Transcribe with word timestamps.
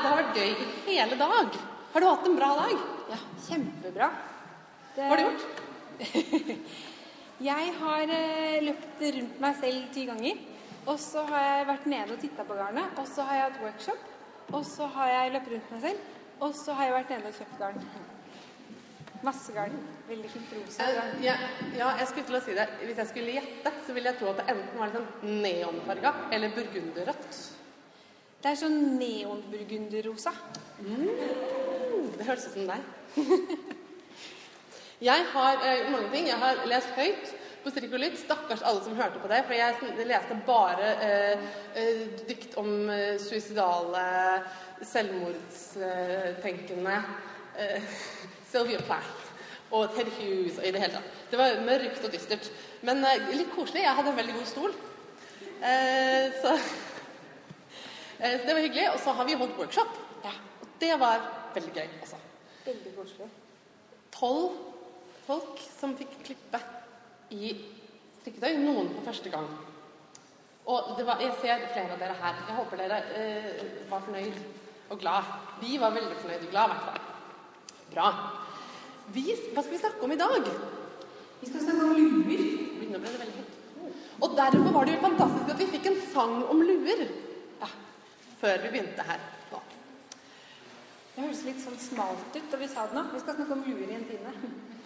det 0.00 0.10
har 0.10 0.20
vært 0.22 0.38
gøy 0.38 0.50
i 0.90 0.98
hele 0.98 1.16
dag. 1.20 1.56
Har 1.92 2.02
du 2.02 2.06
hatt 2.06 2.28
en 2.28 2.36
bra 2.38 2.50
dag? 2.60 2.84
Ja, 3.10 3.18
kjempebra. 3.46 4.08
Det... 4.94 5.02
Hva 5.02 5.10
har 5.10 5.20
du 5.20 5.26
gjort? 5.26 6.46
jeg 7.50 7.74
har 7.80 8.14
eh, 8.16 8.62
løpt 8.64 9.04
rundt 9.16 9.42
meg 9.44 9.58
selv 9.60 9.90
ti 9.94 10.06
ganger. 10.08 10.46
Og 10.88 10.96
så 11.02 11.26
har 11.28 11.44
jeg 11.44 11.68
vært 11.68 11.90
nede 11.92 12.16
og 12.16 12.22
titta 12.22 12.46
på 12.48 12.56
garnet. 12.56 12.96
Og 13.00 13.10
så 13.10 13.26
har 13.28 13.36
jeg 13.36 13.48
hatt 13.48 13.60
workshop. 13.66 14.08
Og 14.50 14.64
så 14.66 14.88
har 14.96 15.12
jeg 15.12 15.34
løpt 15.36 15.52
rundt 15.54 15.74
meg 15.74 15.84
selv. 15.84 16.08
Og 16.40 16.56
så 16.56 16.78
har 16.78 16.88
jeg 16.88 16.96
vært 16.96 17.14
nede 17.14 17.30
og 17.30 17.38
kjøpt 17.42 17.60
garn. 17.60 17.86
Masse 19.28 19.52
garn. 19.52 19.78
Veldig 20.08 20.32
fint 20.32 20.56
rosa 20.56 20.90
garn. 20.96 21.16
Ja, 21.26 21.36
ja, 21.76 21.92
jeg 22.00 22.08
skulle 22.08 22.30
til 22.30 22.40
å 22.40 22.44
si 22.48 22.56
det. 22.56 22.68
Hvis 22.86 23.02
jeg 23.02 23.12
skulle 23.12 23.36
gjette, 23.36 23.74
så 23.84 23.96
ville 23.96 24.14
jeg 24.14 24.22
tro 24.22 24.32
at 24.32 24.40
det 24.40 24.52
enten 24.54 24.80
var 24.80 24.92
litt 24.92 25.00
sånn 25.02 25.40
neonfarga 25.44 26.14
eller 26.32 26.54
burgunderrødt. 26.56 27.42
Det 28.40 28.48
er 28.48 28.56
sånn 28.56 28.94
neonburgunderrosa. 28.96 30.30
Mm, 30.80 31.12
det 32.16 32.24
høres 32.24 32.46
ut 32.48 32.54
som 32.54 32.64
deg. 32.70 32.80
jeg 35.10 35.20
har 35.34 35.60
eh, 35.68 35.90
mange 35.92 36.08
ting. 36.14 36.24
Jeg 36.30 36.40
har 36.40 36.56
lest 36.70 36.88
høyt 36.96 37.26
på 37.60 37.68
strikk. 37.74 38.16
Stakkars 38.16 38.64
alle 38.64 38.80
som 38.86 38.96
hørte 38.96 39.20
på 39.20 39.28
det, 39.28 39.44
for 39.44 39.52
jeg 39.58 39.76
leste 40.08 40.32
bare 40.48 40.86
eh, 41.04 41.36
dikt 42.30 42.56
om 42.56 42.88
suicidale, 43.20 44.06
selvmordstenkende 44.88 46.96
Sylvia 48.50 48.80
Plath 48.88 49.20
og 49.68 49.92
Ted 49.92 50.08
Hughes 50.16 50.56
og 50.56 50.64
i 50.64 50.72
det 50.72 50.80
hele 50.80 50.96
tatt. 50.96 51.12
Det 51.28 51.36
var 51.44 51.60
mørkt 51.68 52.00
og 52.08 52.12
dystert. 52.16 52.48
Men 52.88 53.04
litt 53.36 53.52
koselig. 53.52 53.84
Jeg 53.84 53.96
hadde 54.00 54.16
en 54.16 54.20
veldig 54.24 54.40
god 54.40 54.48
stol. 54.48 54.72
Så, 56.40 56.56
så 58.20 58.46
det 58.46 58.54
var 58.54 58.64
hyggelig. 58.64 58.86
Og 58.92 58.98
så 59.00 59.14
har 59.16 59.28
vi 59.28 59.38
holdt 59.40 59.58
workshop. 59.58 59.96
Ja. 60.24 60.34
Og 60.60 60.68
det 60.80 60.92
var 61.00 61.24
veldig 61.54 61.72
gøy 61.74 61.88
også. 62.02 62.20
Veldig 62.66 62.94
koselig. 62.96 63.28
Tolv 64.14 64.58
folk 65.26 65.60
som 65.78 65.96
fikk 65.98 66.16
klippe 66.26 66.60
i 67.34 67.54
strikketøy. 68.20 68.56
Noen 68.60 68.90
for 68.96 69.10
første 69.10 69.32
gang. 69.32 69.48
Og 70.70 70.90
var, 71.06 71.22
jeg 71.22 71.36
ser 71.40 71.62
flere 71.72 71.94
av 71.94 72.02
dere 72.02 72.18
her. 72.20 72.42
Jeg 72.48 72.58
håper 72.58 72.82
dere 72.82 72.98
eh, 73.16 73.62
var 73.90 74.04
fornøyd 74.04 74.42
og 74.90 75.00
glad. 75.00 75.30
Vi 75.62 75.78
var 75.80 75.94
veldig 75.94 76.18
fornøyd 76.20 76.44
og 76.44 76.52
glad, 76.52 76.64
i 76.64 76.74
hvert 76.74 76.84
fall. 76.88 77.00
Bra. 77.90 78.10
Vi, 79.14 79.24
hva 79.54 79.64
skal 79.64 79.74
vi 79.74 79.80
snakke 79.80 80.04
om 80.06 80.12
i 80.14 80.20
dag? 80.20 80.50
Vi 81.40 81.48
skal 81.48 81.64
snakke 81.64 81.88
om 81.88 81.96
luer. 81.96 82.44
Nå 82.90 82.98
ble 82.98 83.08
det 83.08 83.22
veldig 83.22 83.38
høyt. 83.38 83.56
Og 84.20 84.36
derfor 84.36 84.72
var 84.74 84.86
det 84.86 84.94
jo 84.96 85.02
fantastisk 85.06 85.52
at 85.54 85.60
vi 85.62 85.68
fikk 85.72 85.88
en 85.90 86.00
sang 86.12 86.36
om 86.52 86.62
luer. 86.62 87.04
Før 88.40 88.62
vi 88.62 88.72
begynte 88.72 89.04
her 89.04 89.20
nå. 89.52 89.60
Det 91.14 91.22
høres 91.22 91.44
litt 91.44 91.62
sånn 91.62 91.80
smalt 91.80 92.36
ut 92.36 92.52
da 92.52 92.60
vi 92.60 92.68
sa 92.70 92.86
det 92.88 92.96
nå. 92.96 93.06
Vi 93.12 93.22
skal 93.22 93.36
snakke 93.36 93.56
om 93.56 93.64
luer 93.66 93.88
i 93.88 93.96
en 93.98 94.06
time. 94.08 94.34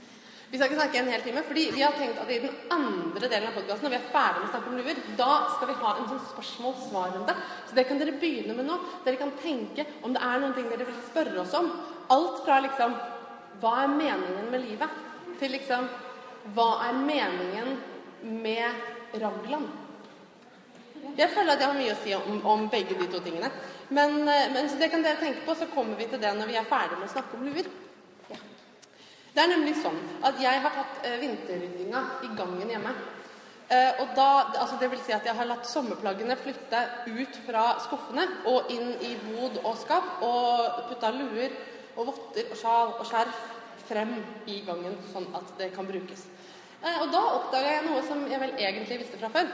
Vi 0.55 0.58
skal 0.58 0.69
ikke 0.70 0.77
snakke 0.78 0.98
en 1.00 1.08
hel 1.10 1.22
time, 1.24 1.41
fordi 1.48 1.62
vi 1.75 1.80
har 1.82 1.97
tenkt 1.98 2.19
at 2.22 2.28
i 2.30 2.36
den 2.38 2.52
andre 2.70 3.27
delen 3.27 3.48
av 3.48 3.56
podkasten, 3.56 3.88
når 3.88 3.94
vi 3.94 3.97
er 3.97 4.12
ferdig 4.12 4.38
med 4.38 4.44
å 4.47 4.50
snakke 4.52 4.70
om 4.70 4.77
luer, 4.78 5.00
da 5.19 5.30
skal 5.50 5.66
vi 5.66 5.75
ha 5.80 5.94
en 5.98 6.06
sånn 6.12 6.20
spørsmål-svar-runde. 6.28 7.34
Så 7.66 7.75
det 7.75 7.84
kan 7.88 7.98
dere 7.98 8.14
begynne 8.20 8.55
med 8.55 8.69
nå. 8.69 8.77
Dere 9.02 9.19
kan 9.19 9.32
tenke 9.41 9.82
om 10.06 10.14
det 10.14 10.22
er 10.22 10.44
noen 10.44 10.55
ting 10.55 10.69
dere 10.70 10.86
vil 10.86 11.00
spørre 11.08 11.41
oss 11.42 11.56
om. 11.59 11.72
Alt 12.14 12.44
fra 12.47 12.60
liksom 12.62 12.94
Hva 13.64 13.72
er 13.82 13.97
meningen 13.97 14.53
med 14.53 14.62
livet? 14.69 15.03
Til 15.41 15.56
liksom 15.56 15.91
Hva 16.54 16.69
er 16.87 17.03
meningen 17.03 17.75
med 18.44 19.19
raglan? 19.25 19.66
Jeg 21.15 21.31
føler 21.31 21.54
at 21.54 21.62
jeg 21.62 21.70
har 21.70 21.78
mye 21.78 21.94
å 21.94 22.03
si 22.03 22.15
om, 22.16 22.38
om 22.50 22.69
begge 22.72 22.97
de 22.98 23.09
to 23.10 23.20
tingene. 23.25 23.50
Men, 23.94 24.22
men, 24.25 24.69
så 24.70 24.78
det 24.81 24.91
kan 24.92 25.04
dere 25.04 25.20
tenke 25.20 25.44
på, 25.47 25.56
så 25.59 25.69
kommer 25.75 25.98
vi 26.00 26.09
til 26.10 26.22
det 26.22 26.32
når 26.34 26.50
vi 26.50 26.56
er 26.59 26.69
ferdig 26.69 26.98
med 26.98 27.09
å 27.09 27.15
snakke 27.15 27.38
om 27.38 27.44
luer. 27.48 27.69
Det 29.34 29.43
er 29.43 29.50
nemlig 29.50 29.75
sånn 29.81 29.98
at 30.22 30.38
jeg 30.38 30.62
har 30.62 30.75
tatt 30.76 31.06
eh, 31.09 31.19
vinterryddinga 31.19 32.03
i 32.22 32.28
gangen 32.38 32.70
hjemme. 32.70 32.93
Eh, 33.66 34.00
og 34.03 34.12
da, 34.14 34.28
altså 34.60 34.76
det 34.78 34.91
vil 34.93 35.00
si 35.03 35.14
at 35.16 35.26
jeg 35.26 35.34
har 35.34 35.48
latt 35.48 35.66
sommerplaggene 35.66 36.37
flytte 36.38 36.82
ut 37.09 37.38
fra 37.47 37.64
skuffene 37.82 38.28
og 38.50 38.70
inn 38.70 38.93
i 39.03 39.14
bod 39.25 39.59
og 39.64 39.75
skap, 39.81 40.22
og 40.22 40.84
putta 40.91 41.10
luer 41.16 41.50
og 41.97 42.12
votter 42.12 42.53
og 42.53 42.60
sjal 42.60 42.94
og 42.94 43.04
skjerf 43.09 43.43
frem 43.88 44.14
i 44.50 44.60
gangen, 44.66 44.94
sånn 45.10 45.26
at 45.37 45.50
det 45.59 45.72
kan 45.75 45.88
brukes. 45.88 46.28
Eh, 46.84 47.03
og 47.03 47.10
da 47.10 47.25
oppdaga 47.34 47.78
jeg 47.78 47.87
noe 47.88 48.06
som 48.06 48.22
jeg 48.31 48.38
vel 48.43 48.54
egentlig 48.54 49.03
visste 49.03 49.19
fra 49.19 49.32
før. 49.34 49.50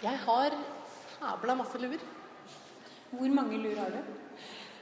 Jeg 0.00 0.16
har 0.24 0.54
sabla 1.18 1.54
masse 1.58 1.78
luer. 1.78 2.00
Hvor 3.10 3.32
mange 3.36 3.58
luer 3.60 3.76
har 3.76 3.90
du? 3.92 3.98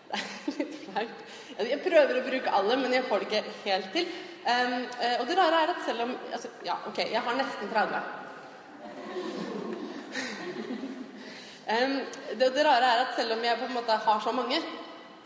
Det 0.47 0.53
er 0.53 0.59
litt 0.61 0.77
flaut. 0.85 1.25
Jeg 1.59 1.81
prøver 1.83 2.21
å 2.21 2.27
bruke 2.29 2.53
alle, 2.55 2.77
men 2.79 2.95
jeg 2.95 3.07
får 3.09 3.25
det 3.25 3.27
ikke 3.27 3.57
helt 3.65 3.89
til. 3.97 4.13
Um, 4.49 4.77
og 5.19 5.25
det 5.29 5.37
rare 5.37 5.65
er 5.65 5.73
at 5.75 5.83
selv 5.85 6.05
om 6.07 6.15
altså, 6.33 6.53
Ja, 6.65 6.79
OK, 6.89 7.01
jeg 7.03 7.25
har 7.27 7.37
nesten 7.37 7.73
30. 7.75 7.99
um, 11.67 11.99
det, 12.39 12.53
det, 12.55 12.65
rare 12.65 12.93
er 12.95 13.05
at 13.09 13.19
selv 13.19 13.35
om 13.35 13.45
jeg 13.45 13.59
på 13.59 13.69
en 13.69 13.77
måte 13.81 13.99
har 14.07 14.23
så 14.25 14.33
mange 14.39 14.63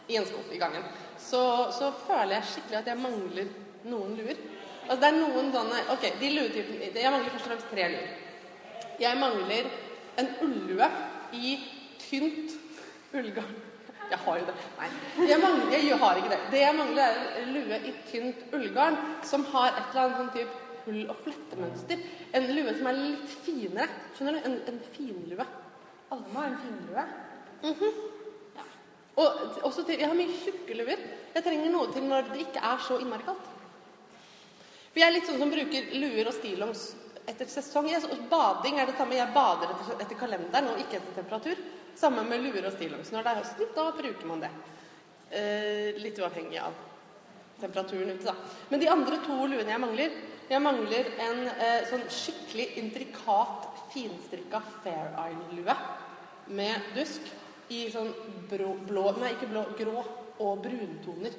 i 0.08 0.18
en 0.18 0.26
skuff 0.26 0.50
i 0.50 0.58
gangen, 0.58 0.88
så, 1.20 1.44
så 1.76 1.92
føler 2.08 2.38
jeg 2.38 2.50
skikkelig 2.54 2.80
at 2.80 2.90
jeg 2.94 3.02
mangler 3.04 3.54
noen 3.92 4.16
luer. 4.16 4.40
Altså 4.88 5.00
det 5.04 5.12
er 5.12 5.20
noen 5.20 5.52
sånne 5.54 5.84
Ok, 5.94 6.08
de 6.18 6.28
luetypene 6.32 6.88
Jeg 6.90 7.12
mangler 7.12 7.30
først 7.30 7.44
og 7.44 7.52
fremst 7.52 7.70
tre 7.70 7.92
luer. 7.92 8.31
Jeg 9.02 9.18
mangler 9.18 9.66
en 10.20 10.28
ullue 10.44 10.88
i 11.34 11.56
tynt 11.98 12.52
ullgarn. 13.14 13.54
Jeg 14.12 14.18
har 14.24 14.38
jo 14.38 14.44
det. 14.46 14.54
Nei. 14.78 14.88
Jeg, 15.28 15.38
mangler, 15.40 15.72
jeg 15.72 15.98
har 15.98 16.18
ikke 16.20 16.30
det. 16.30 16.38
Det 16.52 16.60
jeg 16.60 16.76
mangler, 16.76 17.02
er 17.16 17.40
en 17.40 17.52
lue 17.56 17.78
i 17.88 17.94
tynt 18.10 18.44
ullgarn 18.54 18.98
som 19.26 19.46
har 19.54 19.72
et 19.72 19.88
eller 19.88 20.02
annet 20.04 20.20
sånn 20.20 20.32
type 20.36 20.60
hull- 20.84 21.10
og 21.10 21.18
flettemønster. 21.24 22.06
En 22.36 22.48
lue 22.52 22.76
som 22.78 22.90
er 22.92 22.98
litt 23.00 23.36
finere. 23.46 23.88
Skjønner 24.14 24.38
du? 24.38 24.48
En, 24.50 24.56
en 24.70 24.80
finlue. 24.94 25.48
Alle 26.12 26.34
må 26.34 26.44
ha 26.44 26.46
en 26.52 26.58
finlue. 26.62 27.06
Mm 27.62 27.74
-hmm. 27.80 27.92
ja. 28.56 28.64
Og 29.16 29.74
til, 29.86 29.98
jeg 29.98 30.08
har 30.08 30.14
mye 30.14 30.38
tjukke 30.44 30.74
luer. 30.74 30.98
Jeg 31.34 31.44
trenger 31.44 31.70
noe 31.70 31.92
til 31.92 32.02
når 32.02 32.22
det 32.32 32.40
ikke 32.40 32.60
er 32.72 32.78
så 32.88 32.98
innmari 32.98 33.22
kaldt. 33.24 33.48
For 34.92 34.98
jeg 35.00 35.08
er 35.08 35.12
litt 35.12 35.26
sånn 35.26 35.38
som 35.38 35.50
bruker 35.50 35.82
luer 35.92 36.26
og 36.26 36.34
stillongs 36.34 37.01
etter 37.30 37.48
sesong. 37.50 37.88
Jeg, 37.90 38.18
bading 38.30 38.80
er 38.80 38.88
det 38.88 38.96
samme. 38.98 39.18
Jeg 39.18 39.34
bader 39.34 39.74
etter, 39.98 40.16
kalenderen 40.18 40.72
og 40.72 40.80
ikke 40.82 40.98
etter 41.00 41.20
temperatur. 41.20 41.60
Samme 41.98 42.24
med 42.26 42.42
luer 42.44 42.66
og 42.66 42.74
stillongs. 42.74 43.12
Når 43.12 43.24
det 43.24 43.32
er 43.32 43.40
høsten, 43.42 43.74
da 43.76 43.86
bruker 43.96 44.30
man 44.30 44.42
det. 44.44 44.52
Eh, 45.32 46.00
litt 46.02 46.18
uavhengig 46.20 46.60
av 46.60 46.76
temperaturen 47.62 48.10
ute, 48.10 48.26
da. 48.26 48.34
Men 48.68 48.82
de 48.82 48.90
andre 48.90 49.20
to 49.24 49.38
luene 49.46 49.70
jeg 49.70 49.80
mangler 49.80 50.16
Jeg 50.50 50.60
mangler 50.60 51.06
en 51.24 51.46
eh, 51.48 51.84
sånn 51.88 52.02
skikkelig 52.12 52.66
intrikat, 52.82 53.68
finstrikka 53.94 54.58
Fair 54.82 55.14
Isle-lue 55.30 55.76
med 56.52 56.90
dusk 56.96 57.30
i 57.72 57.86
sånn 57.92 58.10
brå, 58.50 58.74
blå 58.88 59.06
Nei, 59.16 59.30
ikke 59.36 59.48
blå, 59.48 59.62
grå 59.78 60.02
og 60.42 60.64
bruntoner. 60.64 61.38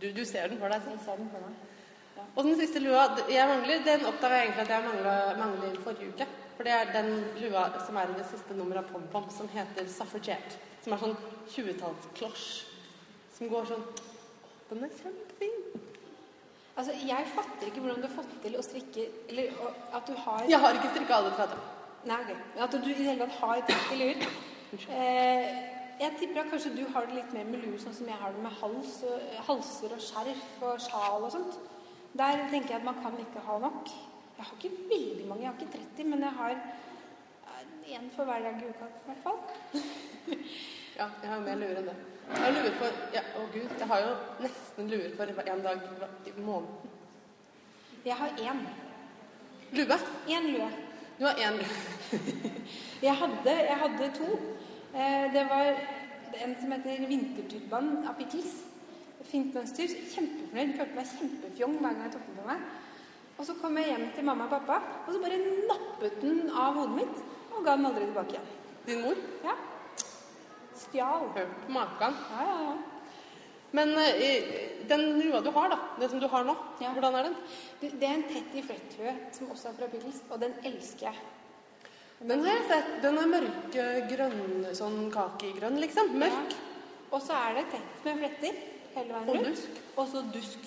Du, 0.00 0.06
du 0.12 0.22
ser 0.24 0.48
den 0.48 0.60
for 0.62 0.72
deg? 0.72 0.88
Jeg 0.94 1.02
ser 1.04 1.20
den 1.20 1.28
for 1.34 1.44
meg. 1.44 1.75
Og 2.36 2.44
den 2.44 2.58
siste 2.60 2.82
lua 2.84 3.06
jeg 3.30 3.48
mangler, 3.48 3.84
den 3.84 4.04
oppdaga 4.08 4.40
jeg 4.40 4.48
egentlig 4.48 4.64
at 4.66 4.74
jeg 4.74 4.84
mangla, 4.86 5.14
mangler 5.40 5.80
forrige 5.84 6.12
uke. 6.12 6.26
For 6.56 6.64
det 6.64 6.72
er 6.72 6.92
den 6.92 7.10
lua 7.42 7.66
som 7.84 7.98
er 8.00 8.12
i 8.12 8.16
det 8.16 8.26
siste 8.30 8.56
nummeret 8.56 8.84
av 8.84 8.92
PomPom, 8.92 9.28
som 9.32 9.48
heter 9.52 9.88
Suffragette. 9.92 10.60
Som 10.84 10.94
er 10.94 11.02
sånn 11.02 11.16
20-tallsklosj. 11.52 12.46
Som 13.36 13.50
går 13.52 13.68
sånn 13.68 13.84
Den 14.70 14.84
er 14.86 14.92
kjempefin. 15.00 15.56
Altså, 16.76 16.92
Jeg 17.08 17.28
fatter 17.32 17.68
ikke 17.68 17.80
hvordan 17.80 18.02
du 18.02 18.08
har 18.08 18.16
fått 18.16 18.32
til 18.42 18.56
å 18.58 18.64
strikke 18.64 19.06
Eller 19.30 19.52
at 19.96 20.08
du 20.08 20.12
har 20.26 20.44
Jeg 20.48 20.60
har 20.60 20.76
ikke 20.76 20.92
strikka 20.92 21.20
alle 21.20 21.32
30. 21.36 21.62
Nei, 22.06 22.18
ok. 22.22 22.32
Men 22.54 22.64
at 22.66 22.76
du 22.76 22.90
i 22.90 22.96
det 22.96 23.06
hele 23.08 23.26
tatt 23.26 23.40
har 23.40 23.62
30 23.70 24.00
luer. 24.02 24.26
Eh, 24.92 25.46
jeg 25.96 26.12
tipper 26.20 26.42
at 26.42 26.50
kanskje 26.52 26.74
du 26.76 26.82
har 26.92 27.06
det 27.08 27.16
litt 27.16 27.32
mer 27.32 27.46
med 27.48 27.62
luer, 27.64 27.78
sånn 27.80 27.94
som 27.96 28.08
jeg 28.10 28.18
har 28.20 28.34
det 28.34 28.42
med 28.44 28.52
hals 28.60 28.98
halser 29.46 29.94
og 29.96 30.02
skjerf 30.04 30.62
og 30.68 30.82
sjal 30.84 31.24
og 31.24 31.32
sånt. 31.32 31.56
Der 32.18 32.48
tenker 32.50 32.68
jeg 32.68 32.80
at 32.80 32.84
man 32.84 32.94
kan 33.02 33.18
ikke 33.20 33.44
ha 33.44 33.58
nok. 33.58 33.88
Jeg 34.36 34.44
har 34.44 34.56
ikke 34.56 34.76
veldig 34.90 35.28
mange, 35.28 35.42
jeg 35.42 35.50
har 35.50 35.60
ikke 35.60 35.78
30, 35.78 36.10
men 36.10 36.20
jeg 36.20 36.30
har 36.30 36.52
én 37.86 38.10
for 38.16 38.24
hver 38.24 38.38
dag 38.42 38.62
i 38.62 38.68
uka 38.68 38.84
i 38.84 39.04
hvert 39.06 39.22
fall. 39.22 39.38
ja, 40.98 41.06
jeg 41.22 41.30
har 41.30 41.40
mer 41.40 41.58
luer 41.60 41.80
enn 41.80 41.88
det. 41.90 41.96
Jeg 42.28 42.42
har 42.42 42.54
luer 42.56 42.74
for 42.80 43.02
ja, 43.14 43.22
Å 43.38 43.44
gud, 43.54 43.74
jeg 43.78 43.88
har 43.92 44.02
jo 44.02 44.14
nesten 44.42 44.90
luer 44.90 45.12
for 45.18 45.42
én 45.52 45.62
dag 45.62 45.84
i 46.26 46.32
måneden. 46.40 46.94
Jeg 48.06 48.16
har 48.16 48.40
én. 48.48 48.64
Lue? 49.72 49.98
Én 50.28 50.48
lue. 50.54 50.70
Du 51.18 51.24
har 51.26 51.34
én 51.42 51.60
lue. 51.60 51.76
jeg, 53.06 53.14
hadde, 53.22 53.54
jeg 53.70 53.78
hadde 53.82 54.10
to. 54.18 54.30
Eh, 54.94 55.32
det 55.34 55.44
var 55.50 55.72
en 56.44 56.56
som 56.60 56.72
heter 56.72 57.06
Vinterturban 57.08 57.92
av 58.06 58.18
Pickles. 58.18 58.62
Fint 59.30 59.54
mønster. 59.56 59.94
Kjempefornøyd. 60.14 60.74
Følte 60.78 60.96
meg 60.98 61.14
kjempefjong 61.14 61.78
hver 61.80 61.94
gang 61.96 62.04
jeg 62.06 62.12
tok 62.16 62.26
den 62.28 62.36
på 62.40 62.48
meg. 62.50 62.66
Og 63.36 63.44
så 63.44 63.54
kom 63.60 63.76
jeg 63.76 63.90
hjem 63.90 64.04
til 64.16 64.24
mamma 64.24 64.46
og 64.46 64.52
pappa, 64.54 64.76
og 65.04 65.12
så 65.12 65.18
bare 65.20 65.36
nappet 65.68 66.20
den 66.22 66.46
av 66.56 66.76
hodet 66.78 66.94
mitt 66.96 67.18
og 67.52 67.64
ga 67.66 67.74
den 67.76 67.88
aldri 67.88 68.06
tilbake 68.08 68.32
igjen. 68.36 68.46
Din 68.86 69.02
mor? 69.04 69.18
Ja. 69.44 69.56
Stjal. 70.76 71.26
Hørt 71.34 71.56
på 71.66 71.74
maken. 71.76 72.16
Ja, 72.32 72.44
ja, 72.46 72.58
ja. 72.70 72.76
Men 73.76 73.92
eh, 73.98 74.46
den 74.88 75.02
lua 75.18 75.40
du 75.44 75.50
har, 75.52 75.68
da, 75.72 75.78
det 76.00 76.08
som 76.12 76.20
du 76.22 76.28
har 76.32 76.44
nå, 76.48 76.54
Ja. 76.80 76.92
hvordan 76.94 77.16
er 77.18 77.26
den? 77.28 77.34
Du, 77.80 77.88
Det 77.90 78.08
er 78.08 78.14
en 78.14 78.22
tett 78.30 78.54
i 78.56 78.62
flettlue 78.64 79.12
som 79.36 79.50
også 79.52 79.68
er 79.68 79.76
fra 79.80 79.88
Pickles, 79.92 80.22
og 80.30 80.40
den 80.40 80.54
elsker 80.64 81.10
jeg. 81.10 81.18
Den 82.22 82.44
har 82.44 82.54
jeg 82.56 82.68
sett. 82.70 83.02
Den 83.02 83.18
er 83.20 83.28
mørkegrønn, 83.34 84.64
sånn 84.78 85.10
kakegrønn, 85.12 85.76
liksom. 85.82 86.14
Mørk. 86.16 86.54
Ja. 86.54 86.62
Og 87.12 87.20
så 87.22 87.36
er 87.36 87.58
det 87.58 87.66
tett 87.74 88.06
med 88.06 88.22
fletter 88.22 88.62
hele 88.96 89.14
veien 89.14 89.30
Og 89.30 89.44
dusk. 89.50 89.80
Og 89.96 90.08
så 90.12 90.24
dusk. 90.34 90.66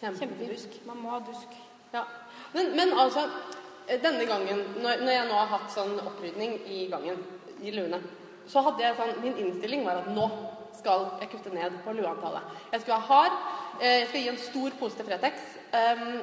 Kjempedusk. 0.00 0.80
Man 0.88 1.00
må 1.02 1.14
ha 1.14 1.20
dusk. 1.24 1.54
Ja. 1.94 2.02
Men, 2.54 2.72
men 2.76 2.92
altså, 2.98 3.24
eh, 3.88 4.00
denne 4.02 4.26
gangen, 4.28 4.62
når, 4.82 5.02
når 5.04 5.12
jeg 5.14 5.28
nå 5.30 5.38
har 5.38 5.50
hatt 5.54 5.72
sånn 5.72 5.96
opprydning 6.02 6.58
i 6.66 6.86
gangen, 6.92 7.22
i 7.62 7.72
luene, 7.72 8.00
så 8.46 8.62
hadde 8.66 8.84
jeg 8.84 8.96
sånn 8.98 9.14
Min 9.24 9.38
innstilling 9.42 9.86
var 9.86 10.02
at 10.02 10.10
nå 10.14 10.26
skal 10.76 11.06
jeg 11.22 11.30
kutte 11.32 11.54
ned 11.54 11.78
på 11.84 11.94
lueantallet. 11.96 12.44
Jeg 12.74 12.82
skal 12.84 13.00
ha 13.00 13.06
hard. 13.14 13.38
eh, 13.80 14.00
Jeg 14.02 14.08
skal 14.10 14.20
gi 14.20 14.28
en 14.34 14.42
stor 14.44 14.76
pose 14.80 14.98
til 14.98 15.08
Fretex. 15.08 15.46
Um, 15.72 16.20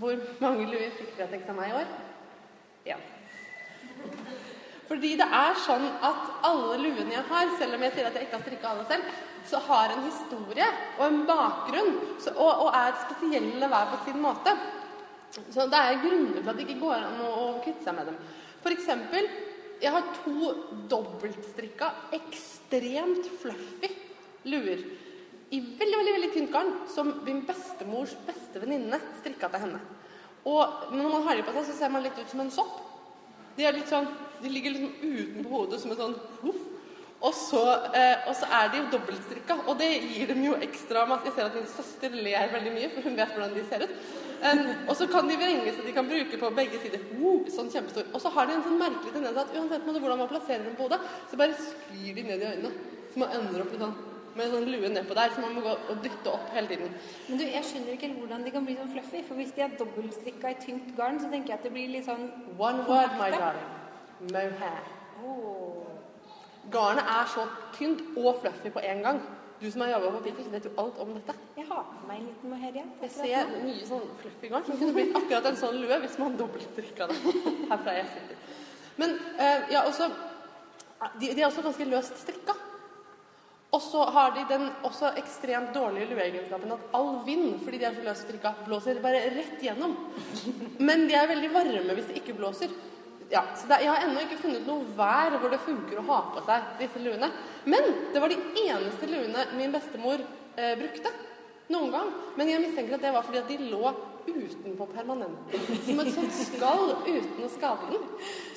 hvor 0.00 0.16
mange 0.40 0.66
luer 0.70 0.90
fikk 0.96 1.12
Fretex 1.18 1.48
av 1.52 1.56
meg 1.56 1.70
i 1.70 1.76
år? 1.82 1.92
Én. 2.94 3.04
Fordi 4.86 5.12
det 5.18 5.26
er 5.34 5.56
sånn 5.66 5.86
at 6.04 6.26
alle 6.46 6.76
luene 6.78 7.12
jeg 7.16 7.24
har, 7.28 7.48
selv 7.58 7.74
om 7.76 7.82
jeg 7.82 7.94
sier 7.94 8.06
at 8.08 8.14
jeg 8.16 8.28
ikke 8.28 8.38
har 8.38 8.44
strikka 8.44 8.72
alle 8.72 8.84
selv, 8.88 9.08
så 9.50 9.60
har 9.66 9.92
en 9.94 10.06
historie 10.06 10.66
og 10.96 11.04
en 11.06 11.20
bakgrunn 11.28 11.92
så, 12.22 12.32
og, 12.34 12.66
og 12.66 12.70
er 12.74 12.96
spesielle 13.04 13.70
hver 13.72 13.92
på 13.92 14.00
sin 14.06 14.20
måte. 14.22 14.54
Så 15.36 15.66
det 15.70 15.80
er 15.80 16.00
grunner 16.02 16.38
til 16.38 16.50
at 16.50 16.58
det 16.58 16.66
ikke 16.66 16.80
går 16.80 16.96
an 16.98 17.22
å, 17.24 17.30
å 17.30 17.46
kvitte 17.64 17.84
seg 17.84 17.96
med 17.98 18.10
dem. 18.10 18.20
For 18.62 18.74
eksempel, 18.74 19.28
jeg 19.82 19.92
har 19.92 20.06
to 20.22 20.52
dobbeltstrikka, 20.90 21.90
ekstremt 22.16 23.28
fluffy 23.42 23.90
luer 24.48 24.80
i 25.50 25.60
veldig, 25.60 25.98
veldig, 25.98 26.14
veldig 26.16 26.30
tynt 26.34 26.52
garn, 26.54 26.72
som 26.90 27.12
min 27.26 27.44
bestemors 27.46 28.16
beste 28.26 28.62
venninne 28.62 28.98
strikka 29.20 29.50
til 29.52 29.62
henne. 29.66 29.80
Og 30.46 30.90
når 30.94 31.12
man 31.12 31.26
har 31.26 31.38
dem 31.38 31.46
på 31.46 31.54
seg, 31.54 31.68
så 31.68 31.76
ser 31.76 31.92
man 31.92 32.04
litt 32.06 32.18
ut 32.18 32.30
som 32.30 32.42
en 32.42 32.52
sopp. 32.54 32.80
De, 33.56 33.64
er 33.64 33.76
litt 33.76 33.90
sånn, 33.90 34.08
de 34.42 34.50
ligger 34.52 34.74
liksom 34.74 34.96
utenpå 35.02 35.52
hodet 35.52 35.80
som 35.82 35.92
en 35.94 36.00
sånn 36.00 36.16
huff. 36.42 36.64
Og 37.24 37.32
så, 37.34 37.62
eh, 37.96 38.28
og 38.28 38.34
så 38.36 38.46
er 38.52 38.68
de 38.72 38.78
jo 38.82 38.90
dobbeltstrikka, 38.92 39.54
og 39.66 39.78
det 39.80 39.88
gir 40.04 40.26
dem 40.28 40.42
jo 40.44 40.56
ekstra 40.60 41.06
masse. 41.08 41.24
Jeg 41.24 41.32
ser 41.36 41.48
at 41.48 41.54
min 41.54 41.66
søster 41.66 42.08
ler 42.12 42.52
veldig 42.52 42.72
mye, 42.74 42.90
for 42.92 43.08
hun 43.08 43.16
vet 43.16 43.32
hvordan 43.32 43.54
de 43.54 43.64
ser 43.70 43.84
ut. 43.86 43.94
Um, 44.36 44.66
og 44.88 44.96
så 44.96 45.06
kan 45.08 45.28
de 45.28 45.36
vrenge 45.40 45.72
så 45.72 45.82
de 45.86 45.92
kan 45.96 46.08
bruke 46.08 46.38
på 46.38 46.50
begge 46.58 46.80
sider. 46.82 47.00
Uh, 47.16 47.46
sånn 47.48 47.70
kjempestor. 47.72 48.10
Og 48.12 48.20
så 48.20 48.28
har 48.34 48.46
de 48.46 48.58
en 48.58 48.66
sånn 48.66 48.76
merkelig 48.80 49.14
tendens 49.14 49.40
at 49.40 49.54
uansett 49.56 49.86
hvordan 49.86 50.20
man 50.20 50.28
plasserer 50.28 50.66
dem 50.66 50.76
på 50.76 50.84
hodet, 50.84 51.00
så 51.30 51.38
bare 51.40 51.56
sklir 51.56 52.18
de 52.18 52.26
ned 52.26 52.44
i 52.44 52.50
øynene. 52.50 52.74
Så 53.14 53.22
man 53.22 53.32
ender 53.38 53.64
opp 53.64 53.72
sånn, 53.72 53.96
med 54.36 54.44
en 54.44 54.52
sånn 54.52 54.68
lue 54.68 54.92
nedpå 54.92 55.16
der, 55.16 55.32
så 55.32 55.40
man 55.40 55.56
må 55.56 55.64
gå 55.64 55.72
og 55.72 56.04
dytte 56.04 56.34
opp 56.34 56.52
hele 56.52 56.68
tiden. 56.68 56.92
Men 57.30 57.40
du, 57.40 57.46
jeg 57.48 57.64
skjønner 57.70 57.96
ikke 57.96 58.12
hvordan 58.18 58.44
de 58.44 58.52
kan 58.58 58.68
bli 58.68 58.76
sånn 58.76 58.92
fluffy. 58.92 59.24
For 59.24 59.40
hvis 59.40 59.56
de 59.56 59.64
er 59.64 59.80
dobbeltstrikka 59.80 60.52
i 60.52 60.60
tynt 60.66 60.92
garn, 61.00 61.16
så 61.22 61.32
tenker 61.32 61.54
jeg 61.54 61.62
at 61.62 61.66
det 61.70 61.72
blir 61.72 61.88
litt 61.96 62.04
sånn 62.10 62.28
One 62.60 62.84
word, 62.84 63.16
my 63.16 63.32
darling. 63.32 63.72
Mohair. 64.28 64.92
Åh. 65.24 65.75
Garnet 66.72 67.10
er 67.16 67.28
så 67.32 67.46
tynt 67.76 68.02
og 68.16 68.40
fluffy 68.42 68.72
på 68.74 68.82
en 68.82 69.02
gang. 69.04 69.20
Du 69.60 69.70
som 69.70 69.80
har 69.80 69.94
jobba 69.94 70.10
på 70.18 70.22
Pickles, 70.26 70.50
vet 70.52 70.66
jo 70.68 70.74
alt 70.80 70.98
om 71.00 71.14
dette. 71.16 71.32
Jeg 71.56 71.64
har 71.70 71.84
på 71.88 72.08
meg 72.08 72.18
en 72.20 72.26
liten 72.28 72.52
mohair. 72.52 72.74
Jeg 73.00 73.12
ser 73.14 73.52
mye 73.62 73.88
sånn 73.88 74.04
fluffy 74.20 74.50
garn 74.52 74.66
som 74.66 74.76
kunne 74.76 74.96
blitt 74.96 75.16
akkurat 75.16 75.48
en 75.48 75.60
sånn 75.62 75.78
lue 75.80 76.00
hvis 76.02 76.18
man 76.20 76.36
dobbeltstrikka 76.36 77.08
det 77.12 77.18
herfra 77.70 77.96
jeg 77.96 78.10
sitter. 78.12 78.42
Men 79.00 79.16
eh, 79.40 79.70
ja, 79.72 79.86
også 79.88 80.10
de, 81.20 81.30
de 81.30 81.40
er 81.40 81.48
også 81.48 81.64
ganske 81.64 81.88
løst 81.88 82.20
strikka. 82.20 82.56
Og 83.74 83.82
så 83.82 84.04
har 84.14 84.34
de 84.36 84.44
den 84.48 84.68
også 84.86 85.10
ekstremt 85.20 85.72
dårlige 85.74 86.12
lueegenskapen 86.12 86.72
at 86.76 86.84
all 86.96 87.18
vind, 87.26 87.58
fordi 87.64 87.80
de 87.80 87.88
er 87.88 87.96
så 87.96 88.04
løst 88.06 88.24
strikka, 88.28 88.52
blåser 88.68 89.00
bare 89.04 89.24
rett 89.34 89.64
gjennom. 89.64 89.96
Men 90.78 91.08
de 91.08 91.16
er 91.18 91.32
veldig 91.32 91.50
varme 91.54 91.96
hvis 91.96 92.12
det 92.12 92.20
ikke 92.22 92.36
blåser. 92.38 92.72
Ja, 93.30 93.42
så 93.58 93.66
det, 93.66 93.80
Jeg 93.82 93.90
har 93.90 94.04
ennå 94.06 94.22
ikke 94.22 94.38
funnet 94.38 94.66
noe 94.68 94.86
vær 94.96 95.34
hvor 95.40 95.50
det 95.50 95.62
funker 95.64 95.98
å 95.98 96.08
ha 96.10 96.18
på 96.34 96.42
seg 96.46 96.74
disse 96.80 97.02
luene. 97.02 97.30
Men 97.66 97.88
det 98.14 98.22
var 98.22 98.30
de 98.30 98.38
eneste 98.66 99.08
luene 99.10 99.46
min 99.58 99.72
bestemor 99.74 100.22
eh, 100.22 100.76
brukte 100.78 101.10
noen 101.74 101.90
gang. 101.94 102.12
Men 102.38 102.52
jeg 102.52 102.62
mistenker 102.62 102.96
at 102.96 103.06
det 103.06 103.14
var 103.16 103.26
fordi 103.26 103.42
at 103.42 103.50
de 103.50 103.70
lå 103.72 103.94
utenpå 104.26 104.86
permanenten. 104.90 105.66
Som 105.86 106.02
et 106.02 106.12
sånt 106.14 106.38
skall 106.38 106.92
uten 107.06 107.46
å 107.46 107.50
skade 107.50 107.90
den. 107.92 108.06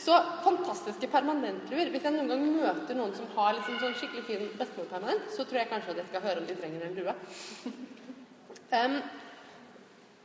Så 0.01 0.17
fantastiske 0.45 1.09
permanentluer. 1.13 1.91
Hvis 1.93 2.05
jeg 2.05 2.15
noen 2.15 2.29
gang 2.31 2.45
møter 2.45 2.97
noen 2.97 3.15
som 3.17 3.29
har 3.37 3.55
liksom 3.57 3.79
sånn 3.81 3.97
skikkelig 3.97 4.25
fin 4.27 4.45
bestemorpermanent, 4.59 5.29
så 5.33 5.45
tror 5.45 5.63
jeg 5.63 5.71
kanskje 5.73 5.95
at 5.95 6.03
jeg 6.03 6.11
skal 6.11 6.25
høre 6.25 6.43
om 6.43 6.49
de 6.49 6.59
trenger 6.59 6.85
en 6.85 6.99
lue. 6.99 7.17
Em, 8.79 8.99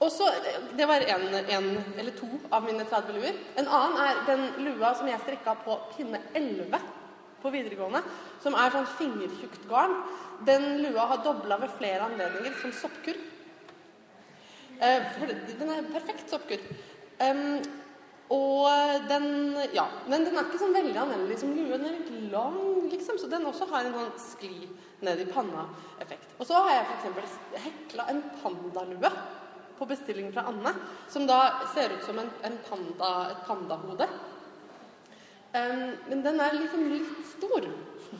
og 0.03 0.11
så, 0.13 0.27
Det 0.77 0.87
var 0.87 1.01
en, 1.01 1.29
en 1.35 1.69
eller 1.99 2.17
to 2.19 2.29
av 2.51 2.65
mine 2.67 2.85
30 2.85 3.15
luer. 3.15 3.37
En 3.61 3.69
annen 3.69 4.01
er 4.03 4.25
den 4.27 4.43
lua 4.67 4.95
som 4.99 5.09
jeg 5.09 5.23
strikka 5.23 5.55
på 5.65 5.79
pinne 5.95 6.21
11 6.35 6.81
på 7.43 7.53
videregående. 7.55 8.03
Som 8.43 8.57
er 8.59 8.75
sånn 8.75 8.91
fingertjukt 8.99 9.69
garn. 9.71 9.95
Den 10.49 10.83
lua 10.83 11.07
har 11.13 11.23
dobla 11.25 11.61
ved 11.63 11.73
flere 11.79 12.09
anledninger 12.09 12.59
som 12.63 12.75
soppkurv. 12.75 13.31
Eh, 14.83 15.23
den 15.61 15.71
er 15.71 15.87
perfekt 15.95 16.33
soppkurv. 16.33 16.67
Um, 17.23 17.63
og 18.35 18.67
den 19.07 19.55
Ja, 19.73 19.85
men 20.09 20.25
den 20.25 20.35
er 20.35 20.49
ikke 20.49 20.59
sånn 20.59 20.75
veldig 20.75 20.97
anvendelig 20.99 21.39
som 21.45 21.55
lue. 21.55 21.79
Den 21.79 21.87
er 21.87 22.01
litt 22.01 22.33
lang, 22.33 22.59
liksom, 22.91 23.21
så 23.21 23.31
den 23.31 23.47
også 23.47 23.69
har 23.71 23.87
en 23.87 23.95
sånn 23.95 24.13
skli 24.19 24.67
ned 25.05 25.23
i 25.23 25.29
panna-effekt. 25.31 26.35
Og 26.41 26.49
så 26.49 26.59
har 26.65 26.81
jeg 26.81 26.87
f.eks. 26.91 27.39
hekla 27.69 28.09
en 28.11 28.23
pandalue 28.43 29.13
på 29.79 29.89
bestilling 29.91 30.31
fra 30.33 30.47
Anne, 30.51 30.75
som 31.09 31.27
da 31.27 31.41
ser 31.75 31.97
ut 31.97 32.05
som 32.07 32.19
en, 32.19 32.31
en 32.47 32.59
panda, 32.69 33.11
et 33.33 33.43
pandahode. 33.49 34.09
Um, 35.55 35.83
men 36.11 36.23
den 36.25 36.41
er 36.43 36.57
liksom 36.59 36.89
litt 36.91 37.27
stor. 37.31 37.67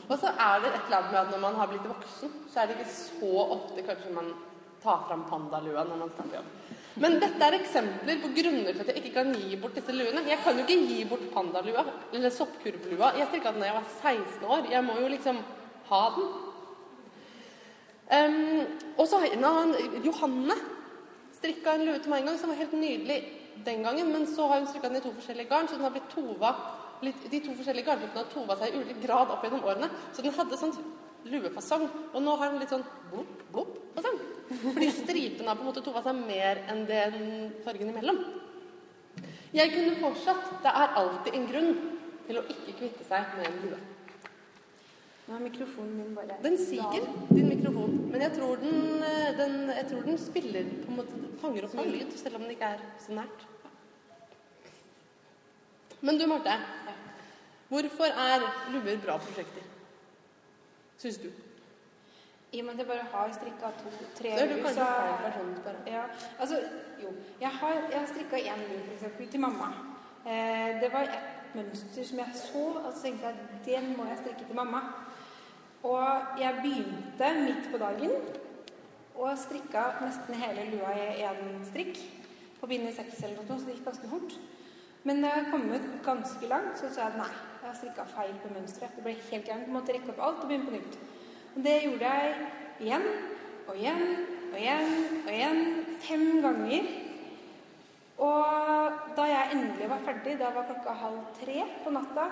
Og 0.07 0.17
så 0.19 0.31
er 0.31 0.61
det 0.63 0.71
et 0.71 0.85
eller 0.87 0.97
annet 0.99 1.11
med 1.11 1.21
at 1.21 1.31
når 1.33 1.41
man 1.43 1.57
har 1.59 1.71
blitt 1.71 1.87
voksen, 1.89 2.31
så 2.51 2.61
er 2.61 2.69
det 2.69 2.77
ikke 2.77 2.93
så 2.95 3.31
ofte 3.57 3.83
kanskje 3.87 4.13
man 4.15 4.31
tar 4.83 5.03
fram 5.07 5.25
pandalua 5.29 5.83
når 5.87 6.01
man 6.03 6.13
skal 6.13 6.29
på 6.29 6.37
jobb. 6.37 6.51
Men 7.03 7.17
dette 7.19 7.43
er 7.43 7.57
eksempler 7.57 8.21
på 8.23 8.31
grunner 8.37 8.71
til 8.71 8.83
at 8.85 8.91
jeg 8.91 9.01
ikke 9.01 9.15
kan 9.17 9.33
gi 9.35 9.57
bort 9.59 9.75
disse 9.75 9.91
luene. 9.95 10.23
Jeg 10.29 10.39
kan 10.45 10.55
jo 10.55 10.63
ikke 10.63 10.87
gi 10.87 10.99
bort 11.09 11.25
pandalua 11.33 11.83
eller 12.13 12.31
soppkurvlua. 12.31 13.11
Jeg 13.19 13.27
strikka 13.31 13.51
den 13.51 13.65
da 13.65 13.71
jeg 13.71 13.79
var 13.81 13.89
16 13.99 14.45
år. 14.55 14.69
Jeg 14.71 14.85
må 14.85 14.95
jo 15.01 15.09
liksom 15.11 15.41
ha 15.89 16.03
den. 16.15 16.29
Um, 18.05 18.61
og 19.01 19.07
så 19.09 19.19
har 19.19 19.27
jeg 19.27 19.41
en 19.41 20.03
Johanne 20.05 20.55
strikka 21.45 21.75
en 21.77 21.85
lue 21.85 22.01
til 22.01 22.11
meg 22.11 22.23
en 22.23 22.31
gang 22.31 22.39
som 22.41 22.51
var 22.51 22.57
helt 22.59 22.73
nydelig 22.73 23.19
den 23.65 23.85
gangen, 23.85 24.11
men 24.11 24.25
så 24.27 24.47
har 24.49 24.59
hun 24.59 24.67
strikka 24.69 24.89
den 24.89 24.99
i 24.99 25.05
to 25.05 25.13
forskjellige 25.13 25.49
garn, 25.49 25.67
så 25.69 25.77
den 25.77 25.85
har 25.85 25.93
blitt 25.93 26.11
tova 26.13 26.55
De 27.05 27.39
to 27.43 27.53
forskjellige 27.53 27.85
garntypene 27.85 28.21
har 28.21 28.29
tova 28.31 28.55
seg 28.57 28.71
i 28.71 28.79
ulik 28.81 29.01
grad 29.03 29.29
opp 29.29 29.43
gjennom 29.43 29.65
årene, 29.67 29.89
så 30.15 30.23
den 30.23 30.33
hadde 30.33 30.57
sånn 30.57 30.71
luefasong. 31.29 31.83
Og 32.15 32.23
nå 32.23 32.35
har 32.39 32.49
den 32.49 32.61
litt 32.63 32.71
sånn 32.71 32.85
blopp, 33.11 33.41
blopp 33.51 33.75
fasong. 33.97 34.17
Fordi 34.63 34.87
stripene 34.95 35.51
har 35.51 35.59
på 35.59 35.65
en 35.65 35.69
måte 35.69 35.83
tova 35.85 36.01
seg 36.05 36.17
mer 36.23 36.63
enn 36.71 36.85
den 36.89 37.19
fargen 37.65 37.91
imellom. 37.91 38.23
Jeg 39.55 39.73
kunne 39.75 39.99
fortsatt 39.99 40.63
Det 40.63 40.71
er 40.71 40.97
alltid 41.01 41.37
en 41.37 41.49
grunn 41.51 41.75
til 42.25 42.39
å 42.39 42.47
ikke 42.55 42.79
kvitte 42.79 43.05
seg 43.11 43.37
med 43.37 43.51
en 43.51 43.61
lue. 43.67 43.81
Nå 45.25 45.33
er 45.33 45.41
mikrofonen 45.41 45.95
min 45.97 46.15
bare 46.15 46.37
Den 46.43 46.57
siger, 46.57 47.05
din 47.29 47.47
mikrofon. 47.49 47.95
Men 48.11 48.21
jeg 48.21 48.31
tror 48.37 48.55
den, 48.61 49.03
eh, 49.03 49.37
den, 49.39 49.69
jeg 49.69 49.85
tror 49.89 50.01
den 50.01 50.17
spiller 50.17 50.63
på 50.83 50.91
en 50.91 50.99
måte, 50.99 51.21
fanger 51.41 51.65
opp 51.65 51.73
mye 51.79 51.93
lyd, 51.95 52.11
selv 52.17 52.37
om 52.37 52.45
den 52.45 52.53
ikke 52.53 52.69
er 52.75 52.83
så 53.01 53.15
nært. 53.17 53.47
Men 56.01 56.19
du, 56.19 56.27
Marte. 56.29 56.59
Hvorfor 57.69 58.03
er 58.27 58.45
luer 58.73 59.01
bra 59.05 59.17
prosjekter? 59.17 59.65
Syns 61.01 61.17
du? 61.17 61.31
I 62.51 62.59
og 62.59 62.65
med 62.65 62.73
at 62.73 62.79
jeg 62.79 62.87
bare 62.87 63.07
har 63.11 63.31
strikka 63.33 63.71
to-tre 63.81 64.35
Så 64.37 64.43
er 64.43 64.51
du 64.53 64.61
kanskje 64.63 64.85
feil 64.85 65.15
person. 65.23 65.87
Ja, 65.87 66.03
altså, 66.39 66.59
jo. 67.03 67.13
Jeg 67.41 67.49
har, 67.49 67.73
jeg 67.91 67.99
har 67.99 68.07
strikka 68.07 68.37
én 68.37 68.61
lue, 68.69 68.97
f.eks., 68.99 69.31
til 69.31 69.39
mamma. 69.39 69.71
Eh, 70.25 70.81
det 70.81 70.93
var 70.93 71.09
et 71.09 71.55
mønster 71.55 72.03
som 72.03 72.17
jeg 72.19 72.31
så, 72.33 72.63
og 72.85 72.93
så 72.93 73.01
tenkte 73.01 73.25
jeg 73.25 73.35
at 73.35 73.65
den 73.65 73.97
må 73.97 74.05
jeg 74.05 74.17
strikke 74.21 74.45
til 74.45 74.55
mamma. 74.55 74.79
Og 75.85 76.39
jeg 76.41 76.59
begynte 76.63 77.31
midt 77.45 77.67
på 77.69 77.77
dagen 77.77 78.13
og 79.15 79.37
strikka 79.37 79.83
nesten 80.01 80.37
hele 80.41 80.63
lua 80.71 80.93
i 80.97 81.25
én 81.27 81.59
strikk. 81.67 81.99
På 82.59 82.67
binde 82.71 82.89
seks 82.95 83.19
eller 83.21 83.37
noe, 83.37 83.59
så 83.59 83.67
det 83.67 83.75
gikk 83.75 83.85
ganske 83.91 84.09
fort. 84.09 84.37
Men 85.05 85.21
da 85.21 85.35
jeg 85.35 85.51
kom 85.51 85.67
ut 85.69 85.85
ganske 86.05 86.49
langt, 86.49 86.79
så 86.79 86.89
sa 86.89 87.09
jeg 87.09 87.19
nei, 87.19 87.29
jeg 87.61 87.69
har 87.69 87.77
strikka 87.77 88.05
feil 88.09 88.33
på 88.41 88.49
mønsteret. 88.55 88.95
Det 88.97 89.05
ble 89.05 89.13
helt 89.29 89.45
gærent. 89.45 89.69
Måtte 89.75 89.93
rekke 89.93 90.09
opp 90.15 90.23
alt 90.25 90.41
og 90.41 90.49
begynne 90.49 90.71
på 90.71 90.73
nytt. 90.79 90.97
Og 91.53 91.59
det 91.67 91.75
gjorde 91.83 92.15
jeg 92.15 92.33
igjen 92.81 93.05
og 93.67 93.77
igjen 93.77 94.03
og 94.49 94.57
igjen 94.63 94.95
og 95.19 95.31
igjen. 95.35 95.61
Fem 96.07 96.25
ganger. 96.41 96.89
Og 98.25 99.05
da 99.19 99.29
jeg 99.29 99.53
endelig 99.53 99.91
var 99.93 100.03
ferdig, 100.07 100.35
da 100.41 100.49
var 100.55 100.65
klokka 100.71 100.97
halv 101.03 101.21
tre 101.37 101.61
på 101.83 101.93
natta, 101.93 102.27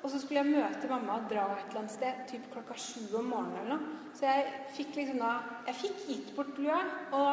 Og 0.00 0.10
så 0.10 0.18
skulle 0.20 0.40
jeg 0.40 0.52
møte 0.54 0.88
mamma 0.88 1.12
og 1.20 1.24
dra 1.28 1.42
et 1.54 1.66
eller 1.68 1.80
annet 1.82 1.92
sted 1.92 2.12
typ 2.30 2.44
klokka 2.52 2.74
sju 2.80 3.02
om 3.20 3.26
morgenen 3.34 3.58
eller 3.60 3.70
noe. 3.74 3.82
Så 4.16 4.22
jeg 4.30 4.40
fikk 4.76 4.90
liksom 4.96 5.18
da 5.20 5.32
Jeg 5.66 5.74
fikk 5.82 5.96
gitt 6.08 6.28
bort 6.36 6.54
lua, 6.58 6.80
og 7.12 7.32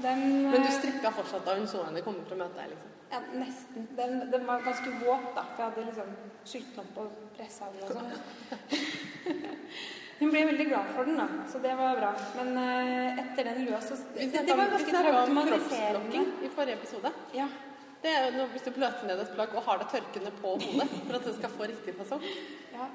den 0.00 0.20
Men 0.48 0.64
du 0.64 0.70
eh, 0.70 0.78
strikka 0.78 1.08
fortsatt 1.12 1.44
da 1.44 1.52
hun 1.58 1.68
så 1.68 1.78
henne 1.84 2.00
komme 2.04 2.22
for 2.24 2.34
å 2.38 2.40
møte 2.40 2.56
deg? 2.56 2.66
liksom? 2.72 2.90
Ja, 3.10 3.18
nesten. 3.34 3.88
Den, 3.98 4.12
den 4.32 4.46
var 4.46 4.62
ganske 4.64 4.90
våt, 5.02 5.34
da, 5.34 5.42
for 5.52 5.62
jeg 5.64 5.70
hadde 5.70 5.88
liksom 5.88 6.08
skylt 6.46 6.70
den 6.76 6.84
opp 6.84 6.94
og 7.02 7.08
pressa 7.36 7.64
den 7.74 7.82
og 7.84 7.90
sånn. 7.98 8.10
Hun 10.20 10.28
ble 10.28 10.40
veldig 10.50 10.66
glad 10.68 10.86
for 10.92 11.02
den, 11.08 11.16
da, 11.16 11.26
så 11.48 11.56
det 11.64 11.72
var 11.78 11.96
bra. 11.96 12.10
Men 12.36 12.48
uh, 12.60 13.20
etter 13.22 13.42
den 13.48 13.58
lua 13.64 13.78
så 13.80 13.94
Det 14.14 14.44
var 14.44 14.68
ganske 14.74 14.92
kroppsblokking 14.92 16.26
i 16.44 16.48
forrige 16.52 16.76
episode. 16.76 17.10
Ja. 17.34 17.46
Det 18.02 18.10
er 18.10 18.24
jo 18.30 18.36
når- 18.38 18.50
Hvis 18.54 18.64
du 18.64 18.70
pløter 18.72 19.06
ned 19.06 19.20
et 19.20 19.34
plagg 19.34 19.54
og 19.54 19.62
har 19.62 19.78
det 19.78 19.88
tørkende 19.92 20.30
på 20.40 20.54
hodet 20.56 20.88
for 21.06 21.14
at 21.18 21.24
det 21.24 21.34
skal 21.36 21.50
få 21.50 21.66
riktig 21.68 21.94
fasong. 21.98 22.22
Ja. 22.72 22.86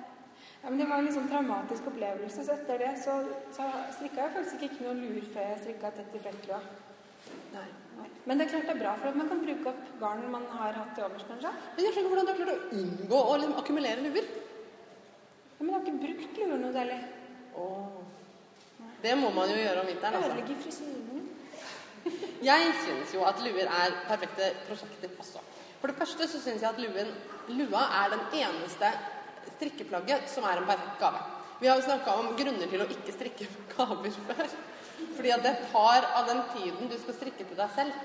ja, 0.64 0.70
men 0.70 0.78
Det 0.80 0.88
var 0.90 0.98
en 0.98 1.06
liksom 1.06 1.28
traumatisk 1.30 1.88
opplevelse. 1.88 2.46
Så 2.46 2.54
etter 2.58 2.78
det 2.80 2.94
så, 3.04 3.14
så 3.54 3.64
strikka 3.98 4.26
jeg 4.26 4.34
faktisk 4.38 4.64
ikke 4.70 4.82
noen 4.88 5.02
lur 5.06 5.22
før 5.34 5.50
jeg 5.52 5.60
strikka 5.62 5.92
tett 5.92 6.16
i 6.16 6.20
flettlua. 6.26 6.60
Nei. 7.54 7.68
Men 8.26 8.38
det 8.38 8.48
er 8.48 8.50
klart 8.52 8.66
det 8.68 8.76
er 8.76 8.82
bra, 8.82 8.96
for 9.00 9.08
at 9.08 9.16
man 9.16 9.30
kan 9.30 9.40
bruke 9.46 9.68
opp 9.72 9.84
garn 10.02 10.26
man 10.32 10.46
har 10.52 10.74
hatt 10.74 10.96
til 10.96 11.06
overs, 11.06 11.24
kanskje. 11.30 11.52
Men 11.76 11.86
jeg 11.86 11.94
skjønner 11.94 12.10
hvordan 12.10 12.26
du 12.26 12.32
har 12.34 12.40
klart 12.42 12.56
å 12.58 12.80
unngå 12.82 13.20
å 13.22 13.36
liksom 13.40 13.60
akkumulere 13.62 14.02
luer. 14.04 14.26
Ja, 14.26 15.62
men 15.62 15.70
jeg 15.70 15.76
har 15.78 15.86
ikke 15.86 16.02
brukt 16.04 16.38
luer 16.42 16.58
noe 16.58 16.74
særlig. 16.74 16.98
Åh. 17.56 18.02
Det 19.06 19.14
må 19.22 19.30
man 19.34 19.50
jo 19.50 19.56
gjøre 19.56 19.80
om 19.80 19.88
vinteren. 19.88 20.16
altså. 20.18 20.32
Ødelegger 20.34 20.62
frisyren. 20.66 21.15
Jeg 22.46 22.74
syns 22.84 23.14
jo 23.16 23.24
at 23.26 23.40
luer 23.42 23.66
er 23.66 23.96
perfekte 24.10 24.52
prosjekter 24.68 25.14
også. 25.20 25.42
For 25.82 25.90
det 25.92 25.98
første 25.98 26.28
så 26.30 26.42
syns 26.42 26.64
jeg 26.64 26.70
at 26.70 26.82
luen, 26.82 27.12
lua 27.58 27.86
er 28.02 28.14
den 28.14 28.24
eneste 28.42 28.92
strikkeplagget 29.56 30.30
som 30.30 30.46
er 30.46 30.62
en 30.62 30.70
perfekt 30.70 31.00
gave. 31.02 31.22
Vi 31.60 31.70
har 31.70 31.80
jo 31.80 31.86
snakka 31.88 32.18
om 32.20 32.34
grunner 32.38 32.70
til 32.70 32.84
å 32.84 32.90
ikke 32.92 33.16
strikke 33.16 33.48
gaver 33.74 34.18
før. 34.28 34.52
Fordi 35.16 35.32
at 35.32 35.44
det 35.46 35.56
tar 35.72 36.08
av 36.18 36.28
den 36.30 36.44
tiden 36.54 36.92
du 36.92 36.98
skal 37.00 37.18
strikke 37.18 37.46
til 37.48 37.58
deg 37.58 37.74
selv. 37.76 38.04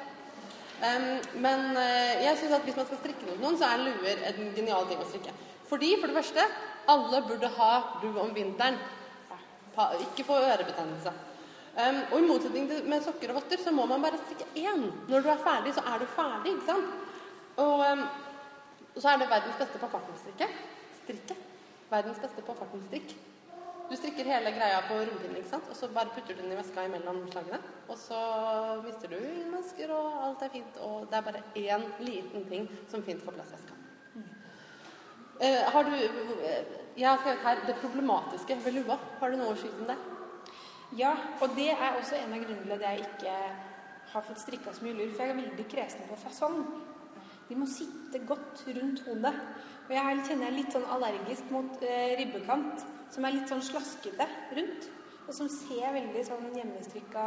Um, 0.81 1.09
men 1.45 1.77
eh, 1.77 2.23
jeg 2.25 2.39
synes 2.41 2.55
at 2.57 2.63
hvis 2.65 2.79
man 2.79 2.87
skal 2.89 3.01
strikke 3.03 3.27
noe 3.27 3.35
til 3.35 3.43
noen, 3.45 3.59
så 3.61 3.69
er 3.69 3.83
luer 3.85 4.23
en 4.31 4.55
genial 4.57 4.87
ting 4.89 5.03
å 5.03 5.09
strikke. 5.11 5.35
Fordi, 5.69 5.91
for 6.01 6.09
det 6.09 6.17
første, 6.17 6.47
alle 6.91 7.21
burde 7.29 7.51
ha 7.59 7.73
lue 8.03 8.23
om 8.23 8.33
vinteren. 8.35 8.79
Ikke 10.03 10.25
få 10.27 10.39
ørebetennelse. 10.41 11.13
Um, 11.71 12.01
og 12.13 12.17
i 12.19 12.27
motsetning 12.27 12.67
til 12.67 12.89
med 12.91 13.05
sokker 13.05 13.31
og 13.31 13.39
votter, 13.39 13.61
så 13.63 13.71
må 13.71 13.85
man 13.87 14.03
bare 14.03 14.19
strikke 14.19 14.49
én. 14.59 14.89
Når 15.09 15.23
du 15.23 15.29
er 15.31 15.45
ferdig, 15.45 15.75
så 15.75 15.85
er 15.87 16.03
du 16.03 16.07
ferdig, 16.17 16.57
ikke 16.57 16.67
sant? 16.67 16.89
Og 17.63 17.85
um, 17.93 18.03
så 18.97 19.09
er 19.13 19.21
det 19.21 19.31
verdens 19.31 19.59
beste 19.61 19.79
på 19.79 19.91
fartenstrikke. 19.93 20.49
Strikke. 21.03 21.37
Verdens 21.91 22.19
beste 22.23 22.43
på 22.47 22.57
fartenstrikk. 22.59 23.15
Du 23.91 23.97
strikker 23.99 24.29
hele 24.31 24.53
greia 24.55 24.83
på 24.87 24.99
rundpinnen, 24.99 25.39
ikke? 25.41 25.59
Og 25.71 25.77
så 25.77 25.89
bare 25.95 26.13
putter 26.15 26.35
du 26.35 26.43
den 26.43 26.53
i 26.55 26.59
veska 26.59 26.85
imellom 26.87 27.25
slagene. 27.31 27.59
Og 27.91 27.99
så 27.99 28.19
mister 28.85 29.11
du 29.11 29.17
innmasker, 29.19 29.91
og 29.95 30.21
alt 30.27 30.45
er 30.47 30.53
fint. 30.53 30.79
Og 30.87 31.09
det 31.11 31.19
er 31.19 31.27
bare 31.27 31.43
én 31.59 31.87
liten 32.03 32.47
ting 32.51 32.69
som 32.91 33.03
fint 33.03 33.23
får 33.25 33.39
plass 33.39 33.51
i 33.55 33.59
veska. 33.59 33.77
Uh, 35.41 35.63
har 35.73 35.87
du 35.89 35.95
eh, 35.97 36.65
Jeg 36.99 37.09
har 37.09 37.19
skrevet 37.19 37.39
her 37.41 37.67
'det 37.67 37.77
problematiske 37.81 38.57
ved 38.65 38.73
lua'. 38.73 38.99
Har 39.21 39.31
du 39.31 39.37
noe 39.37 39.55
å 39.55 39.57
skyte 39.57 39.79
om 39.81 39.87
det? 39.87 39.97
Ja, 40.99 41.13
og 41.41 41.49
det 41.57 41.71
er 41.71 41.97
også 41.99 42.17
en 42.19 42.33
av 42.35 42.41
grunnene 42.43 42.67
til 42.67 42.73
at 42.75 42.83
jeg 42.83 43.05
ikke 43.07 43.35
har 44.11 44.25
fått 44.27 44.41
strikka 44.43 44.73
så 44.75 44.83
mye 44.85 44.97
lur, 44.99 45.13
for 45.15 45.23
jeg 45.23 45.31
er 45.37 45.39
veldig 45.39 45.67
kresen 45.71 46.09
på 46.09 46.17
fasong. 46.19 46.65
De 47.49 47.59
må 47.59 47.67
sitte 47.71 48.19
godt 48.27 48.65
rundt 48.67 49.03
hodet. 49.07 49.35
Og 49.89 49.95
jeg 49.95 50.05
er- 50.05 50.25
kjenner 50.27 50.45
jeg 50.47 50.53
er 50.53 50.57
litt 50.57 50.73
sånn 50.73 50.91
allergisk 50.91 51.51
mot 51.51 51.83
eh, 51.83 52.17
ribbekant, 52.19 52.85
som 53.11 53.25
er 53.25 53.31
litt 53.33 53.49
sånn 53.49 53.63
slaskete 53.63 54.27
rundt. 54.57 54.91
Og 55.29 55.35
som 55.35 55.49
ser 55.49 55.93
veldig 55.93 56.27
sånn 56.27 56.55
hjemmestrikka 56.55 57.25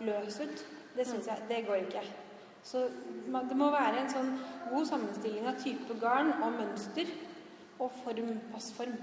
løs 0.00 0.40
ut. 0.40 0.64
Det 0.96 1.06
syns 1.06 1.26
jeg 1.26 1.48
Det 1.48 1.66
går 1.66 1.76
ikke. 1.76 2.02
Så 2.62 2.90
man, 3.28 3.48
det 3.48 3.56
må 3.56 3.70
være 3.70 4.00
en 4.00 4.08
sånn 4.10 4.38
god 4.70 4.86
sammenstilling 4.86 5.46
av 5.46 5.54
type 5.62 5.94
garn 6.00 6.32
og 6.42 6.52
mønster 6.52 7.06
og 7.78 7.90
form, 8.04 8.40
passform. 8.52 8.96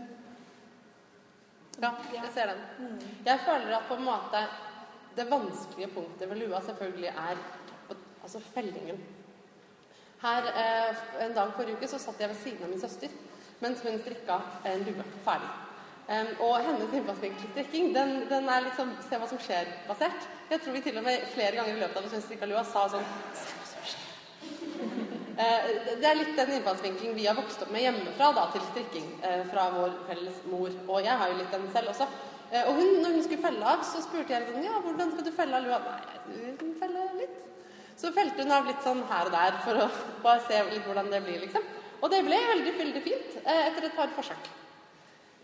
Ja, 1.81 1.91
jeg 2.13 2.29
ser 2.33 2.53
den. 2.53 3.01
Jeg 3.25 3.39
føler 3.45 3.77
at 3.77 3.89
på 3.89 3.97
en 3.97 4.05
måte 4.05 4.45
det 5.17 5.29
vanskelige 5.29 5.93
punktet 5.93 6.29
ved 6.29 6.41
lua 6.41 6.61
selvfølgelig 6.61 7.07
er 7.07 7.41
altså 8.23 8.39
fellingen. 8.53 9.01
Her 10.21 10.47
eh, 10.63 10.95
En 11.25 11.35
dag 11.35 11.51
forrige 11.55 11.77
uke 11.77 11.87
så 11.87 11.99
satt 11.99 12.21
jeg 12.21 12.29
ved 12.29 12.35
siden 12.43 12.63
av 12.63 12.69
min 12.69 12.81
søster 12.81 13.09
mens 13.63 13.81
hun 13.83 13.99
strikka 13.99 14.39
en 14.65 14.81
lue 14.83 15.03
ferdig. 15.23 15.51
Um, 16.03 16.27
og 16.43 16.57
hennes 16.65 16.93
innfallsvinkelstrikking 16.97 17.93
den, 17.95 18.09
den 18.27 18.49
er 18.51 18.65
sånn 18.75 18.91
se 19.05 19.19
hva 19.19 19.27
som 19.29 19.39
skjer-basert. 19.39 20.25
Jeg 20.49 20.59
tror 20.59 20.75
vi 20.75 20.81
til 20.83 20.99
og 20.99 21.05
med 21.05 21.29
flere 21.31 21.55
ganger 21.55 21.77
i 21.77 21.79
løpet 21.79 21.99
av 22.01 22.09
at 22.09 22.17
hun 22.17 22.25
strikka 22.25 22.49
lua, 22.51 22.63
sa 22.67 22.89
sånn 22.91 23.05
se 23.39 23.55
hva 23.55 23.69
som 23.69 23.85
skjer. 23.87 24.09
Eh, 24.83 25.22
Det 25.33 26.05
er 26.05 26.17
litt 26.19 26.35
den 26.37 26.51
innfallsvinkelen 26.59 27.15
vi 27.17 27.25
har 27.25 27.37
vokst 27.37 27.63
opp 27.65 27.71
med 27.73 27.81
hjemmefra 27.81 28.27
da, 28.37 28.43
til 28.53 28.61
strikking 28.67 29.07
eh, 29.25 29.41
fra 29.49 29.69
vår 29.73 29.95
felles 30.09 30.43
mor. 30.51 30.69
Og 30.85 30.99
jeg 31.01 31.15
har 31.21 31.31
jo 31.31 31.39
litt 31.39 31.55
den 31.55 31.65
selv 31.73 31.89
også. 31.93 32.05
Eh, 32.51 32.67
Og 32.69 32.75
hun, 32.77 32.91
når 33.01 33.15
hun 33.15 33.23
skulle 33.25 33.41
felle 33.41 33.65
av, 33.71 33.81
så 33.87 34.01
spurte 34.05 34.35
jeg 34.35 34.45
sånn, 34.51 34.67
ja, 34.67 34.77
hvordan 34.83 35.13
skal 35.15 35.25
du 35.25 35.31
felle 35.33 35.57
av 35.57 35.65
lua? 35.65 35.79
Nei, 35.87 36.43
jeg 36.43 36.57
kan 36.59 36.75
felle 36.83 37.07
litt. 37.17 37.39
Så 37.97 38.11
felte 38.13 38.45
hun 38.45 38.53
av 38.53 38.69
litt 38.69 38.85
sånn 38.85 39.01
her 39.09 39.29
og 39.29 39.33
der 39.33 39.57
for 39.65 39.81
å 39.85 39.89
bare 40.27 40.45
se 40.45 40.61
litt 40.69 40.85
hvordan 40.85 41.09
det 41.13 41.23
blir, 41.25 41.41
liksom. 41.47 41.65
Og 42.03 42.11
det 42.11 42.21
ble 42.27 42.37
veldig, 42.51 42.75
veldig 42.83 43.01
fint 43.05 43.35
eh, 43.41 43.65
etter 43.71 43.89
et 43.89 43.97
par 43.97 44.13
forsøk. 44.13 44.53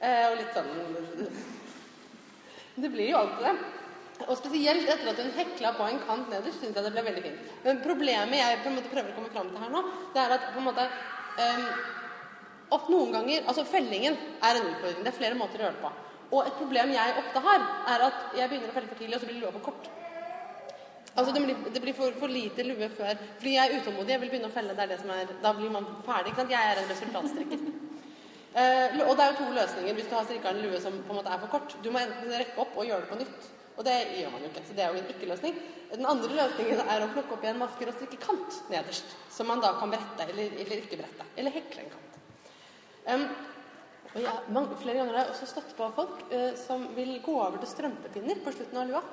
Eh, 0.06 0.26
Og 0.30 0.38
litt 0.38 0.54
sånn 0.54 0.70
Det 2.84 2.90
blir 2.94 3.10
jo 3.10 3.18
alltid 3.26 3.46
det. 3.50 3.79
Og 4.28 4.36
spesielt 4.36 4.90
etter 4.90 5.12
at 5.12 5.22
hun 5.22 5.32
hekla 5.38 5.72
på 5.78 5.86
en 5.88 6.02
kant 6.04 6.28
nederst, 6.32 6.60
syns 6.60 6.76
jeg 6.76 6.86
det 6.86 6.92
ble 6.96 7.06
veldig 7.06 7.24
fint. 7.24 7.54
Men 7.64 7.80
problemet 7.86 8.42
jeg 8.42 8.60
på 8.64 8.72
en 8.72 8.76
måte 8.76 8.92
prøver 8.92 9.14
å 9.14 9.16
komme 9.16 9.32
fram 9.32 9.54
til 9.54 9.64
her 9.64 9.72
nå, 9.72 9.84
det 10.16 10.26
er 10.26 10.36
at 10.36 10.50
på 10.52 10.60
en 10.60 10.68
måte 10.68 10.88
um, 10.90 11.64
ofte 12.76 12.94
Noen 12.94 13.16
ganger 13.16 13.48
Altså, 13.48 13.66
fellingen 13.66 14.18
er 14.44 14.60
en 14.60 14.68
utfordring. 14.74 15.06
Det 15.06 15.14
er 15.14 15.20
flere 15.22 15.40
måter 15.40 15.62
å 15.62 15.68
gjøre 15.68 15.80
det 15.80 15.86
på. 15.86 15.94
Og 16.30 16.46
et 16.46 16.60
problem 16.60 16.92
jeg 16.94 17.16
ofte 17.24 17.42
har, 17.48 17.66
er 17.96 18.06
at 18.10 18.38
jeg 18.38 18.52
begynner 18.52 18.70
å 18.70 18.76
felle 18.76 18.92
for 18.92 19.02
tidlig, 19.02 19.16
og 19.18 19.24
så 19.24 19.30
blir 19.32 19.42
lua 19.42 19.56
for 19.56 19.66
kort. 19.72 19.90
Altså, 21.16 21.34
det 21.34 21.42
blir, 21.44 21.64
det 21.74 21.82
blir 21.84 21.96
for, 21.98 22.14
for 22.20 22.32
lite 22.32 22.64
lue 22.68 22.90
før. 22.94 23.16
Fordi 23.40 23.56
jeg 23.56 23.66
er 23.66 23.80
utålmodig. 23.80 24.14
Jeg 24.14 24.22
vil 24.24 24.34
begynne 24.36 24.52
å 24.52 24.54
felle. 24.54 24.76
Det 24.78 24.86
er 24.86 24.94
det 24.94 25.00
som 25.02 25.14
er, 25.16 25.32
da 25.42 25.56
blir 25.58 25.74
man 25.74 25.88
ferdig. 26.06 26.34
Ikke 26.34 26.44
sant? 26.44 26.54
Jeg 26.54 26.74
er 26.74 26.84
en 26.84 26.92
resultatstrikker. 26.92 27.70
Eh, 28.50 28.96
og 29.06 29.14
det 29.14 29.24
er 29.24 29.34
jo 29.34 29.44
to 29.44 29.52
løsninger 29.54 29.94
hvis 29.94 30.08
du 30.10 30.16
har 30.18 30.26
strikka 30.26 30.52
en 30.54 30.62
lue 30.64 30.80
som 30.82 30.96
på 31.06 31.14
en 31.14 31.20
måte 31.20 31.34
er 31.34 31.42
for 31.44 31.54
kort. 31.54 31.76
Du 31.84 31.92
må 31.94 32.02
enten 32.02 32.34
rekke 32.34 32.62
opp 32.64 32.78
og 32.78 32.88
gjøre 32.88 33.06
det 33.06 33.12
på 33.12 33.20
nytt. 33.20 33.50
Og 33.80 33.86
det 33.88 33.96
gjør 34.20 34.34
man 34.34 34.42
jo 34.44 34.50
ikke. 34.50 34.64
Så 34.68 34.76
det 34.76 34.84
er 34.84 34.92
jo 34.92 35.00
en 35.00 35.12
ikke-løsning. 35.14 35.60
Den 35.94 36.08
andre 36.10 36.34
løsningen 36.42 36.82
er 36.84 37.06
å 37.06 37.12
plukke 37.14 37.36
opp 37.36 37.46
igjen 37.46 37.62
masker 37.62 37.92
og 37.92 37.96
strikke 37.96 38.20
kant 38.26 38.58
nederst. 38.74 39.14
Som 39.32 39.48
man 39.52 39.62
da 39.64 39.72
kan 39.80 39.94
brette 39.94 40.26
eller, 40.26 40.58
eller 40.66 40.82
ikke 40.82 41.00
brette. 41.00 41.30
Eller 41.40 41.56
hekle 41.56 41.86
en 41.86 41.94
kant. 41.94 42.18
Um, 43.10 43.24
og 44.10 44.20
jeg, 44.26 44.34
mange, 44.52 44.76
flere 44.82 45.00
ganger 45.00 45.16
har 45.16 45.24
jeg 45.24 45.36
også 45.36 45.48
støtt 45.54 45.72
på 45.78 45.88
folk 45.96 46.26
uh, 46.34 46.52
som 46.60 46.90
vil 46.98 47.16
gå 47.24 47.34
over 47.38 47.62
til 47.62 47.72
strømpepinner 47.72 48.44
på 48.44 48.54
slutten 48.58 48.82
av 48.82 48.92
lua. 48.92 49.04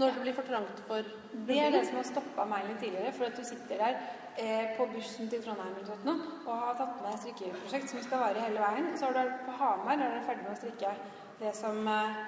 Når 0.00 0.14
det 0.14 0.22
blir 0.24 0.36
for 0.36 0.48
trangt 0.48 0.78
for 0.88 1.08
Det 1.46 1.56
er 1.60 1.72
det 1.74 1.82
som 1.84 1.98
har 1.98 2.06
stoppa 2.08 2.44
meg 2.48 2.68
litt 2.68 2.78
tidligere. 2.80 3.12
For 3.16 3.28
at 3.28 3.36
du 3.36 3.44
sitter 3.44 3.82
der 3.82 3.98
eh, 4.40 4.70
på 4.78 4.86
bussen 4.94 5.28
til 5.28 5.42
Trondheim 5.44 5.74
eller 5.74 5.90
sånt 5.90 6.06
nå, 6.08 6.14
og 6.46 6.62
har 6.62 6.78
tatt 6.78 7.02
med 7.02 7.10
et 7.12 7.24
strikkeprosjekt 7.26 7.92
som 7.92 8.06
skal 8.06 8.24
vare 8.24 8.46
hele 8.46 8.62
veien. 8.62 8.88
Så 8.96 9.10
har 9.10 9.18
du 9.18 9.34
på 9.44 9.58
Hamar 9.60 10.00
er 10.00 10.16
du 10.16 10.24
ferdig 10.28 10.46
med 10.46 10.54
å 10.54 10.60
strikke 10.62 10.94
det 11.42 11.52
som 11.58 11.92
eh, 11.92 12.18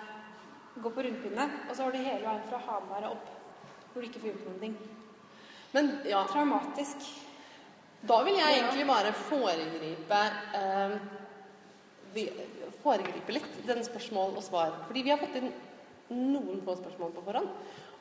går 0.85 0.97
på 0.99 1.06
rundpinne. 1.09 1.49
Og 1.68 1.73
så 1.73 1.87
har 1.87 1.97
du 1.97 2.02
hele 2.02 2.23
veien 2.26 2.47
fra 2.50 2.62
Hamar 2.68 3.09
og 3.09 3.16
opp 3.16 3.33
hvor 3.94 4.02
du 4.02 4.11
ikke 4.11 4.25
får 4.25 4.33
gjort 4.33 4.47
noen 4.50 4.62
ting. 4.64 4.78
Men 5.75 5.92
ja, 6.06 6.25
Traumatisk. 6.30 7.04
da 8.06 8.16
vil 8.26 8.37
jeg 8.38 8.59
egentlig 8.61 8.87
bare 8.90 9.12
foregripe 9.25 10.25
eh, 10.61 10.99
Foregripe 12.85 13.33
litt 13.35 13.54
den 13.66 13.80
spørsmål 13.83 14.37
og 14.38 14.44
svar. 14.44 14.75
Fordi 14.87 15.02
vi 15.02 15.11
har 15.11 15.18
fått 15.18 15.38
inn 15.40 15.49
noen 16.12 16.61
få 16.64 16.76
spørsmål 16.78 17.14
på 17.14 17.25
forhånd. 17.25 17.49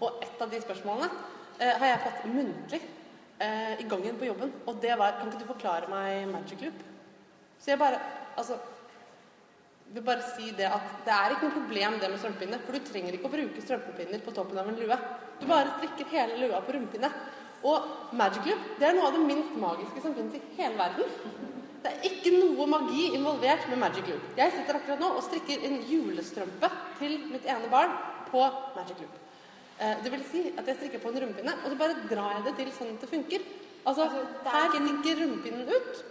Og 0.04 0.20
et 0.26 0.44
av 0.44 0.52
de 0.52 0.60
spørsmålene 0.64 1.10
eh, 1.60 1.74
har 1.80 1.88
jeg 1.88 2.04
fått 2.08 2.28
muntlig 2.34 2.82
eh, 3.40 3.80
i 3.80 3.88
gangen 3.90 4.20
på 4.20 4.28
jobben. 4.28 4.54
Og 4.68 4.80
det 4.84 4.98
var 5.00 5.20
Kan 5.20 5.32
ikke 5.32 5.44
du 5.44 5.52
forklare 5.54 5.92
meg 5.92 6.28
Magic 6.32 6.64
Loop? 6.66 6.86
Så 7.60 7.74
jeg 7.74 7.82
bare 7.82 8.02
Altså 8.34 8.58
vil 9.94 10.02
bare 10.02 10.26
si 10.26 10.50
det 10.58 10.66
at 10.66 11.06
det 11.06 11.14
er 11.14 11.36
ikke 11.36 11.46
noe 11.46 11.60
problem 11.60 12.00
det 12.02 12.08
med 12.10 12.18
strømpepinne. 12.18 12.58
For 12.66 12.74
du 12.74 12.88
trenger 12.88 13.14
ikke 13.14 13.30
å 13.30 13.34
bruke 13.36 13.62
strømpepinner 13.62 14.24
på 14.26 14.34
toppen 14.34 14.58
av 14.58 14.72
en 14.72 14.80
lue. 14.80 14.98
Du 15.38 15.46
bare 15.46 15.76
strikker 15.76 16.10
hele 16.16 16.40
lua 16.42 16.64
på 16.66 16.74
rumpinne. 16.74 17.12
Og 17.64 18.16
Magic 18.18 18.48
Loop 18.50 18.64
det 18.80 18.90
er 18.90 18.98
noe 18.98 19.12
av 19.12 19.18
det 19.18 19.28
minst 19.28 19.54
magiske 19.60 20.02
som 20.02 20.16
finnes 20.18 20.40
i 20.40 20.42
hele 20.58 20.80
verden. 20.80 21.53
Det 21.84 21.92
er 21.92 22.06
ikke 22.08 22.32
noe 22.38 22.66
magi 22.72 23.10
involvert 23.12 23.66
med 23.68 23.82
Magic 23.82 24.08
Loop. 24.08 24.28
Jeg 24.38 24.54
sitter 24.56 24.78
akkurat 24.80 25.02
nå 25.04 25.10
og 25.18 25.26
strikker 25.26 25.66
en 25.68 25.82
julestrømpe 25.90 26.70
til 27.02 27.18
mitt 27.34 27.48
ene 27.50 27.68
barn 27.72 27.92
på 28.30 28.44
Magic 28.78 29.02
Loop. 29.02 29.18
Eh, 29.80 29.98
det 30.06 30.14
vil 30.14 30.24
si 30.30 30.44
at 30.54 30.70
jeg 30.70 30.78
strikker 30.78 31.04
på 31.04 31.12
en 31.12 31.20
rumpinne, 31.26 31.58
og 31.60 31.68
så 31.74 31.80
bare 31.82 31.98
drar 32.08 32.38
jeg 32.38 32.46
det 32.48 32.54
til 32.62 32.72
sånn 32.78 32.94
at 32.96 33.04
det 33.04 33.12
funker. 33.12 33.44
Altså, 33.84 34.08
Altså, 34.08 34.24
er 34.48 34.56
her 34.56 34.72
stikker 34.78 35.20
rumpinnen 35.26 35.68
ut, 35.68 36.06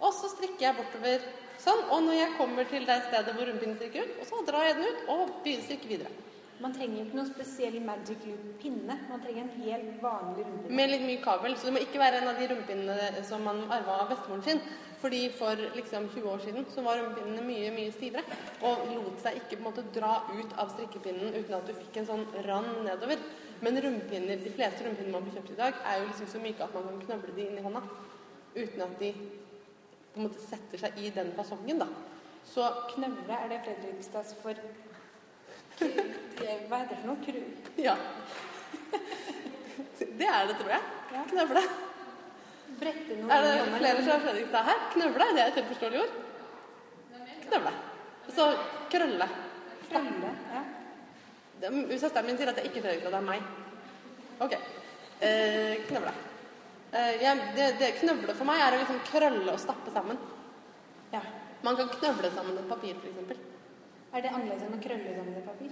og 0.00 0.12
så 0.12 0.28
strikker 0.34 0.66
jeg 0.66 0.76
bortover 0.76 1.24
sånn. 1.64 1.82
Og 1.88 2.04
når 2.04 2.18
jeg 2.18 2.36
kommer 2.36 2.68
til 2.68 2.84
det 2.84 3.00
stedet 3.08 3.32
hvor 3.38 3.48
rumpinnen 3.48 3.80
stikker 3.80 4.04
ut, 4.04 4.20
og 4.20 4.28
så 4.28 4.44
drar 4.50 4.68
jeg 4.68 4.76
den 4.76 4.90
ut 4.90 5.08
og 5.14 5.34
begynner 5.40 5.64
å 5.64 5.68
strikke 5.70 5.92
videre. 5.94 6.12
Man 6.62 6.74
trenger 6.74 7.00
jo 7.00 7.04
ikke 7.08 7.18
noen 7.18 7.28
spesiell 7.28 7.76
magic 7.82 8.24
loop-pinne. 8.28 8.96
Man 9.08 9.22
trenger 9.24 9.42
en 9.42 9.62
helt 9.64 10.02
vanlig 10.02 10.44
rumpepinne. 10.46 10.76
Med 10.78 10.90
litt 10.92 11.04
mye 11.04 11.22
kabel. 11.24 11.56
Så 11.58 11.68
det 11.68 11.74
må 11.74 11.82
ikke 11.82 12.02
være 12.02 12.20
en 12.20 12.30
av 12.30 12.38
de 12.38 12.48
rumpepinnene 12.50 13.24
som 13.26 13.42
man 13.46 13.64
arva 13.74 13.96
av 14.04 14.12
bestemoren 14.12 14.44
sin. 14.46 14.62
Fordi 15.02 15.22
for 15.36 15.60
liksom 15.74 16.06
20 16.14 16.30
år 16.30 16.44
siden 16.46 16.68
så 16.72 16.84
var 16.86 17.00
rumpepinnene 17.00 17.44
mye, 17.44 17.72
mye 17.74 17.92
stivere. 17.96 18.38
Og 18.64 18.86
lot 18.92 19.18
seg 19.24 19.40
ikke 19.42 19.58
på 19.58 19.62
en 19.64 19.66
måte 19.66 19.86
dra 19.96 20.14
ut 20.30 20.54
av 20.60 20.70
strikkepinnen 20.76 21.34
uten 21.34 21.58
at 21.58 21.66
du 21.68 21.74
fikk 21.76 22.00
en 22.00 22.10
sånn 22.12 22.24
rand 22.46 22.84
nedover. 22.86 23.26
Men 23.64 23.82
rumpinner, 23.82 24.40
de 24.40 24.54
fleste 24.54 24.86
rumpinner 24.86 25.14
man 25.14 25.26
får 25.26 25.40
kjøpt 25.40 25.54
i 25.54 25.60
dag, 25.60 25.84
er 25.90 26.00
jo 26.00 26.08
liksom 26.08 26.30
så 26.32 26.42
myke 26.42 26.64
at 26.64 26.74
man 26.76 26.88
kan 26.88 27.04
knøvle 27.06 27.36
de 27.36 27.46
inn 27.48 27.60
i 27.60 27.66
hånda. 27.66 27.84
Uten 28.54 28.86
at 28.86 28.98
de 29.02 29.14
på 30.14 30.20
en 30.20 30.28
måte 30.28 30.42
setter 30.42 30.78
seg 30.78 30.98
i 31.02 31.10
den 31.14 31.32
fasongen, 31.34 31.82
da. 31.82 31.90
Så 32.46 32.64
Knøvle, 32.92 33.34
er 33.34 33.48
det 33.50 33.62
Fredrikstads 33.64 34.34
for 34.42 34.58
Hva 36.68 36.80
heter 36.80 36.94
det 36.94 37.00
for 37.00 37.08
noe? 37.10 37.18
Kru... 37.24 37.40
ja. 37.84 37.96
Det 40.18 40.28
er 40.28 40.46
det, 40.48 40.56
tror 40.58 40.70
jeg. 40.74 40.82
Ja. 41.14 41.24
Knøvle. 41.30 41.62
Brette 42.80 43.16
noe 43.18 43.34
Er 43.34 43.44
det 43.46 43.54
flere 43.78 44.04
fra 44.06 44.18
Fredrikstad 44.24 44.68
her? 44.68 44.84
Knøvle, 44.94 45.26
det 45.36 45.42
er 45.42 45.50
et 45.50 45.58
helt 45.60 45.70
forståelig 45.72 46.00
ord. 46.04 46.14
Knøvle. 47.44 47.74
Så 48.34 48.48
krølle. 48.92 49.28
Krølle, 49.90 50.32
ja. 50.54 50.64
Søsteren 52.00 52.26
min 52.26 52.38
sier 52.38 52.50
at 52.50 52.58
det 52.58 52.64
er 52.64 52.70
ikke 52.72 52.84
Fredrikstad, 52.84 53.14
det 53.14 53.20
er 53.20 53.28
meg. 53.28 53.40
Ok. 54.44 54.58
Eh, 55.24 55.84
knøvle. 55.88 56.14
Eh, 56.94 57.24
det, 57.56 57.70
det, 57.80 57.94
knøvle 58.00 58.34
for 58.34 58.48
meg 58.48 58.62
er 58.62 58.76
å 58.76 58.82
liksom 58.82 59.02
krølle 59.08 59.50
og 59.54 59.62
stappe 59.62 59.94
sammen. 59.94 60.20
ja. 61.14 61.22
Man 61.64 61.78
kan 61.78 61.88
knøvle 61.88 62.28
sammen 62.34 62.58
et 62.60 62.68
papir, 62.68 62.98
f.eks. 63.00 63.53
Er 64.14 64.22
det 64.22 64.30
annerledes 64.30 64.62
enn 64.62 64.76
å 64.76 64.82
krølle 64.82 65.12
sammen 65.16 65.38
et 65.40 65.46
papir? 65.48 65.70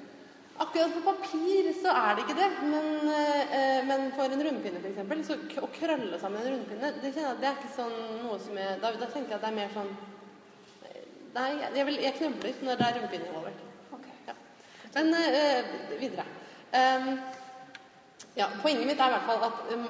Akkurat 0.62 0.94
på 0.94 1.02
papir 1.06 1.68
så 1.78 1.92
er 1.94 2.16
det 2.16 2.24
ikke 2.24 2.38
det, 2.38 2.48
men, 2.68 2.88
eh, 3.08 3.84
men 3.86 4.08
for 4.16 4.34
en 4.34 4.42
rundpinne 4.46 4.80
f.eks. 4.82 5.28
så 5.28 5.36
å 5.62 5.68
krølle 5.72 6.18
sammen 6.20 6.42
en 6.42 6.56
rundpinne, 6.56 6.90
det 6.98 7.12
kjenner 7.14 7.28
jeg 7.28 7.36
at 7.36 7.40
det 7.42 7.48
er 7.48 7.60
ikke 7.60 7.76
sånn 7.76 7.94
noe 8.24 8.38
som 8.42 8.58
jeg 8.58 8.80
Da, 8.82 8.90
da 8.98 9.08
tenker 9.14 9.32
jeg 9.32 9.38
at 9.38 9.46
det 9.46 9.52
er 9.52 9.60
mer 9.60 9.70
sånn 9.76 9.92
Nei, 11.32 11.50
jeg, 11.62 11.86
vil, 11.88 12.00
jeg 12.04 12.16
knøvler 12.18 12.58
når 12.66 12.76
det 12.76 12.86
er 12.86 12.96
rundpinne 12.98 13.36
over. 13.38 13.54
Ok. 13.96 14.08
Ja. 14.26 14.34
Men 14.98 15.14
eh, 15.16 15.70
videre. 15.96 16.26
Um, 16.76 17.06
ja, 18.36 18.50
poenget 18.60 18.90
mitt 18.90 19.00
er 19.00 19.08
i 19.08 19.14
hvert 19.14 19.30
fall 19.30 19.46
at 19.46 19.62
um, 19.72 19.86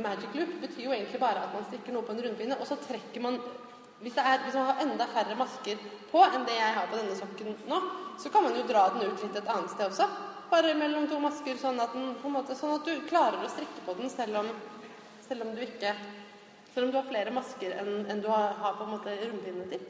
magic 0.00 0.32
loop 0.38 0.54
betyr 0.62 0.86
jo 0.86 0.94
egentlig 0.96 1.20
bare 1.20 1.42
at 1.44 1.52
man 1.52 1.66
stikker 1.68 1.92
noe 1.92 2.06
på 2.06 2.16
en 2.16 2.22
rundpinne, 2.24 2.56
og 2.56 2.70
så 2.70 2.78
trekker 2.80 3.26
man 3.26 3.36
hvis, 4.06 4.14
det 4.14 4.22
er, 4.22 4.42
hvis 4.44 4.54
man 4.54 4.68
har 4.68 4.82
enda 4.84 5.06
færre 5.10 5.34
masker 5.34 5.80
på 6.12 6.20
enn 6.30 6.44
det 6.46 6.54
jeg 6.54 6.74
har 6.76 6.84
på 6.86 6.98
denne 7.00 7.14
sokken 7.18 7.56
nå, 7.66 7.78
så 8.22 8.30
kan 8.30 8.44
man 8.44 8.54
jo 8.54 8.62
dra 8.68 8.84
den 8.94 9.08
ut 9.10 9.24
litt 9.24 9.38
et 9.40 9.48
annet 9.50 9.72
sted 9.72 9.88
også. 9.88 10.06
Bare 10.46 10.76
mellom 10.78 11.08
to 11.10 11.18
masker, 11.18 11.56
sånn 11.58 11.82
at, 11.82 11.90
den, 11.96 12.12
måte, 12.30 12.54
sånn 12.54 12.76
at 12.76 12.86
du 12.86 13.02
klarer 13.08 13.42
å 13.42 13.50
strikke 13.50 13.82
på 13.82 13.96
den 13.98 14.12
selv 14.12 14.38
om, 14.44 14.52
selv 15.26 15.48
om 15.48 15.50
du 15.56 15.64
ikke 15.66 15.96
Selv 16.76 16.84
om 16.84 16.90
du 16.92 16.96
har 16.98 17.06
flere 17.08 17.30
masker 17.32 17.72
enn 17.80 18.02
enn 18.12 18.18
du 18.20 18.26
har, 18.28 18.50
har 18.60 18.74
på 18.76 18.84
en 18.84 18.90
måte 18.92 19.12
rundpinne 19.16 19.62
til. 19.70 19.84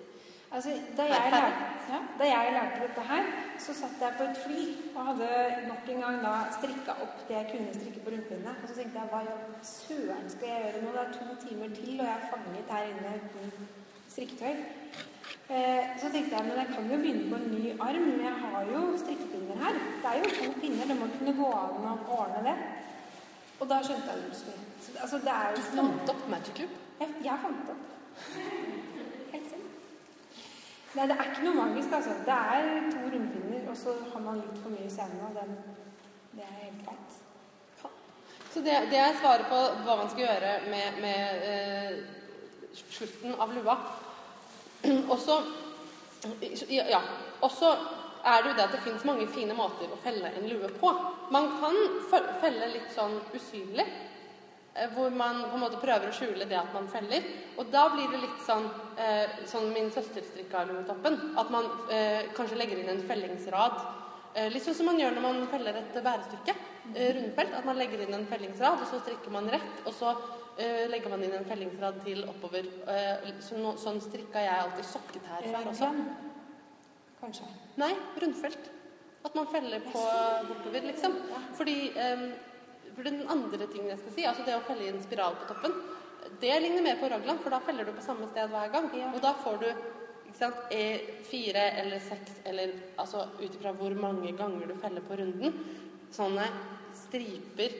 Altså, 0.54 0.76
da, 0.94 1.08
jeg 1.10 1.32
lærte, 1.32 1.64
ja, 1.90 1.98
da 2.20 2.28
jeg 2.28 2.52
lærte 2.54 2.84
dette 2.84 3.06
her, 3.08 3.30
så 3.58 3.74
satt 3.74 4.04
jeg 4.04 4.14
på 4.20 4.28
et 4.28 4.38
fly 4.44 4.66
og 4.92 5.00
hadde 5.08 5.30
nok 5.66 5.90
en 5.92 6.04
gang 6.04 6.20
da 6.22 6.34
strikka 6.54 6.94
opp 7.02 7.24
det 7.26 7.34
jeg 7.40 7.48
kunne 7.50 7.74
strikke 7.74 8.04
på 8.04 8.14
rundpinne. 8.14 8.54
Og 8.62 8.70
så 8.70 8.78
tenkte 8.78 9.02
jeg 9.02 9.10
hva 9.10 9.24
søren 9.72 10.30
skal 10.36 10.52
jeg 10.52 10.62
gjøre 10.62 10.84
nå? 10.84 10.94
Det 10.94 11.02
er 11.02 11.18
to 11.18 11.36
timer 11.48 11.74
til, 11.80 11.90
og 11.98 12.06
jeg 12.06 12.14
er 12.14 12.30
fanget 12.30 12.72
her 12.76 12.88
inne 12.94 13.18
uten 13.26 13.66
strikketøy. 14.16 14.54
Eh, 15.46 15.82
så 16.00 16.08
tenkte 16.10 16.36
jeg 16.36 16.44
men 16.46 16.58
jeg 16.58 16.68
kan 16.72 16.88
jo 16.90 16.96
begynne 17.02 17.30
på 17.30 17.36
en 17.36 17.50
ny 17.52 17.72
arm. 17.80 18.02
men 18.08 18.20
Jeg 18.24 18.36
har 18.44 18.62
jo 18.72 18.80
strikkepinner 19.02 19.56
her. 19.64 19.74
Det 20.02 20.08
er 20.12 20.18
jo 20.22 20.30
to 20.38 20.60
pinner, 20.60 20.86
det 20.90 20.96
må 21.00 21.08
kunne 21.18 21.34
gå 21.40 21.50
an 21.52 21.88
å 21.90 21.96
ordne 22.20 22.40
det. 22.48 22.56
Og 23.60 23.68
da 23.68 23.82
skjønte 23.84 24.08
jeg 24.12 24.24
plutselig. 24.24 24.56
Så, 24.80 24.96
altså, 25.02 25.18
det 25.26 25.34
er 25.34 25.50
jo 25.50 25.56
Du 25.56 25.76
fant 25.76 26.10
opp 26.14 26.28
magic 26.28 26.54
Club? 26.54 26.72
jeg, 27.00 27.08
jeg 27.24 27.38
fant 27.42 27.70
opp. 27.74 27.84
Helt 29.32 29.50
selv. 29.50 29.68
Nei, 30.96 31.06
det 31.10 31.16
er 31.16 31.30
ikke 31.30 31.44
noe 31.44 31.60
magisk, 31.60 31.92
altså. 31.92 32.16
Det 32.28 32.40
er 32.56 32.90
to 32.94 33.04
rundpinner, 33.12 33.70
og 33.70 33.76
så 33.76 33.94
har 34.12 34.24
man 34.24 34.40
litt 34.40 34.58
for 34.62 34.72
mye 34.72 34.90
scene, 34.96 35.20
og 35.28 35.36
den, 35.36 35.56
det 36.32 36.48
er 36.48 36.58
helt 36.64 36.82
greit. 36.86 37.20
Så 38.56 38.62
det, 38.64 38.76
det 38.90 38.98
er 38.98 39.18
svaret 39.20 39.50
på 39.52 39.58
hva 39.84 39.98
man 40.00 40.08
skal 40.08 40.22
gjøre 40.24 40.52
med, 40.72 41.00
med 41.04 41.42
eh, 41.52 41.98
slutten 42.72 43.36
av 43.36 43.52
lua. 43.52 43.76
Og 45.12 45.18
så 45.18 45.40
ja, 46.70 47.00
også 47.44 47.70
er 48.26 48.42
det 48.42 48.50
jo 48.50 48.56
det 48.56 48.64
at 48.64 48.74
det 48.74 48.82
fins 48.82 49.04
mange 49.06 49.28
fine 49.30 49.54
måter 49.54 49.90
å 49.92 49.98
felle 50.02 50.32
en 50.34 50.48
lue 50.50 50.70
på. 50.80 50.92
Man 51.34 51.52
kan 51.60 51.76
felle 52.40 52.70
litt 52.72 52.88
sånn 52.94 53.18
usynlig, 53.36 53.86
eh, 54.74 54.88
hvor 54.94 55.14
man 55.14 55.44
på 55.44 55.54
en 55.54 55.62
måte 55.62 55.82
prøver 55.82 56.10
å 56.10 56.16
skjule 56.16 56.48
det 56.48 56.58
at 56.58 56.72
man 56.74 56.88
feller. 56.90 57.28
Og 57.56 57.70
da 57.70 57.86
blir 57.94 58.10
det 58.10 58.24
litt 58.24 58.40
sånn 58.46 58.66
eh, 58.98 59.36
sånn 59.46 59.70
min 59.74 59.92
søster 59.94 60.26
strikka 60.26 60.64
luetoppen. 60.66 61.20
At 61.38 61.52
man 61.54 61.70
eh, 61.90 62.32
kanskje 62.36 62.58
legger 62.58 62.82
inn 62.82 62.90
en 62.96 63.04
fellingsrad. 63.06 63.78
Eh, 64.34 64.50
litt 64.52 64.66
sånn 64.66 64.78
som 64.80 64.90
man 64.90 64.98
gjør 65.00 65.14
når 65.16 65.26
man 65.28 65.46
feller 65.52 65.78
et 65.82 65.94
bærestykke. 65.94 66.56
Eh, 66.94 67.14
rundfelt. 67.20 67.54
At 67.60 67.68
man 67.68 67.78
legger 67.78 68.02
inn 68.02 68.18
en 68.18 68.26
fellingsrad, 68.30 68.82
og 68.82 68.90
så 68.90 69.00
strikker 69.04 69.32
man 69.34 69.48
rett. 69.54 69.86
Og 69.86 69.94
så 69.94 70.16
eh, 70.58 70.86
legger 70.90 71.12
man 71.12 71.24
inn 71.26 71.34
en 71.38 71.48
fellingsrad 71.48 72.00
til 72.04 72.24
oppover. 72.28 72.68
Uh, 72.88 73.28
så 73.44 73.58
nå- 73.60 73.76
sånn 73.80 74.00
strikka 74.04 74.42
jeg 74.44 74.62
alltid 74.62 74.88
sokketær 74.90 75.46
før 75.50 75.70
også. 75.72 75.90
Kanskje. 77.20 77.48
Nei, 77.80 77.92
rundfelt. 78.22 78.70
At 79.26 79.34
man 79.34 79.48
feller 79.50 79.82
på 79.82 80.02
bortover, 80.48 80.86
liksom. 80.86 81.16
Fordi 81.58 81.76
um, 81.98 82.26
for 82.94 83.08
den 83.08 83.22
andre 83.32 83.66
tingen 83.66 83.90
jeg 83.92 84.00
skal 84.04 84.14
si, 84.14 84.26
altså 84.28 84.44
det 84.46 84.56
å 84.56 84.64
felle 84.68 84.88
inn 84.88 85.02
spiral 85.04 85.34
på 85.40 85.48
toppen, 85.50 85.74
det 86.40 86.54
ligner 86.62 86.84
mer 86.84 86.98
på 87.00 87.08
raglan, 87.10 87.38
for 87.42 87.54
da 87.54 87.60
feller 87.64 87.86
du 87.86 87.94
på 87.96 88.04
samme 88.04 88.28
sted 88.30 88.50
hver 88.52 88.70
gang. 88.72 88.88
Ja. 88.96 89.10
Og 89.12 89.22
da 89.24 89.32
får 89.42 89.60
du 89.62 89.68
sant, 90.36 90.62
e, 90.74 91.16
fire 91.26 91.64
eller 91.82 92.02
seks, 92.02 92.40
eller 92.44 92.74
altså 93.00 93.26
ut 93.40 93.50
ifra 93.50 93.72
hvor 93.76 93.94
mange 93.98 94.32
ganger 94.36 94.68
du 94.68 94.74
feller 94.80 95.04
på 95.06 95.18
runden, 95.20 95.54
sånne 96.14 96.46
striper 96.96 97.74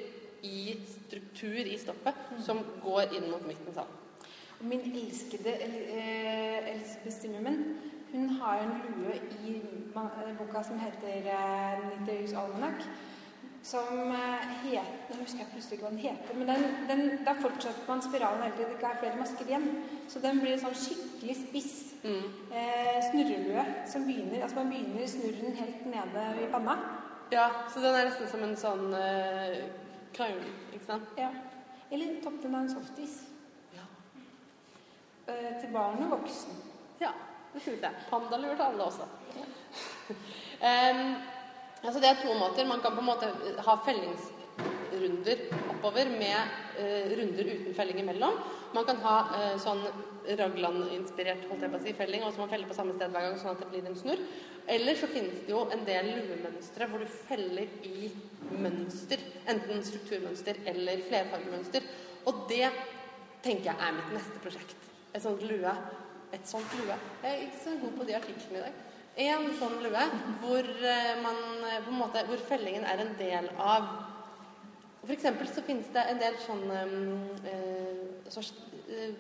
i 0.47 0.77
struktur 1.07 1.59
i 1.63 1.79
stoffet 1.79 2.19
som 2.45 2.61
går 2.85 3.17
inn 3.17 3.31
mot 3.31 3.47
midten 3.49 3.75
sånn. 3.77 3.93
Min 4.67 4.87
elskede 4.89 5.53
eh, 5.53 6.71
Elizabeth 6.73 7.19
Zimmerman, 7.19 7.59
hun 8.13 8.31
har 8.41 8.63
en 8.65 8.79
lue 8.97 9.19
i 9.45 9.59
eh, 9.61 10.33
boka 10.39 10.63
som 10.65 10.81
heter 10.81 11.29
eh, 11.29 11.85
Knitters 11.85 12.33
Almanac, 12.41 12.87
som 13.67 14.13
eh, 14.15 14.47
heter 14.63 15.11
Nå 15.11 15.21
husker 15.25 15.43
jeg 15.43 15.51
plutselig 15.53 15.77
ikke 15.77 15.89
hva 15.89 15.93
den 15.93 16.05
heter, 16.05 16.39
men 16.39 16.49
den, 16.49 16.65
den, 16.89 17.05
der 17.27 17.43
fortsetter 17.43 17.85
man 17.89 18.03
spiralen 18.05 18.43
hele 18.47 18.57
tiden. 18.57 18.73
Det 18.73 18.79
ikke 18.79 18.95
er 18.95 19.03
flere 19.03 19.21
masker 19.21 19.51
igjen. 19.51 19.69
Så 20.09 20.23
den 20.25 20.41
blir 20.43 20.57
en 20.57 20.65
sånn 20.67 20.81
skikkelig 20.85 21.39
spiss 21.47 21.77
Mm. 22.07 22.23
eh, 22.53 22.99
snurrelue 23.11 23.63
som 23.87 24.05
begynner 24.07 24.43
Altså 24.43 24.57
man 24.57 24.69
begynner 24.71 25.07
snurren 25.07 25.57
helt 25.57 25.87
nede 25.87 26.25
i 26.45 26.51
panna. 26.53 26.77
Ja, 27.33 27.49
så 27.73 27.81
den 27.81 27.95
er 27.95 28.05
nesten 28.07 28.29
som 28.31 28.43
en 28.47 28.55
sånn 28.57 28.93
uh, 28.95 29.57
crown, 30.17 30.43
ikke 30.73 30.87
sant? 30.87 31.13
Ja. 31.19 31.31
Eller 31.91 32.19
toppen 32.25 32.55
av 32.55 32.65
en 32.65 32.71
softis. 32.71 33.21
Ja. 33.77 33.87
Eh, 35.27 35.53
til 35.61 35.73
barn 35.73 36.03
og 36.07 36.17
voksen. 36.17 36.59
Ja, 37.01 37.13
det 37.53 37.63
syns 37.63 37.85
jeg. 37.85 38.05
Pandalur 38.11 38.55
til 38.55 38.67
alle 38.67 38.91
også. 38.91 39.07
Em, 40.67 41.01
altså 41.83 42.01
det 42.01 42.09
er 42.09 42.21
to 42.23 42.35
måter. 42.39 42.67
Man 42.67 42.81
kan 42.81 42.95
på 42.97 43.05
en 43.05 43.11
måte 43.11 43.29
ha 43.67 43.75
fellingsrunder 45.07 45.39
oppover 45.71 46.11
med 46.11 46.37
eh, 46.79 47.17
runder 47.17 47.45
uten 47.45 47.75
felling 47.75 48.01
imellom. 48.01 48.39
Man 48.75 48.85
kan 48.85 48.97
ha 49.05 49.17
eh, 49.37 49.59
sånn 49.59 49.85
Ragland-inspirert 50.27 51.47
holdt 51.47 51.63
jeg 51.63 51.71
på 51.71 51.79
å 51.79 51.83
si, 51.85 51.93
felling, 51.95 52.25
og 52.27 52.33
så 52.35 52.43
man 52.43 52.51
feller 52.51 52.67
på 52.67 52.75
samme 52.75 52.95
sted 52.97 53.13
hver 53.15 53.29
gang, 53.29 53.37
sånn 53.39 53.55
at 53.55 53.61
det 53.63 53.69
blir 53.71 53.87
en 53.87 53.99
snurr. 53.99 54.23
Eller 54.67 54.99
så 54.99 55.07
finnes 55.07 55.45
det 55.47 55.53
jo 55.53 55.61
en 55.71 55.85
del 55.87 56.09
luemønstre 56.17 56.89
hvor 56.91 57.03
du 57.05 57.07
feller 57.29 57.71
i 57.87 58.11
mønster. 58.59 59.23
Enten 59.47 59.85
strukturmønster 59.87 60.59
eller 60.67 61.05
flerfargemønster. 61.07 61.87
Og 62.27 62.43
det 62.51 62.73
tenker 63.45 63.71
jeg 63.71 63.79
er 63.79 63.95
mitt 63.95 64.11
neste 64.17 64.43
prosjekt. 64.43 64.91
Et 65.15 65.23
sånt 65.23 65.47
lue. 65.47 65.77
Et 66.35 66.51
sånt 66.51 66.75
lue. 66.81 66.99
Jeg 67.23 67.31
er 67.31 67.47
ikke 67.47 67.63
så 67.63 67.77
god 67.85 67.95
på 68.01 68.09
de 68.11 68.19
artiklene 68.19 68.59
i 68.59 68.67
dag. 68.67 68.83
En 69.29 69.47
sånn 69.57 69.79
lue 69.81 70.03
hvor, 70.43 70.67
eh, 70.67 71.15
man, 71.23 71.39
eh, 71.65 71.79
på 71.87 71.95
en 71.95 72.01
måte, 72.03 72.27
hvor 72.27 72.43
fellingen 72.51 72.85
er 72.85 72.99
en 73.01 73.15
del 73.17 73.49
av 73.57 73.87
For 75.07 75.15
eksempel 75.15 75.49
så 75.51 75.63
finnes 75.63 75.89
det 75.95 76.03
en 76.11 76.21
del 76.21 76.39
sånne 76.43 76.83
eh, 77.47 78.31
så, 78.33 78.43
eh, 78.91 79.13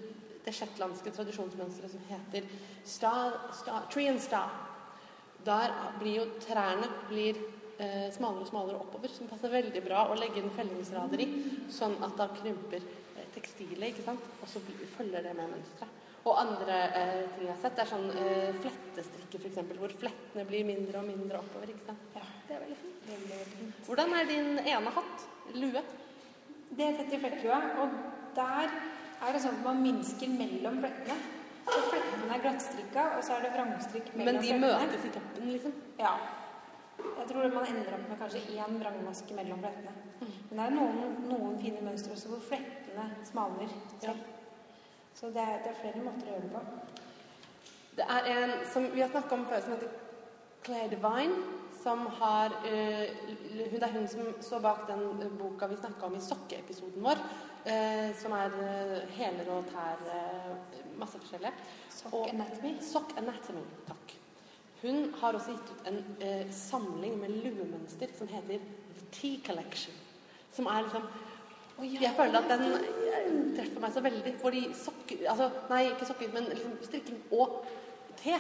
Det 0.46 0.55
shetlandske 0.55 1.11
tradisjonsmønsteret 1.14 1.90
som 1.90 2.03
heter 2.07 2.44
sta, 2.87 3.12
sta, 3.55 3.81
tree 3.90 4.11
and 4.11 4.22
sta. 4.22 4.44
Der 5.46 5.72
blir 5.99 6.20
jo 6.20 6.27
trærne 6.42 6.87
blir 7.09 7.38
eh, 7.79 8.07
smalere 8.14 8.44
og 8.44 8.51
smalere 8.51 8.79
oppover, 8.79 9.11
som 9.11 9.31
passer 9.31 9.51
veldig 9.51 9.83
bra 9.83 10.05
å 10.07 10.18
legge 10.18 10.38
inn 10.42 10.55
fellingsrader 10.55 11.22
i, 11.22 11.27
sånn 11.75 11.99
at 12.07 12.14
da 12.18 12.29
krymper 12.35 12.87
tekstilet, 13.35 13.90
ikke 13.90 14.07
sant? 14.07 14.31
Og 14.40 14.51
så 14.51 14.62
følger 14.96 15.27
det 15.27 15.35
med 15.35 15.51
mønsteret. 15.51 16.03
Og 16.27 16.40
andre 16.40 16.79
eh, 16.99 17.20
ting 17.37 17.44
jeg 17.46 17.53
har 17.53 17.61
sett, 17.62 17.79
er 17.79 17.90
sånn 17.90 18.09
eh, 18.11 18.57
flettestrikke 18.62 19.42
f.eks., 19.42 19.61
hvor 19.79 19.92
flettene 20.01 20.46
blir 20.49 20.66
mindre 20.66 21.03
og 21.03 21.07
mindre 21.07 21.38
oppover. 21.38 21.70
ikke 21.70 21.87
sant? 21.87 22.16
Ja, 22.16 22.25
Det 22.46 22.54
er 22.56 22.61
veldig 22.62 22.76
fint. 22.80 23.06
veldig, 23.11 23.30
veldig 23.30 23.56
fint. 23.61 23.80
Hvordan 23.87 24.12
er 24.14 24.28
din 24.30 24.59
ene 24.59 24.92
hatt? 24.98 25.24
Lue? 25.54 25.82
Det 26.76 26.87
er 26.87 27.00
i 27.14 27.18
flettlua, 27.22 27.59
og 27.82 27.88
der 28.37 28.70
er 29.26 29.32
det 29.32 29.42
sånn 29.42 29.59
at 29.59 29.64
man 29.64 29.82
minsker 29.82 30.32
mellom 30.38 30.80
flekkene. 30.82 31.16
Så 31.66 31.78
flekkene 31.90 32.35
er 32.37 32.42
glattstrikka, 32.44 33.04
og 33.16 33.24
så 33.26 33.37
er 33.37 33.46
det 33.46 33.52
vrangstrikk 33.56 34.11
mellom 34.14 34.35
Men 34.35 34.42
de 34.42 34.50
flettene. 34.52 34.72
møtes 34.87 35.06
i 35.09 35.12
toppen, 35.14 35.48
liksom? 35.52 35.72
Ja. 35.98 36.12
Jeg 36.96 37.26
tror 37.28 37.48
man 37.52 37.66
ender 37.66 37.94
opp 37.96 38.09
med 38.09 38.18
kanskje 38.20 38.42
én 38.56 38.78
vrangmaske 38.82 39.35
mellom 39.37 39.64
flettene. 39.64 39.94
Men 40.20 40.59
det 40.59 40.66
er 40.66 40.76
noen, 40.76 41.16
noen 41.28 41.59
fine 41.61 41.82
mønstre 41.85 42.12
også 42.14 42.30
hvor 42.32 42.44
flettene 42.50 43.09
smalner. 43.26 43.74
Ja. 44.02 44.14
Så 45.16 45.30
det 45.35 45.42
er, 45.42 45.59
det 45.64 45.72
er 45.72 45.80
flere 45.80 46.04
måter 46.04 46.28
å 46.28 46.35
gjøre 46.37 46.46
det 46.46 46.52
på. 46.54 46.62
Det 47.96 48.06
er 48.12 48.26
en 48.32 48.50
som 48.72 48.90
vi 48.92 49.00
har 49.00 49.09
snakka 49.11 49.35
om 49.35 49.46
før, 49.48 49.62
som 49.64 49.72
heter 49.72 49.88
Claire 50.66 50.90
Divine. 50.92 51.56
Som 51.87 52.07
har 52.18 52.51
eh, 52.66 53.12
Det 53.70 53.83
er 53.83 53.92
hun 53.94 54.09
som 54.11 54.31
står 54.42 54.62
bak 54.64 54.87
den 54.88 55.05
eh, 55.22 55.35
boka 55.38 55.68
vi 55.70 55.77
snakka 55.79 56.09
om 56.09 56.16
i 56.18 56.22
sokkeepisoden 56.25 57.05
vår. 57.05 57.20
eh, 57.66 58.11
som 58.18 58.33
er 58.35 58.51
hæler 59.14 59.51
og 59.55 59.68
tær, 59.70 60.03
eh, 60.11 60.81
masse 60.99 61.18
forskjellige. 61.18 61.53
Sock 61.90 62.33
anatomy. 62.33 62.72
Sock 62.83 63.14
Anatomy, 63.18 63.62
takk. 63.87 64.16
Hun 64.83 65.14
har 65.20 65.38
også 65.38 65.55
gitt 65.55 65.70
ut 65.70 65.87
en 65.92 66.03
eh, 66.20 66.51
samling 66.51 67.16
med 67.20 67.38
luemønster 67.44 68.11
som 68.18 68.29
heter 68.29 68.59
The 68.99 69.07
Tea 69.12 69.38
Collection. 69.46 69.94
Som 70.53 70.66
er 70.66 70.83
liksom 70.83 71.07
Jeg 72.03 72.14
føler 72.16 72.38
at 72.38 72.51
den 72.51 72.66
eh, 72.72 73.57
treffer 73.57 73.81
meg 73.81 73.94
så 73.94 74.03
veldig. 74.03 74.35
Fordi 74.42 74.66
sokker 74.75 75.27
altså, 75.31 75.51
Nei, 75.70 75.85
ikke 75.92 76.07
sokker, 76.11 76.35
men 76.35 76.51
liksom 76.51 76.79
strikking 76.83 77.22
og 77.31 77.62
te. 78.16 78.35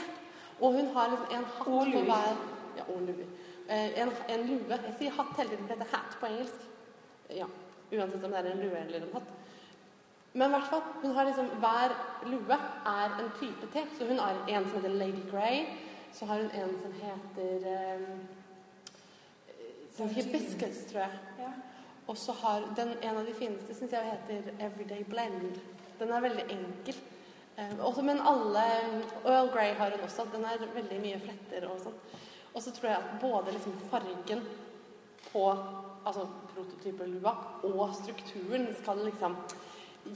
Og 0.60 0.72
hun 0.72 0.86
har 0.94 1.10
liksom 1.14 1.34
en 1.38 1.50
hatt 1.56 1.94
på 1.94 2.06
hver 2.10 2.38
Ja, 2.76 2.86
og 2.92 3.02
luer. 3.06 3.28
Eh, 3.68 4.00
en, 4.02 4.12
en 4.28 4.46
lue. 4.48 4.80
Jeg 4.88 4.94
sier 4.98 5.16
hatt 5.16 5.36
hele 5.40 5.52
tiden, 5.54 5.66
for 5.66 5.74
det 5.74 5.86
heter 5.86 5.96
hat 5.96 6.18
på 6.20 6.30
engelsk. 6.30 6.68
Ja, 7.36 7.48
Uansett 7.86 8.24
om 8.24 8.32
det 8.34 8.38
er 8.40 8.50
en 8.50 8.62
lue 8.64 8.78
eller 8.78 9.04
en 9.04 9.12
hatt. 9.14 9.34
Men 10.32 10.50
i 10.50 10.52
hvert 10.52 10.70
fall, 10.70 10.82
hun 11.02 11.12
har 11.16 11.24
liksom 11.24 11.46
hver 11.62 11.92
lue 12.28 12.56
er 12.92 13.20
en 13.22 13.30
type 13.40 13.68
te. 13.72 13.84
Så 13.98 14.08
hun 14.08 14.18
har 14.18 14.40
en 14.48 14.66
som 14.66 14.80
heter 14.80 14.96
Lady 14.98 15.22
Grey. 15.30 15.62
Så 16.12 16.26
har 16.26 16.42
hun 16.42 16.50
en 16.50 16.74
som 16.82 16.92
heter 17.02 17.68
eh, 17.72 18.08
som 19.96 20.08
Hibiscus, 20.08 20.84
tror 20.90 21.00
jeg. 21.00 21.18
Ja. 21.38 21.52
Og 22.06 22.18
så 22.18 22.32
har 22.32 22.66
den 22.76 22.92
en 23.02 23.16
av 23.16 23.26
de 23.26 23.34
fineste, 23.34 23.74
syns 23.74 23.92
jeg 23.92 24.12
heter 24.12 24.52
Everyday 24.60 25.04
Blend. 25.04 25.56
Den 25.98 26.12
er 26.12 26.20
veldig 26.20 26.44
enkel. 26.50 26.98
Eh, 27.56 27.78
også, 27.80 28.02
men 28.02 28.20
alle 28.20 28.64
Earl 29.24 29.48
Grey 29.54 29.72
har 29.74 29.90
hun 29.90 30.04
også. 30.04 30.26
Den 30.34 30.44
er 30.44 30.66
veldig 30.74 31.00
mye 31.00 31.20
fletter 31.22 31.68
og 31.70 31.80
sånn. 31.86 31.96
Og 32.56 32.62
så 32.64 32.72
tror 32.72 32.88
jeg 32.88 33.02
at 33.02 33.16
både 33.20 33.52
liksom 33.52 33.74
fargen 33.90 34.40
på 35.28 35.42
altså 36.06 36.24
prototypelua 36.54 37.32
og 37.68 37.92
strukturen 37.98 38.70
skal 38.78 39.02
liksom 39.04 39.36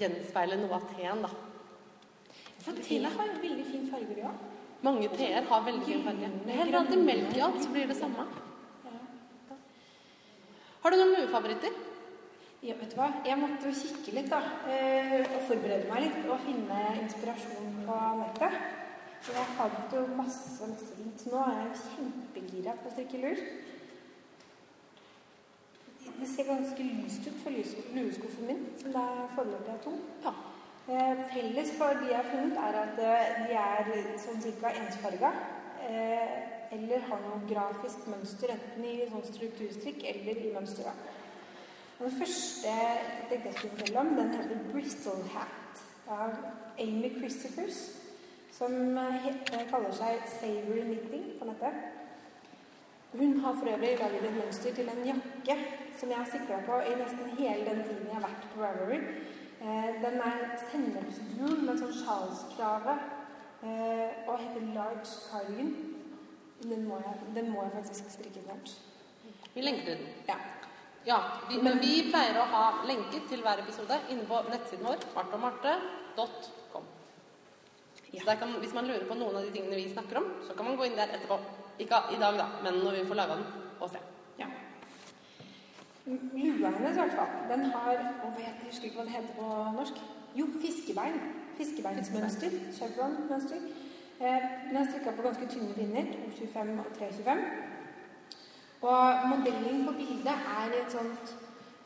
gjenspeile 0.00 0.56
noe 0.60 0.78
av 0.78 0.86
teen, 0.94 1.20
da. 1.26 1.30
For 2.60 2.78
te 2.80 3.00
har 3.02 3.28
jo 3.28 3.42
veldig 3.42 3.66
fin 3.66 3.86
farge, 3.90 4.16
òg. 4.24 4.46
Mange 4.86 5.10
teer 5.12 5.44
har 5.50 5.64
veldig 5.66 5.84
fin 5.84 6.04
farge. 6.06 6.30
Helt 6.30 6.50
heller 6.62 6.78
alltid 6.80 7.04
melk 7.04 7.36
i 7.36 7.42
alt, 7.44 7.60
så 7.60 7.72
blir 7.74 7.90
det 7.90 7.98
samme. 7.98 8.24
Har 10.80 10.90
du 10.90 10.96
noen 10.96 11.16
luefavoritter? 11.18 11.74
Ja, 12.64 12.74
vet 12.76 12.92
du 12.92 12.96
hva? 12.96 13.08
Jeg 13.24 13.36
måtte 13.40 13.68
jo 13.68 13.76
kikke 13.76 14.14
litt, 14.16 14.30
da. 14.32 14.40
eh, 14.68 15.20
Og 15.24 15.42
forberede 15.48 15.88
meg 15.88 16.06
litt 16.06 16.28
og 16.28 16.40
finne 16.44 16.80
inspirasjon 17.02 17.82
på 17.84 17.98
nettet. 18.20 18.56
Så 19.20 19.32
jeg 19.36 19.50
fant 19.56 19.92
jo 19.94 20.06
masse, 20.16 20.68
masse 20.68 20.94
fint. 20.96 21.26
Nå 21.32 21.42
er 21.44 21.58
jeg 21.60 21.82
kjempegira 21.90 22.76
på 22.80 22.88
å 22.88 22.94
strikke 22.94 23.20
lur. 23.20 23.42
Det 26.20 26.28
ser 26.28 26.48
ganske 26.48 26.84
lyst 26.84 27.26
ut 27.28 27.36
for 27.42 27.52
lueskuffen 27.52 28.48
min, 28.48 28.62
som 28.80 28.94
det 28.94 29.02
er 29.02 29.28
foreløpig 29.34 29.74
er 29.74 29.82
tom. 29.84 30.00
Ja. 30.24 30.32
Eh, 30.90 31.20
Felles 31.32 31.70
for 31.78 32.00
de 32.00 32.08
jeg 32.10 32.16
har 32.16 32.28
funnet, 32.32 32.56
er 32.58 32.78
at 32.80 32.98
eh, 33.04 33.36
de 33.46 33.58
er 33.60 34.18
sånn 34.24 34.40
cirka 34.42 34.72
ensfarga. 34.80 35.30
eh, 35.88 36.56
Eller 36.72 37.02
har 37.02 37.22
noe 37.24 37.40
grafisk 37.50 38.04
mønster, 38.06 38.52
enten 38.54 38.84
i 38.86 39.06
sånn 39.10 39.24
strukturstrikk 39.26 40.04
eller 40.06 40.36
i 40.38 40.52
mønster. 40.54 40.92
Den 41.98 42.12
første 42.14 42.68
jeg 42.68 43.24
tenkte 43.28 43.48
jeg 43.48 43.56
skulle 43.56 43.76
fortelle 43.76 44.00
om, 44.04 44.12
den 44.16 44.30
heter 44.36 44.60
Bristol 44.72 45.24
Hat 45.34 45.80
av 46.08 46.36
Amy 46.78 47.10
Christophers. 47.16 47.80
Som 48.60 48.98
eh, 48.98 49.28
kaller 49.70 49.92
seg 49.96 50.26
Savory 50.28 50.82
Knitting 50.84 51.28
på 51.38 51.46
nettet. 51.48 51.76
Hun 53.14 53.38
har 53.40 53.54
for 53.56 53.70
øvrig 53.72 53.94
lagd 53.98 54.18
et 54.18 54.34
mønster 54.36 54.74
til 54.76 54.90
en 54.92 55.00
jakke 55.06 55.56
som 55.96 56.12
jeg 56.12 56.18
har 56.18 56.28
sikra 56.28 56.58
på 56.66 56.76
i 56.90 56.92
nesten 57.00 57.32
hele 57.38 57.64
den 57.70 57.80
tiden 57.86 58.04
jeg 58.10 58.18
har 58.18 58.26
vært 58.26 58.44
på 58.52 58.60
Ravelry. 58.60 58.98
Eh, 59.64 59.88
den 60.04 60.20
er 60.26 60.44
sennepsgul 60.66 61.64
med 61.64 61.80
sånn 61.80 61.96
sjalskrave 62.02 62.98
eh, 63.64 64.28
og 64.28 64.36
heter 64.44 64.68
Large 64.76 65.16
Cardigan. 65.30 65.72
Den 66.60 66.84
må 66.84 67.00
jeg, 67.00 67.16
den 67.40 67.50
må 67.54 67.64
jeg 67.64 67.76
faktisk 67.78 68.12
strikke 68.12 68.44
snart. 68.44 68.76
Vi 69.56 69.64
lenker 69.64 69.88
til 69.88 70.04
den. 70.04 70.14
Ja. 70.28 70.36
Ja, 71.08 71.22
vi, 71.48 71.62
men 71.64 71.80
vi 71.80 71.96
pleier 72.12 72.36
å 72.36 72.48
ha 72.52 72.64
lenker 72.84 73.24
til 73.32 73.40
hver 73.40 73.64
episode 73.64 74.02
inne 74.12 74.28
på 74.28 74.44
nettsiden 74.52 74.84
vår, 74.84 75.12
martomarte.com. 75.16 76.59
Så 78.10 78.36
kan, 78.38 78.54
hvis 78.58 78.74
man 78.74 78.88
lurer 78.90 79.06
på 79.06 79.14
noen 79.14 79.36
av 79.38 79.44
de 79.46 79.52
tingene 79.54 79.76
vi 79.78 79.92
snakker 79.92 80.18
om, 80.18 80.24
så 80.42 80.54
kan 80.54 80.66
man 80.66 80.78
gå 80.78 80.88
inn 80.88 80.96
der 80.98 81.12
etterpå. 81.14 81.38
Ikke 81.80 82.00
i 82.10 82.18
dag, 82.20 82.38
da, 82.38 82.46
men 82.64 82.80
når 82.84 82.98
vi 82.98 83.04
får 83.08 83.18
laga 83.20 83.36
den, 83.38 83.44
og 83.80 83.90
se. 83.90 84.00
Ja. 84.38 84.48
Lua 86.06 86.72
hennes, 86.74 86.96
i 86.96 87.00
hvert 87.00 87.14
fall, 87.16 87.36
den 87.52 87.68
har 87.74 87.92
å, 88.26 88.32
Jeg 88.40 88.56
husker 88.64 88.88
ikke 88.88 88.98
hva 88.98 89.06
det 89.06 89.14
heter 89.14 89.36
på 89.38 89.50
norsk. 89.76 90.02
Jo, 90.34 90.48
fiskebein. 90.62 91.20
Fiskebeinsmønster. 91.58 92.56
Chevron-mønster. 92.78 93.62
Eh, 94.20 94.48
den 94.66 94.76
er 94.76 94.90
strikka 94.90 95.14
på 95.16 95.22
ganske 95.28 95.46
tynne 95.52 95.74
pinner. 95.74 96.10
225 96.38 96.74
og 96.82 96.90
325. 96.98 97.44
Og 98.90 99.28
modellen 99.28 99.86
på 99.86 99.92
bildet 99.92 100.34
er 100.58 100.74
i 100.74 100.82
et 100.82 100.92
sånt 100.92 101.34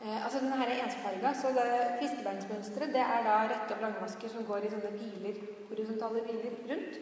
eh, 0.05 0.25
Altså, 0.25 0.39
Denne 0.39 0.59
her 0.61 0.71
er 0.71 0.83
ensfarga, 0.85 1.33
så 1.33 1.51
det 1.57 1.67
fiskebeinsmønsteret 2.01 2.93
det 2.93 3.03
er 3.03 3.25
da 3.27 3.41
rette 3.49 3.75
og 3.75 3.81
vrangmasker 3.81 4.31
som 4.31 4.45
går 4.45 4.67
i 4.67 4.71
sånne 4.73 4.93
biler, 4.95 5.41
horisontale 5.69 6.23
biler 6.29 6.55
rundt. 6.69 7.01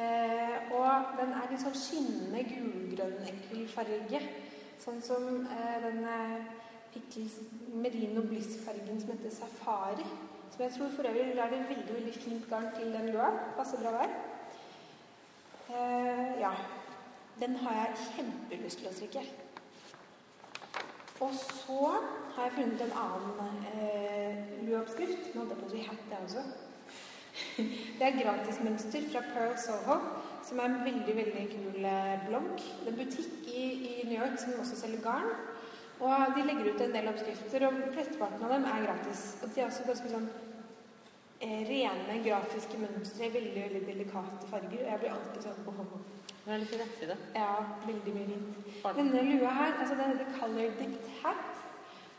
Eh, 0.00 0.72
og 0.78 1.14
den 1.18 1.34
er 1.36 1.50
litt 1.50 1.62
sånn 1.64 1.76
skinnende 1.76 2.44
gulgrønn, 2.48 3.20
ekkelfarge. 3.34 4.22
Sånn 4.80 5.00
som 5.04 5.26
eh, 5.44 5.78
den 5.84 6.04
eh, 6.08 6.58
Merino 7.74 8.22
Bliss-fargen 8.26 9.00
som 9.00 9.12
heter 9.12 9.34
Safari. 9.34 10.06
Som 10.50 10.64
jeg 10.64 10.72
tror 10.74 10.92
for 10.96 11.08
øvrig 11.10 11.38
er 11.38 11.52
det 11.52 11.62
veldig 11.68 11.94
veldig 11.94 12.14
fint 12.14 12.48
garn 12.50 12.70
til 12.76 12.92
den 12.92 13.12
lua. 13.12 13.30
Passer 13.58 13.82
bra 13.82 13.92
der. 14.00 14.14
Eh, 15.70 16.40
ja. 16.40 16.54
Den 17.40 17.56
har 17.56 17.76
jeg 17.76 18.00
kjempelyst 18.16 18.82
til 18.82 18.90
å 18.90 18.92
strikke. 18.92 19.22
Og 21.20 21.30
så 21.36 21.92
har 22.34 22.46
jeg 22.46 22.52
funnet 22.56 22.82
en 22.86 22.94
annen 22.96 23.64
eh, 23.74 24.36
lueoppskrift. 24.64 25.34
Nå 25.34 25.42
holdt 25.42 25.52
jeg 25.52 25.60
på 25.60 25.68
å 25.68 25.72
si 25.74 25.82
hatt, 25.84 26.12
jeg 26.12 26.28
også. 26.28 26.44
Det 27.98 28.06
er 28.06 28.16
gratismønster 28.16 29.04
fra 29.12 29.22
Pearl 29.28 29.56
Soho, 29.60 29.98
som 30.46 30.60
er 30.60 30.70
en 30.70 30.78
veldig 30.86 31.16
veldig 31.18 31.46
kul 31.52 31.88
eh, 31.90 32.24
blogg. 32.24 32.54
Det 32.56 32.88
er 32.88 32.92
en 32.94 33.00
butikk 33.02 33.50
i, 33.52 33.64
i 33.90 33.94
New 34.08 34.16
York 34.16 34.38
som 34.40 34.56
også 34.62 34.80
selger 34.80 35.04
garn. 35.04 35.28
Og 36.00 36.32
de 36.36 36.46
legger 36.46 36.70
ut 36.72 36.80
en 36.86 36.94
del 36.96 37.10
oppskrifter, 37.10 37.66
og 37.68 37.82
flesteparten 37.92 38.46
av 38.46 38.54
dem 38.54 38.64
er 38.70 38.86
gratis. 38.86 39.26
Og 39.42 39.52
de 39.52 39.60
er 39.60 39.68
også 39.68 39.84
ganske 39.90 40.14
sånn 40.14 40.30
eh, 41.44 41.60
rene 41.68 42.22
grafiske 42.24 42.80
mønstre, 42.80 43.28
veldig 43.36 43.66
veldig 43.66 43.84
delikate 43.90 44.48
farger. 44.48 44.86
Og 44.86 44.88
jeg 44.94 45.02
blir 45.04 45.12
alltid 45.18 45.50
sånn 45.50 45.66
på 45.68 45.76
Det 45.76 45.90
litt 46.46 46.70
fin 46.72 46.80
nettside. 46.82 47.16
Ja, 47.34 47.50
veldig 47.86 48.14
mye 48.16 48.26
fint. 48.30 48.82
Denne 48.96 49.22
lua 49.28 49.54
her, 49.58 49.72
altså 49.80 49.94
den 49.94 50.12
heter 50.12 50.32
Color 50.38 50.76
Dipped 50.78 51.08
Hat. 51.22 51.46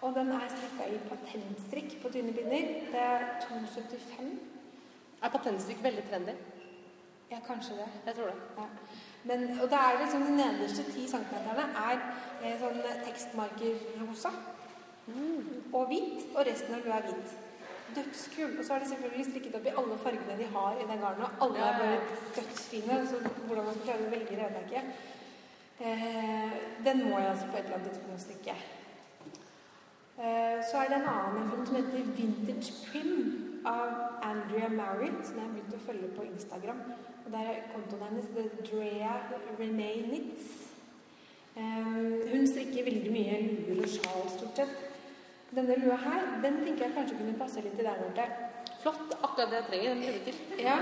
Og 0.01 0.15
den 0.15 0.31
er 0.33 0.47
strikka 0.49 0.87
i 0.89 0.97
patentstrikk 1.09 1.99
på 2.01 2.09
tynne 2.09 2.33
pinner. 2.33 2.71
Det 2.93 3.01
er 3.01 3.27
2,75. 3.43 4.31
Er 5.21 5.29
patentstrikk 5.29 5.83
veldig 5.83 6.03
trendy? 6.09 6.33
Ja, 7.31 7.37
kanskje 7.47 7.75
det. 7.81 7.89
Jeg 8.05 8.15
tror 8.15 8.25
det. 8.25 8.37
Ja. 8.57 8.65
Men, 9.23 9.43
og 9.61 9.69
det 9.69 9.77
er 9.77 9.99
liksom 10.01 10.21
de 10.21 10.35
nederste 10.35 10.83
10 10.91 11.07
centimeterne 11.07 11.67
er 11.77 11.99
eh, 12.43 12.57
sånn 14.17 14.39
mm. 15.07 15.73
og 15.73 15.87
hvit, 15.87 16.25
og 16.35 16.45
resten 16.47 16.75
av 16.75 16.85
lua 16.85 16.97
er 16.97 17.07
hvit. 17.09 17.35
Dødskul. 17.95 18.57
Og 18.59 18.65
så 18.65 18.73
er 18.73 18.83
det 18.83 18.89
selvfølgelig 18.91 19.25
strikket 19.29 19.55
opp 19.59 19.69
i 19.69 19.77
alle 19.81 19.97
fargene 20.03 20.37
de 20.41 20.49
har 20.55 20.77
i 20.81 20.89
den 20.91 21.03
garnen, 21.05 21.25
og 21.27 21.45
alle 21.45 21.65
er 21.69 21.79
bare 21.79 21.99
dødsfine. 22.35 22.99
Så 23.09 23.15
hvordan 23.47 23.65
man 23.65 23.73
skal 23.73 23.87
klare 23.87 24.07
å 24.07 24.13
velge 24.15 24.37
det, 24.39 24.49
vet 24.57 24.59
jeg 24.59 24.69
ikke. 24.69 24.83
Eh, 25.81 26.57
den 26.85 27.03
må 27.09 27.19
jeg 27.19 27.29
altså 27.29 27.47
på 27.51 27.57
et 27.57 27.63
eller 27.65 27.77
annet 27.79 27.89
tidspunkt 27.89 28.21
strikke. 28.21 28.57
Eh, 30.21 30.57
så 30.71 30.81
er 30.81 30.91
det 30.91 30.99
en 30.99 31.09
annen 31.13 31.39
jeg 31.39 31.49
funnet 31.53 31.67
som 31.67 31.79
heter 31.79 32.11
Vintage 32.17 32.75
Prim. 32.91 33.47
av 33.65 33.89
Andrea 34.25 34.69
Marriott, 34.69 35.25
som 35.25 35.37
jeg 35.37 35.45
har 35.45 35.51
begynt 35.53 35.75
å 35.77 35.85
følge 35.85 36.07
på 36.15 36.23
Instagram. 36.25 36.79
Og 37.25 37.27
der 37.29 37.49
er 37.51 37.67
kontoen 37.73 38.07
hennes 38.07 38.29
The 38.33 38.47
Drea 38.65 39.19
Renee 39.59 40.03
Knits. 40.07 40.47
Um, 41.51 42.21
hun 42.31 42.47
strikker 42.47 42.87
veldig 42.87 43.11
mye 43.13 43.37
luer 43.67 43.83
og 43.83 43.91
sjal, 43.91 44.23
stort 44.33 44.61
sett. 44.63 44.90
Denne 45.55 45.75
lua 45.81 45.97
her, 45.99 46.27
den 46.43 46.61
tenker 46.63 46.85
jeg 46.85 46.95
kanskje 46.95 47.17
kunne 47.19 47.39
passe 47.39 47.63
litt 47.63 47.75
til 47.75 47.87
der 47.87 47.99
borte. 47.99 48.27
Flott. 48.81 49.17
Akkurat 49.21 49.51
det 49.51 49.59
jeg 49.59 49.67
trenger. 49.71 49.91
En 49.91 50.05
lue 50.05 50.19
til. 50.25 50.35
Ja. 50.59 50.77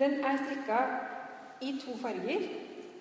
Den 0.00 0.18
er 0.24 0.40
strikka 0.40 0.80
i 1.60 1.76
to 1.84 1.94
farger. 2.00 2.48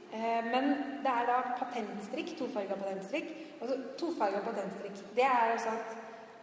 Eh, 0.10 0.46
men 0.52 0.70
det 1.04 1.12
er 1.14 1.28
da 1.30 1.38
patentstrikk, 1.60 2.34
tofarga 2.40 2.76
patentstrikk. 2.76 3.30
Altså 3.62 3.78
tofarga 4.00 4.42
patentstrikk. 4.46 5.02
Det 5.16 5.26
er 5.26 5.54
altså 5.54 5.70
at 5.78 5.98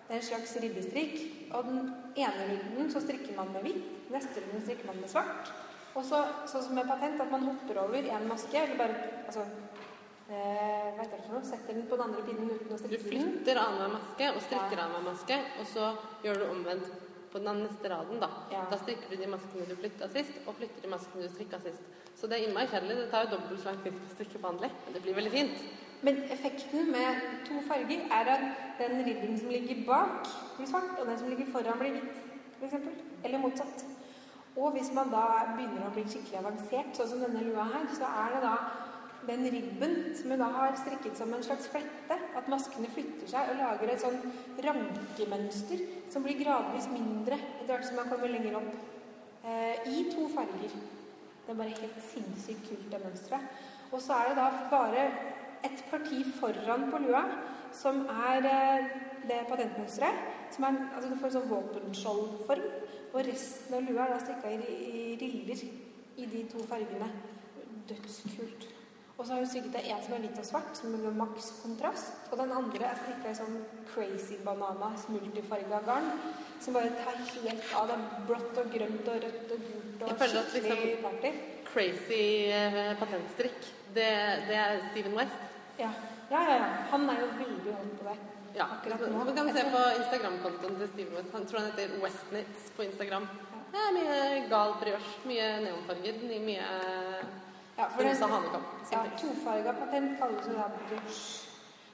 det 0.08 0.14
er 0.14 0.20
en 0.20 0.28
slags 0.28 0.56
ribbestrikk. 0.62 1.16
Og 1.50 1.64
den 1.64 1.80
ene 2.16 2.50
runden 2.50 2.90
så 2.92 3.02
strikker 3.02 3.34
man 3.36 3.50
med 3.52 3.66
hvitt, 3.66 3.88
neste 4.10 4.42
runden 4.44 4.62
strikker 4.62 4.86
man 4.86 5.00
med 5.00 5.10
svart. 5.10 5.52
Og 5.96 6.04
så, 6.04 6.22
sånn 6.46 6.62
som 6.62 6.76
med 6.76 6.88
patent, 6.88 7.20
at 7.20 7.32
man 7.32 7.46
hopper 7.48 7.80
over 7.82 8.10
en 8.12 8.28
maske, 8.28 8.60
eller 8.60 8.78
bare 8.78 8.96
altså, 9.24 9.46
eh, 10.30 10.92
vet 10.98 11.16
ikke 11.18 11.32
noe? 11.32 11.42
Setter 11.46 11.74
den 11.74 11.86
på 11.90 11.98
den 11.98 12.06
andre 12.08 12.22
pinnen 12.26 12.50
uten 12.50 12.74
å 12.74 12.78
strikke 12.80 12.98
den. 12.98 13.02
Du 13.02 13.10
flytter 13.10 13.60
annenhver 13.62 13.96
maske 13.96 14.30
og 14.32 14.40
strikker 14.46 14.82
annenhver 14.84 15.08
maske, 15.10 15.40
og 15.60 15.68
så 15.72 15.90
gjør 16.24 16.42
du 16.42 16.46
omvendt 16.50 16.94
på 17.32 17.42
den 17.44 17.62
neste 17.66 17.90
raden. 17.92 18.20
Da 18.20 18.28
Ja. 18.52 18.64
Da 18.70 18.76
strikker 18.80 19.10
du 19.10 19.16
de 19.16 19.26
maskene 19.26 19.68
du 19.68 19.76
flytta 19.76 20.08
sist, 20.08 20.32
og 20.46 20.54
flytter 20.54 20.82
de 20.82 20.88
maskene 20.88 21.22
du 21.26 21.28
strikka 21.34 21.60
sist. 21.62 21.82
Så 22.16 22.26
det 22.26 22.38
er 22.38 22.48
innmari 22.48 22.66
kjedelig. 22.66 22.96
Det 22.96 23.10
tar 23.10 23.26
jo 23.26 23.36
dobbelt 23.36 23.60
så 23.60 23.72
lang 23.72 23.82
tid 23.82 23.92
å 23.92 24.14
strikke 24.14 24.38
vanlig. 24.42 24.70
Men 24.84 24.94
det 24.94 25.02
blir 25.02 25.14
veldig 25.14 25.32
fint. 25.32 25.58
Men 26.02 26.22
effekten 26.30 26.90
med 26.92 27.20
to 27.48 27.60
farger 27.68 28.00
er 28.12 28.30
at 28.36 28.42
den 28.78 29.04
ribben 29.04 29.38
som 29.38 29.48
ligger 29.48 29.84
bak, 29.86 30.28
blir 30.56 30.66
svart, 30.66 30.98
og 31.00 31.06
den 31.06 31.18
som 31.18 31.28
ligger 31.28 31.46
foran, 31.52 31.78
blir 31.78 31.92
hvit. 31.96 32.16
For 32.58 32.66
eksempel. 32.66 32.92
Eller 33.24 33.38
motsatt. 33.38 33.84
Og 34.56 34.72
hvis 34.72 34.92
man 34.96 35.10
da 35.12 35.26
begynner 35.56 35.88
å 35.88 35.92
bli 35.92 36.04
skikkelig 36.08 36.38
avansert, 36.40 36.96
sånn 36.96 37.10
som 37.10 37.20
denne 37.20 37.44
lua 37.44 37.64
her, 37.74 37.84
så 37.92 38.08
er 38.08 38.36
det 38.36 38.42
da 38.44 38.54
den 39.26 39.46
ribben 39.52 39.94
som 40.16 40.32
hun 40.32 40.40
da 40.40 40.48
har 40.54 40.76
strikket 40.78 41.18
som 41.18 41.32
en 41.34 41.44
slags 41.44 41.68
flette, 41.72 42.18
at 42.38 42.50
maskene 42.50 42.90
flytter 42.92 43.30
seg 43.30 43.52
og 43.52 43.60
lager 43.60 43.92
et 43.92 44.02
sånn 44.02 44.18
rankemønster 44.66 45.82
som 46.12 46.26
blir 46.26 46.38
gradvis 46.40 46.88
mindre 46.92 47.38
etter 47.38 47.72
hvert 47.72 47.88
som 47.88 47.98
man 48.00 48.10
kommer 48.10 48.32
lenger 48.32 48.58
opp. 48.60 48.70
Eh, 49.46 49.88
I 49.92 50.04
to 50.12 50.28
farger. 50.34 50.76
Det 51.46 51.54
er 51.54 51.58
bare 51.58 51.74
helt 51.80 51.98
sinnssykt 52.10 52.68
kult, 52.68 52.86
det 52.90 53.02
mønsteret. 53.02 53.58
Og 53.92 54.00
så 54.02 54.16
er 54.18 54.30
det 54.30 54.38
da 54.40 54.46
bare 54.70 55.04
et 55.66 55.84
parti 55.90 56.22
foran 56.40 56.88
på 56.90 57.02
lua 57.04 57.22
som 57.74 58.02
er 58.30 58.48
eh, 58.50 58.88
det 59.28 59.42
patentmønsteret. 59.50 60.24
Som 60.54 60.68
er, 60.68 60.80
altså 60.94 61.10
du 61.10 61.18
får 61.20 61.30
en 61.30 61.36
sånn 61.38 61.50
våpenskjoldform. 61.50 62.70
Og 63.12 63.20
resten 63.26 63.78
av 63.78 63.86
lua 63.86 64.06
er 64.06 64.14
da 64.14 64.22
strikka 64.22 64.54
i, 64.54 64.78
i 64.86 65.04
riller 65.20 65.66
i 66.16 66.30
de 66.32 66.46
to 66.50 66.66
fargene. 66.68 67.10
Dødskult. 67.86 68.75
Og 69.16 69.24
så 69.24 69.32
har 69.32 69.40
hun 69.40 69.48
strikket 69.48 69.86
en 69.88 70.02
som 70.04 70.12
er 70.12 70.24
hvit 70.26 70.38
og 70.42 70.44
svart, 70.44 70.74
som 70.76 70.92
er 70.94 71.14
maks 71.16 71.46
kontrast. 71.62 72.26
Og 72.28 72.36
den 72.36 72.50
andre 72.52 72.88
er 72.90 72.98
strikka 73.00 73.30
i 73.32 73.38
sånn 73.38 73.54
crazy 73.88 74.36
banana, 74.44 74.90
multifarga 75.08 75.80
garn. 75.86 76.10
Som 76.60 76.76
bare 76.76 76.90
tar 77.00 77.16
helt 77.30 77.72
av. 77.78 77.88
Det 77.88 77.96
er 77.96 78.26
blått 78.28 78.60
og 78.60 78.68
grønt 78.74 79.08
og 79.12 79.24
rødt 79.24 79.54
og 79.56 79.64
gult 79.70 80.04
og 80.04 80.12
at 80.12 80.34
skikkelig 80.34 80.62
liksom- 80.66 81.02
party. 81.06 81.30
Crazy 81.70 82.26
eh, 82.52 82.92
patentstrikk. 83.00 83.58
Det, 83.96 84.10
det 84.48 84.58
er 84.66 84.84
Steven 84.90 85.16
West. 85.16 85.40
Ja. 85.78 85.90
ja, 86.30 86.42
ja, 86.50 86.56
ja. 86.60 86.68
Han 86.92 87.08
er 87.10 87.20
jo 87.20 87.30
veldig 87.40 87.74
hånd 87.78 87.96
på 87.98 88.10
det. 88.10 88.18
Ja, 88.56 88.68
Akkurat 88.76 89.00
nå. 89.00 89.24
Man 89.24 89.36
kan 89.36 89.52
se 89.52 89.64
på 89.72 89.82
Instagram-kontoen 89.96 90.78
til 90.80 90.92
Steven 90.92 91.16
West. 91.16 91.32
Han 91.32 91.48
tror 91.48 91.60
han 91.60 91.72
heter 91.72 91.96
Westnits 92.04 92.70
på 92.76 92.84
Instagram. 92.84 93.28
Det 93.72 93.80
er 93.80 93.92
mye 93.96 94.20
gal 94.48 94.76
brioche, 94.80 95.18
mye 95.28 95.48
neonfarger, 95.64 96.22
mye 96.24 96.68
Ja, 97.78 97.88
for 97.88 98.02
den, 98.02 98.16
ja, 98.92 98.98
tofarga 99.20 99.72
patent 99.72 100.18
kalles 100.18 100.46
jo 100.48 100.52
da 100.52 100.68
brioche 100.88 101.46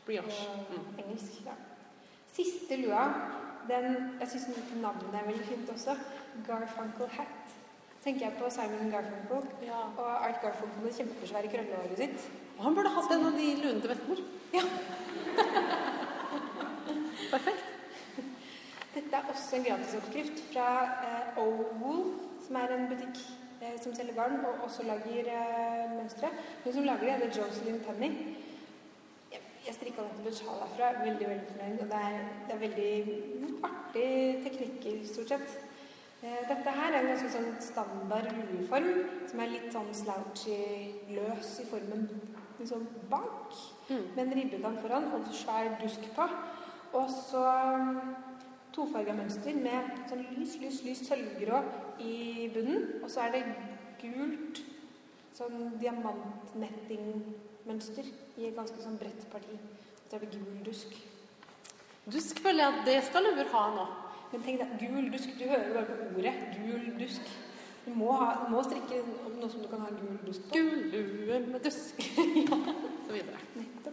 Brioche. 0.07 0.47
på 0.69 0.75
Mm. 0.77 0.99
engelsk. 0.99 1.45
Ja. 1.45 1.51
Siste 2.33 2.77
lua, 2.77 3.15
den 3.69 4.15
Jeg 4.21 4.29
syns 4.29 4.47
navnet 4.75 5.15
er 5.15 5.25
veldig 5.27 5.47
fint 5.47 5.71
også. 5.71 5.97
Garfunkel 6.47 7.09
hat. 7.09 7.27
Tenker 8.05 8.21
jeg 8.27 8.33
på 8.39 8.51
Simon 8.51 8.91
Garfunkel 8.91 9.67
Ja. 9.67 9.79
og 9.99 10.25
Art 10.27 10.41
Garfunkel 10.43 10.83
med 10.83 10.93
kjempesvære 10.93 11.49
krøllehåret 11.49 11.97
sitt. 11.99 12.31
Og 12.59 12.65
han 12.65 12.75
burde 12.75 12.89
hatt 12.89 13.11
en 13.13 13.27
av 13.27 13.33
de 13.33 13.57
luene 13.63 13.81
til 13.81 13.89
bestemor. 13.89 14.17
Ja. 14.55 14.61
Perfekt. 17.31 17.65
Dette 18.95 19.17
er 19.17 19.23
også 19.33 19.57
en 19.57 19.65
gratisoppskrift 19.65 20.43
fra 20.53 20.67
eh, 20.85 21.39
O-Wool, 21.43 22.03
som 22.47 22.57
er 22.57 22.75
en 22.77 22.89
butikk 22.91 23.23
som 23.83 23.95
selger 23.95 24.15
garn 24.17 24.41
og 24.45 24.65
også 24.67 24.87
lager 24.87 25.29
eh, 25.33 25.91
mønstre. 25.97 26.31
Hun 26.65 26.73
som 26.73 26.87
lager 26.89 27.07
det, 27.07 27.13
heter 27.13 27.41
Jocelyn 27.41 27.81
Penny. 27.87 28.11
Jeg, 29.33 29.41
jeg 29.67 29.75
strikka 29.77 30.07
nettopp 30.07 30.31
et 30.31 30.41
sjal 30.41 30.63
er 30.67 31.03
Veldig 31.05 31.29
veldig 31.29 31.51
fornøyd. 31.53 31.83
Og 31.85 31.93
det 31.93 32.01
er, 32.09 32.19
det 32.49 32.57
er 32.57 32.65
veldig 32.67 32.93
artige 33.69 34.43
teknikker, 34.47 34.99
stort 35.13 35.35
sett. 35.35 35.59
Eh, 36.23 36.43
Dette 36.49 36.77
her 36.79 36.93
er 36.93 37.01
en 37.01 37.11
ganske 37.13 37.31
sånn 37.35 37.51
standard 37.63 38.29
lueform, 38.51 38.93
som 39.31 39.41
er 39.43 39.55
litt 39.55 39.71
sånn 39.75 39.93
slouchy, 40.03 40.59
løs 41.17 41.57
i 41.63 41.69
formen 41.71 42.09
liksom 42.61 42.87
bak, 43.11 43.55
Mm. 43.91 44.05
med 44.17 44.21
en 44.23 44.35
ribbegang 44.39 44.77
foran 44.81 45.09
og 45.13 45.19
en 45.21 45.33
svær 45.35 45.67
dusk 45.81 46.05
på. 46.15 46.25
Og 46.95 47.09
så 47.11 47.43
tofarga 48.75 49.13
mønster 49.17 49.55
med 49.57 49.83
sånn 50.11 50.25
lys, 50.37 50.53
lys, 50.63 50.79
lys 50.87 51.01
sølvgrå 51.09 51.59
i 52.03 52.15
bunnen. 52.55 52.83
Og 53.03 53.09
så 53.13 53.19
er 53.27 53.31
det 53.37 53.43
gult 54.03 54.57
sånn 55.37 55.59
diamantnettingmønster 55.81 58.05
i 58.39 58.43
et 58.49 58.57
ganske 58.57 58.81
sånn 58.83 59.01
bredt 59.01 59.23
parti. 59.33 59.57
Og 59.57 59.61
så 60.09 60.15
er 60.17 60.21
det 60.25 60.35
gul 60.35 60.59
dusk. 60.67 60.91
Dusk 62.13 62.37
føler 62.43 62.61
jeg 62.65 62.73
at 62.73 62.87
det 62.89 62.99
skal 63.07 63.23
luer 63.29 63.49
ha 63.53 63.65
nå. 63.77 63.85
Men 64.33 64.41
tenk 64.47 64.57
deg, 64.63 64.71
gul 64.81 65.07
dusk, 65.13 65.29
du 65.39 65.45
hører 65.45 65.67
jo 65.69 65.75
bare 65.77 65.89
på 65.89 65.95
ordet 66.17 66.35
gul 66.57 66.85
dusk. 66.99 67.25
Du 67.85 67.91
må, 67.99 68.13
ha, 68.15 68.27
du 68.45 68.51
må 68.53 68.63
strikke 68.63 68.97
noe 69.37 69.51
som 69.51 69.61
du 69.63 69.69
kan 69.71 69.81
ha 69.83 69.89
gul 69.93 70.19
dusk 70.27 70.41
på. 70.49 70.55
Gul 70.55 70.79
lue 70.93 71.37
med 71.49 71.61
dusk. 71.67 71.95
ja, 72.47 72.57
Så 73.07 73.13
videre. 73.13 73.39
Nettopp. 73.59 73.92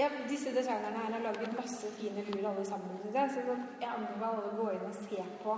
Ja, 0.00 0.08
disse 0.28 0.50
designerne 0.54 0.98
her 0.98 1.12
har 1.12 1.20
laget 1.20 1.56
masse 1.56 1.86
fine 1.98 2.22
lur 2.28 2.48
alle 2.48 2.64
sammen. 2.64 2.90
jeg. 3.14 3.30
Så 3.34 3.40
jeg 3.80 3.90
anbefaler 3.96 4.38
alle 4.38 4.52
å 4.52 4.56
gå 4.60 4.70
inn 4.72 4.86
og 4.88 4.94
se 4.94 5.24
på 5.42 5.56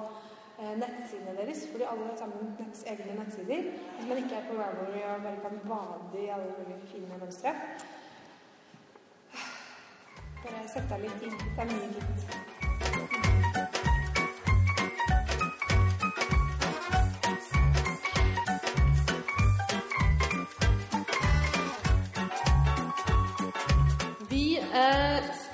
eh, 0.59 0.73
nettsidene 0.83 1.37
deres. 1.39 1.63
Fordi 1.71 1.87
alle 1.93 2.09
har 2.09 2.19
sammen 2.19 2.51
netts, 2.59 2.83
egne 2.91 3.15
nettsider. 3.21 3.71
Hvis 3.97 4.09
man 4.09 4.23
ikke 4.25 4.41
er 4.41 4.49
på 4.51 4.59
Ravelry 4.59 5.07
og 5.13 5.23
bare 5.29 5.41
kan 5.47 5.59
bade 5.71 6.25
i 6.25 6.29
alle 6.35 6.51
mulige 6.59 6.87
fine 6.91 7.23
mønstre. 7.23 7.55
Bare 10.43 10.69
sette 10.75 10.89
deg 10.91 11.07
litt 11.07 11.29
inn. 11.29 11.43
Det 11.45 11.61
er 11.63 11.75
mye 11.77 11.93
fint. 12.01 13.22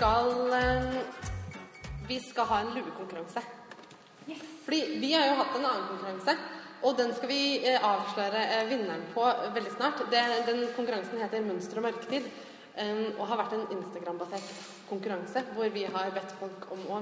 Skal 0.08 0.52
eh, 0.52 1.00
Vi 2.08 2.20
skal 2.20 2.46
ha 2.48 2.60
en 2.60 2.70
luekonkurranse. 2.74 3.42
Yes. 4.26 4.40
Fordi 4.64 4.98
vi 5.02 5.12
har 5.12 5.26
jo 5.28 5.34
hatt 5.36 5.56
en 5.56 5.66
annen 5.68 5.88
konkurranse, 5.90 6.34
og 6.80 6.96
den 6.96 7.12
skal 7.16 7.28
vi 7.28 7.40
eh, 7.60 7.84
avsløre 7.84 8.44
eh, 8.54 8.62
vinneren 8.70 9.04
på 9.12 9.26
veldig 9.56 9.74
snart. 9.74 10.00
Det, 10.08 10.22
den 10.46 10.64
konkurransen 10.76 11.20
heter 11.20 11.44
Mønster 11.44 11.80
og 11.80 11.88
mørketid. 11.90 12.30
og 13.18 13.24
har 13.26 13.38
vært 13.40 13.54
en 13.56 13.72
Instagram-basert 13.74 14.50
konkurranse 14.86 15.40
hvor 15.56 15.66
vi 15.74 15.82
har 15.84 16.12
bedt 16.14 16.34
folk 16.38 16.68
om 16.70 16.84
å 16.94 16.98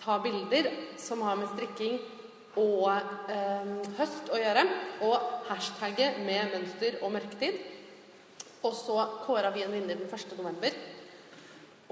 ta 0.00 0.16
bilder 0.24 0.70
som 0.96 1.20
har 1.20 1.36
med 1.36 1.50
strikking 1.52 1.98
og 2.56 2.88
eh, 3.28 3.74
høst 4.00 4.32
å 4.32 4.40
gjøre, 4.40 4.64
og 5.04 5.44
hashtagge 5.50 6.14
med 6.24 6.54
mønster 6.56 6.98
og 7.02 7.12
mørketid. 7.12 7.60
Og 8.64 8.72
så 8.74 9.04
kåra 9.26 9.52
vi 9.54 9.62
en 9.62 9.76
vinner 9.76 10.00
den 10.00 10.08
1. 10.08 10.38
november. 10.40 10.97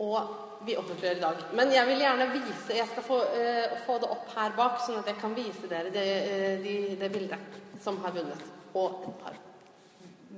Og 0.02 0.66
vi 0.66 0.76
offentliggjør 0.76 1.16
i 1.16 1.22
dag. 1.22 1.42
Men 1.56 1.72
jeg 1.72 1.88
vil 1.88 2.02
gjerne 2.04 2.26
vise 2.34 2.76
Jeg 2.76 2.88
skal 2.90 3.04
få, 3.06 3.20
uh, 3.32 3.76
få 3.86 3.98
det 4.02 4.10
opp 4.12 4.28
her 4.36 4.54
bak, 4.56 4.80
sånn 4.84 5.00
at 5.00 5.10
jeg 5.12 5.20
kan 5.22 5.36
vise 5.36 5.70
dere 5.70 5.92
det, 5.94 6.06
eh, 6.26 6.54
de, 6.64 6.76
det 7.00 7.10
bildet 7.12 7.58
som 7.82 8.00
har 8.04 8.14
vunnet. 8.16 8.44
Og 8.76 9.06
et 9.06 9.18
par 9.22 9.38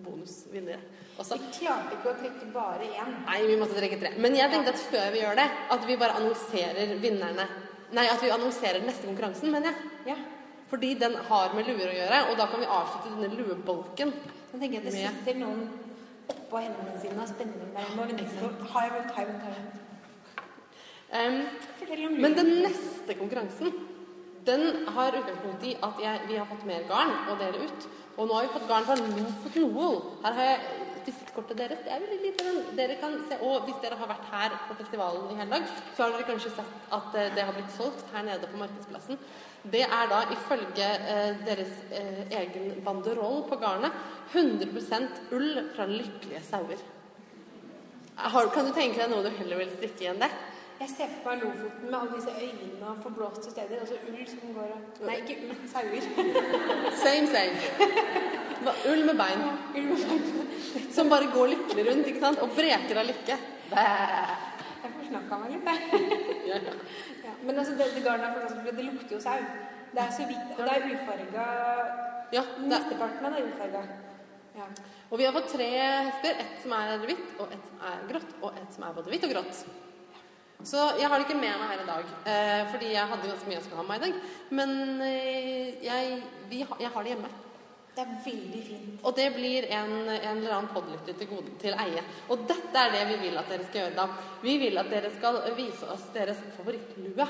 bonusvinnere 0.04 0.80
også. 1.18 1.38
Vi 1.38 1.52
klarte 1.58 1.96
ikke 1.96 2.12
å 2.12 2.18
trekke 2.20 2.50
bare 2.54 2.86
én. 2.86 3.14
Nei, 3.24 3.38
vi 3.48 3.56
måtte 3.58 3.78
trekke 3.78 3.98
tre. 4.00 4.12
Men 4.22 4.36
jeg 4.38 4.52
tenkte 4.52 4.74
at 4.74 4.84
før 4.92 5.08
vi 5.14 5.22
gjør 5.24 5.40
det, 5.40 5.48
at 5.74 5.86
vi 5.88 5.98
bare 6.00 6.20
annonserer 6.20 6.94
vinnerne. 7.02 7.48
Nei, 7.96 8.06
at 8.12 8.22
vi 8.22 8.30
annonserer 8.30 8.84
neste 8.84 9.08
konkurransen, 9.08 9.50
mener 9.54 9.72
jeg. 9.72 10.12
Ja. 10.12 10.18
Fordi 10.68 10.92
den 11.00 11.16
har 11.30 11.54
med 11.56 11.66
luer 11.66 11.88
å 11.88 11.96
gjøre, 11.96 12.24
og 12.28 12.38
da 12.38 12.46
kan 12.50 12.60
vi 12.60 12.68
avslutte 12.78 13.14
denne 13.14 13.32
luebolken. 13.38 14.12
Så 14.50 14.58
tenker 14.60 14.78
jeg 14.78 14.82
at 14.82 14.90
det 14.90 14.98
sitter 14.98 15.38
noen 15.40 15.62
oppå 16.34 16.62
hendene 16.64 16.96
sine 17.02 17.22
av 17.22 17.30
spenning 17.30 17.74
der. 17.76 17.92
Må 17.96 18.08
vente 18.08 18.24
på 18.32 18.72
high 18.74 18.90
road, 18.94 19.12
high 19.16 19.28
road, 19.28 19.84
om 21.08 22.20
men 22.20 22.34
den 22.36 22.50
neste 22.64 23.14
konkurransen, 23.16 23.72
den 24.46 24.88
har 24.88 25.16
utgangspunkt 25.16 25.64
i 25.64 25.76
at 25.82 26.02
jeg, 26.02 26.20
vi 26.28 26.36
har 26.36 26.46
fått 26.48 26.66
mer 26.68 26.84
garn 26.88 27.14
å 27.32 27.36
dele 27.40 27.64
ut. 27.64 27.88
Og 28.18 28.28
nå 28.28 28.34
har 28.34 28.46
vi 28.46 28.52
fått 28.52 28.68
garn 28.68 28.86
fra 28.88 28.96
Lofoten 28.98 29.72
Wool. 29.74 29.98
Her 30.24 30.36
har 30.38 30.48
jeg 30.50 30.86
visittkortet 31.08 31.60
deres. 31.60 31.82
Det 31.84 31.92
er 31.94 32.04
veldig 32.04 32.18
lite. 32.24 32.54
Dere 32.76 32.96
kan 33.00 33.14
se, 33.28 33.38
og 33.44 33.68
hvis 33.68 33.78
dere 33.84 33.98
har 34.00 34.10
vært 34.10 34.32
her 34.32 34.56
på 34.68 34.76
festivalen 34.80 35.30
i 35.32 35.38
hele 35.38 35.52
dag, 35.54 35.68
så 35.94 36.04
har 36.04 36.16
dere 36.16 36.28
kanskje 36.28 36.54
sett 36.56 36.94
at 36.98 37.18
eh, 37.20 37.30
det 37.36 37.44
har 37.46 37.56
blitt 37.56 37.76
solgt 37.76 38.12
her 38.14 38.26
nede 38.26 38.50
på 38.50 38.60
Markedsplassen. 38.60 39.20
Det 39.62 39.82
er 39.82 40.10
da 40.10 40.20
ifølge 40.32 40.86
eh, 41.12 41.40
deres 41.46 41.72
eh, 41.90 42.22
egen 42.40 42.78
banderoll 42.84 43.42
på 43.48 43.58
garnet 43.60 43.92
100% 44.32 45.34
ull 45.34 45.58
fra 45.74 45.86
lykkelige 45.90 46.42
sauer. 46.46 46.84
Har, 48.18 48.48
kan 48.54 48.66
du 48.66 48.72
tenke 48.74 49.00
deg 49.00 49.10
noe 49.10 49.24
du 49.26 49.30
heller 49.34 49.60
vil 49.62 49.74
strikke 49.76 50.08
enn 50.12 50.22
det? 50.22 50.30
Jeg 50.78 50.90
ser 50.92 51.10
for 51.10 51.34
meg 51.34 51.42
Lofoten 51.42 51.88
med 51.90 51.94
alle 51.98 52.16
disse 52.16 52.32
øyene 52.38 52.86
og 52.86 52.98
forblåste 53.02 53.50
steder. 53.50 53.80
Altså 53.82 53.98
ull 54.06 54.20
som 54.30 54.52
går 54.54 54.74
og 54.76 55.06
Nei, 55.08 55.16
ikke 55.24 55.38
ull. 55.48 55.56
Sauer. 55.72 56.06
Same, 57.04 57.30
same. 57.34 57.56
Ull 58.90 59.02
med 59.06 59.18
bein. 59.18 59.42
ull 59.74 59.88
med 59.90 60.04
bein. 60.04 60.92
Som 60.94 61.10
bare 61.10 61.30
går 61.34 61.50
lykkelig 61.54 61.88
rundt 61.90 62.12
ikke 62.12 62.22
sant? 62.22 62.42
og 62.42 62.54
breker 62.54 63.02
av 63.02 63.10
lykke. 63.10 63.40
Bæ. 63.72 64.47
Jeg 65.08 65.24
han 65.30 65.40
meg 65.42 65.54
litt, 65.54 65.68
jeg. 65.68 66.20
Ja, 66.50 66.58
ja. 66.68 66.74
Ja, 67.24 67.32
men 67.42 67.58
altså, 67.58 67.74
det, 67.78 67.88
det 67.94 68.04
garnet 68.04 68.28
er 68.28 68.36
fantastisk, 68.36 68.62
for 68.66 68.76
det 68.76 68.84
lukter 68.88 69.16
jo 69.16 69.20
sau. 69.24 69.40
Det 69.94 70.04
er 70.04 70.12
så 70.12 70.28
vidt, 70.28 70.52
og 70.52 70.62
det 70.68 70.74
er 70.76 70.86
ufarga 70.92 71.46
Ja, 72.36 72.42
Mesteparten 72.60 73.24
av 73.24 73.32
det 73.34 73.40
er 73.40 73.50
ufarga. 73.52 73.82
Ja. 74.58 74.66
og 75.10 75.20
vi 75.20 75.24
har 75.24 75.32
fått 75.36 75.52
tre 75.54 75.68
hester. 76.08 76.40
Ett 76.44 76.56
som 76.64 76.72
er 76.76 76.96
hvitt, 77.06 77.28
og 77.38 77.52
ett 77.54 77.68
som 77.70 77.84
er 77.88 78.00
grått, 78.10 78.32
og 78.42 78.56
ett 78.58 78.72
som 78.74 78.84
er 78.88 78.96
både 78.96 79.12
hvitt 79.12 79.28
og 79.28 79.32
grått. 79.36 79.60
Så 80.66 80.80
jeg 80.98 81.06
har 81.06 81.20
det 81.20 81.28
ikke 81.28 81.38
med 81.38 81.54
meg 81.54 81.68
her 81.70 81.82
i 81.84 81.86
dag, 81.86 82.08
eh, 82.26 82.62
fordi 82.72 82.88
jeg 82.90 83.10
hadde 83.12 83.28
ganske 83.30 83.46
mye 83.46 83.56
jeg 83.60 83.64
skulle 83.64 83.78
ha 83.78 83.84
med 83.86 83.92
meg 83.92 84.00
i 84.00 84.08
dag. 84.08 84.32
Men 84.58 84.72
eh, 85.06 85.84
jeg, 85.86 86.16
vi, 86.50 86.64
jeg 86.66 86.90
har 86.94 87.06
det 87.06 87.14
hjemme. 87.14 87.30
Det 87.98 88.04
er 88.04 88.18
veldig 88.22 88.60
fint. 88.62 88.98
Og 89.02 89.14
det 89.18 89.24
blir 89.34 89.64
en, 89.74 89.92
en 90.06 90.36
eller 90.36 90.52
annen 90.54 90.68
podlytter 90.70 91.16
til, 91.18 91.26
gode, 91.32 91.50
til 91.58 91.74
eie. 91.82 92.02
Og 92.30 92.44
dette 92.46 92.78
er 92.78 92.92
det 92.94 93.00
vi 93.08 93.16
vil 93.24 93.38
at 93.40 93.48
dere 93.50 93.64
skal 93.66 93.80
gjøre 93.80 93.96
da. 93.96 94.04
Vi 94.38 94.52
vil 94.62 94.78
at 94.78 94.90
dere 94.92 95.08
skal 95.16 95.38
vise 95.56 95.88
oss 95.90 96.04
deres 96.14 96.38
favorittlue. 96.54 97.26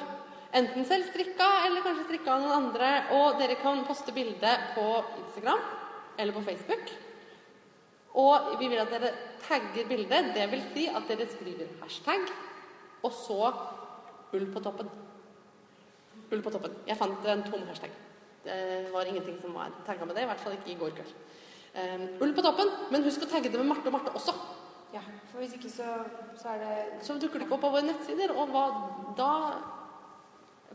Enten 0.60 0.84
selv 0.90 1.08
strikka, 1.08 1.46
eller 1.64 1.86
kanskje 1.86 2.04
strikka 2.10 2.34
av 2.34 2.44
noen 2.44 2.56
andre. 2.58 2.90
Og 3.16 3.38
dere 3.40 3.56
kan 3.62 3.80
poste 3.88 4.12
bilde 4.12 4.50
på 4.74 4.84
Instagram 5.22 5.62
eller 6.18 6.36
på 6.36 6.42
Facebook. 6.50 6.92
Og 8.20 8.50
vi 8.60 8.68
vil 8.68 8.82
at 8.82 8.92
dere 8.92 9.14
tagger 9.46 9.88
bildet. 9.88 10.34
Det 10.36 10.50
vil 10.52 10.66
si 10.74 10.84
at 10.92 11.08
dere 11.08 11.30
skriver 11.32 11.70
hashtag, 11.80 12.28
og 13.08 13.16
så 13.22 13.54
ull 14.36 14.46
på 14.52 14.64
toppen. 14.68 14.92
Ull 16.28 16.44
på 16.44 16.52
toppen. 16.52 16.76
Jeg 16.92 17.00
fant 17.00 17.32
en 17.32 17.46
tom 17.48 17.64
hashtag. 17.72 17.96
Det 18.44 18.92
var 18.92 19.08
ingenting 19.08 19.40
som 19.42 19.54
var 19.54 19.72
tagga 19.86 20.06
med 20.06 20.14
det, 20.16 20.22
i 20.22 20.30
hvert 20.30 20.40
fall 20.40 20.54
ikke 20.56 20.72
i 20.72 20.78
går 20.78 20.94
kveld. 20.96 21.14
Um, 21.78 22.04
ull 22.24 22.32
på 22.34 22.42
toppen, 22.42 22.70
men 22.90 23.04
husk 23.04 23.22
å 23.22 23.28
tagge 23.30 23.50
det 23.52 23.58
med 23.60 23.68
Marte 23.68 23.90
og 23.90 23.96
Marte 23.98 24.14
også. 24.16 24.34
Ja, 24.94 25.02
for 25.28 25.42
hvis 25.42 25.52
ikke 25.58 25.70
så, 25.70 25.84
så 26.40 26.54
er 26.54 26.62
det 26.62 27.04
Så 27.04 27.18
dukker 27.20 27.38
det 27.38 27.46
ikke 27.46 27.58
opp 27.58 27.66
på 27.66 27.72
våre 27.74 27.84
nettsider, 27.84 28.32
og 28.32 28.54
hva, 28.54 28.64
da 29.18 29.32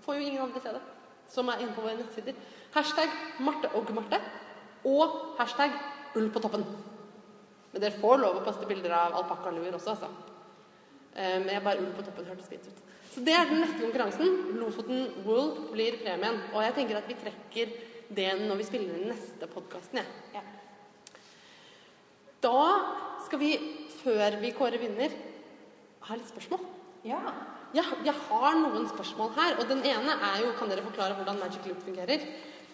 får 0.03 0.19
jo 0.19 0.27
ingen 0.27 0.43
andre 0.43 0.61
se 0.61 0.75
det. 0.75 0.83
Som 1.33 1.49
er 1.49 1.63
inne 1.63 1.73
på 1.73 1.81
våre 1.81 1.97
nettsider. 1.97 2.37
Hashtag 2.75 3.09
Marte 3.41 3.71
og 3.73 3.89
Marte 3.95 4.19
og 4.85 5.17
hashtag 5.39 5.73
ull 6.19 6.29
på 6.29 6.41
toppen. 6.43 6.65
Men 7.71 7.81
dere 7.81 7.97
får 7.97 8.19
lov 8.21 8.37
å 8.37 8.45
poste 8.45 8.67
bilder 8.69 8.93
av 8.93 9.17
alpakkaluer 9.21 9.73
også, 9.73 9.95
altså. 9.95 10.11
Men 11.15 11.45
Men 11.45 11.55
jeg 11.55 11.63
bare 11.63 11.81
ull 11.81 11.93
på 11.95 12.05
toppen 12.05 12.25
hørtes 12.29 12.49
fint 12.49 12.67
ut. 12.67 12.81
Så 13.13 13.21
det 13.21 13.33
er 13.37 13.45
den 13.49 13.61
neste 13.61 13.77
konkurransen. 13.77 14.57
Lofoten 14.57 15.03
Wool 15.25 15.51
blir 15.73 15.99
premien. 16.01 16.39
Og 16.53 16.63
jeg 16.65 16.73
tenker 16.79 16.97
at 16.97 17.09
vi 17.09 17.17
trekker 17.21 17.73
det 18.13 18.29
når 18.41 18.59
vi 18.59 18.67
spiller 18.67 18.97
inn 18.97 19.11
neste 19.11 19.49
podkasten, 19.49 20.01
jeg. 20.01 20.37
Ja. 20.37 20.41
Da 22.43 22.63
skal 23.25 23.39
vi, 23.39 23.51
før 24.01 24.39
vi 24.41 24.51
kårer 24.57 24.81
vinner, 24.81 25.13
ha 26.09 26.17
litt 26.17 26.31
spørsmål. 26.31 26.65
ja. 27.07 27.21
Jeg, 27.73 27.89
jeg 28.05 28.13
har 28.27 28.57
noen 28.59 28.83
spørsmål 28.85 29.31
her, 29.33 29.55
og 29.57 29.65
den 29.65 29.79
ene 29.89 30.13
er 30.27 30.43
jo 30.43 30.51
Kan 30.59 30.69
dere 30.69 30.83
forklare 30.85 31.15
hvordan 31.17 31.39
Magic 31.41 31.63
Loop 31.65 31.79
fungerer? 31.81 32.21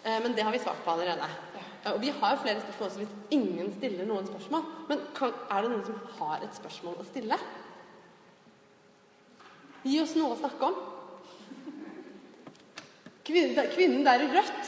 Eh, 0.03 0.17
men 0.25 0.33
det 0.35 0.43
har 0.43 0.51
vi 0.51 0.59
svart 0.59 0.81
på 0.83 0.91
allerede. 0.91 1.29
Ja. 1.55 1.93
og 1.93 2.01
vi 2.01 2.09
har 2.11 2.33
jo 2.33 2.41
flere 2.41 2.59
spørsmål 2.59 2.87
også 2.89 2.99
hvis 2.99 3.13
ingen 3.31 3.71
stiller 3.77 4.09
noen 4.09 4.27
spørsmål. 4.27 4.65
Men 4.89 5.05
kan, 5.15 5.31
er 5.51 5.63
det 5.63 5.71
noen 5.71 5.85
som 5.87 6.01
har 6.17 6.43
et 6.43 6.59
spørsmål 6.59 6.99
å 6.99 7.07
stille? 7.07 7.39
Gi 9.83 9.99
oss 10.03 10.15
noe 10.19 10.33
å 10.35 10.39
snakke 10.39 10.65
om. 10.67 10.75
Kvinnen, 13.29 13.55
der- 13.55 13.69
kvinnen 13.73 14.03
der 14.03 14.19
i 14.25 14.27
rødt. 14.33 14.65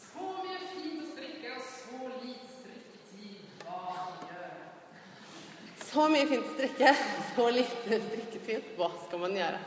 Så 0.00 0.24
mye 0.42 0.58
fint 0.72 1.02
å 1.02 1.06
strikke, 1.12 1.48
og 1.54 1.62
så 1.70 2.10
lite 2.24 2.48
strikketid. 2.58 3.36
Hva 3.62 3.78
skal 3.86 4.08
man 4.10 4.26
gjøre? 4.26 4.50
Så 5.86 6.08
mye 6.10 6.26
fint 6.26 6.46
å 6.46 6.54
strikke, 6.56 6.94
så 7.36 7.48
lite 7.52 8.00
strikketid. 8.08 8.62
Hva 8.78 8.90
skal 9.06 9.18
man 9.22 9.36
gjøre? 9.36 9.58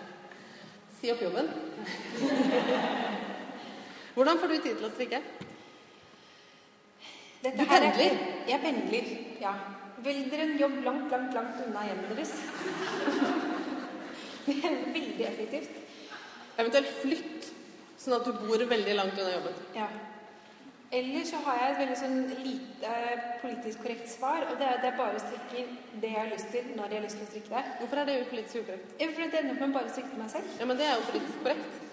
Si 0.99 1.11
opp 1.13 1.21
jobben. 1.21 1.47
Hvordan 4.15 4.39
får 4.41 4.47
du 4.51 4.57
tid 4.59 4.75
til 4.77 4.85
å 4.89 4.91
strikke? 4.91 5.21
Dette 7.41 7.55
Du 7.55 7.63
er- 7.63 7.69
pendler? 7.69 8.17
Jeg 8.47 8.61
pendler, 8.61 9.05
ja. 9.39 9.53
Vil 10.03 10.29
dere 10.29 10.41
en 10.43 10.57
jobb 10.57 10.83
langt, 10.83 11.11
langt, 11.11 11.33
langt 11.33 11.61
unna 11.67 11.85
hjemmet 11.87 12.09
deres. 12.15 13.38
Veldig 14.99 15.25
effektivt. 15.27 15.75
Eventuelt 16.59 16.93
flytt, 17.01 17.49
sånn 17.99 18.17
at 18.17 18.25
du 18.27 18.33
bor 18.35 18.63
veldig 18.71 18.95
langt 18.97 19.19
unna 19.19 19.35
jobben. 19.37 19.59
Ja. 19.77 19.87
Eller 20.91 21.25
så 21.25 21.37
har 21.45 21.59
jeg 21.61 21.71
et 21.71 21.79
veldig 21.83 21.97
sånn 21.99 22.21
lite 22.41 22.93
eh, 23.11 23.25
politisk 23.43 23.83
korrekt 23.83 24.09
svar, 24.09 24.47
og 24.49 24.55
det 24.57 24.65
er 24.65 24.79
at 24.79 24.87
jeg 24.87 24.97
bare 24.97 25.21
strikker 25.21 25.67
det 26.01 26.09
jeg 26.09 26.17
har 26.17 26.31
lyst 26.31 26.49
til, 26.55 26.71
når 26.73 26.89
jeg 26.89 26.97
har 26.97 27.05
lyst 27.05 27.19
til 27.19 27.27
å 27.27 27.29
strikke 27.29 27.53
det. 27.53 27.75
Hvorfor 27.81 28.01
er 28.01 28.09
det 28.09 28.15
politisk 28.31 28.63
ukorrekt? 28.63 28.95
Ja, 28.97 29.11
For 29.11 29.21
det 29.21 29.43
ender 29.43 29.53
opp 29.53 29.61
med 29.67 29.75
bare 29.77 29.91
å 29.91 29.93
strikke 29.93 30.17
meg 30.23 30.33
selv. 30.33 30.57
Ja, 30.57 30.67
men 30.71 30.81
det 30.81 30.87
er 30.87 30.97
jo 30.97 31.05
politisk 31.11 31.45
korrekt. 31.45 31.85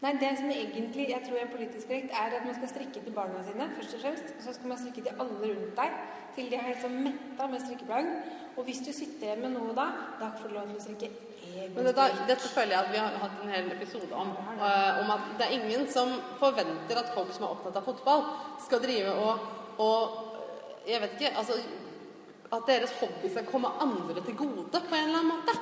Nei, 0.00 0.14
det 0.16 0.32
som 0.40 0.48
egentlig 0.48 1.06
jeg 1.10 1.22
tror 1.26 1.38
er 1.38 1.48
politisk 1.52 1.86
korrekt, 1.86 2.12
er 2.16 2.36
at 2.40 2.44
man 2.48 2.54
skal 2.56 2.72
strikke 2.72 3.04
til 3.04 3.14
barna 3.14 3.44
sine, 3.46 3.70
først 3.76 3.94
og 3.94 4.02
fremst. 4.02 4.34
Og 4.36 4.46
så 4.46 4.54
skal 4.56 4.72
man 4.72 4.82
strikke 4.82 5.06
til 5.06 5.22
alle 5.22 5.50
rundt 5.54 5.74
deg, 5.78 5.98
til 6.34 6.50
de 6.50 6.58
er 6.58 6.66
helt 6.66 6.82
sånn 6.82 7.02
metta 7.04 7.48
med 7.52 7.62
strikkeplagg. 7.62 8.08
Og 8.56 8.64
hvis 8.66 8.80
du 8.86 8.90
sitter 8.96 9.28
igjen 9.28 9.44
med 9.44 9.54
noe 9.54 9.76
da, 9.76 9.86
da 10.18 10.34
får 10.40 10.50
du 10.50 10.56
lov 10.56 10.72
til 10.72 10.80
å 10.80 10.86
strikke 10.88 11.29
Men 11.74 11.86
dette, 11.86 12.06
dette 12.28 12.48
føler 12.50 12.74
jeg 12.74 12.80
at 12.84 12.92
vi 12.92 13.00
har 13.02 13.18
hatt 13.22 13.42
en 13.42 13.52
hel 13.52 13.68
episode 13.74 14.10
om. 14.16 14.32
Uh, 14.60 15.00
om 15.02 15.12
at 15.16 15.28
det 15.38 15.46
er 15.46 15.56
ingen 15.58 15.86
som 15.90 16.12
forventer 16.40 17.00
at 17.00 17.12
folk 17.14 17.32
som 17.34 17.46
er 17.46 17.54
opptatt 17.54 17.78
av 17.80 17.86
fotball, 17.86 18.24
skal 18.64 18.82
drive 18.84 19.14
og, 19.14 19.46
og 19.80 20.26
Jeg 20.88 21.00
vet 21.02 21.12
ikke 21.18 21.36
Altså 21.38 21.58
at 22.50 22.64
deres 22.66 22.92
hobby 22.98 23.28
skal 23.30 23.46
komme 23.46 23.68
andre 23.78 24.22
til 24.26 24.34
gode 24.34 24.80
på 24.88 24.96
en 24.96 25.04
eller 25.04 25.20
annen 25.20 25.28
måte. 25.36 25.54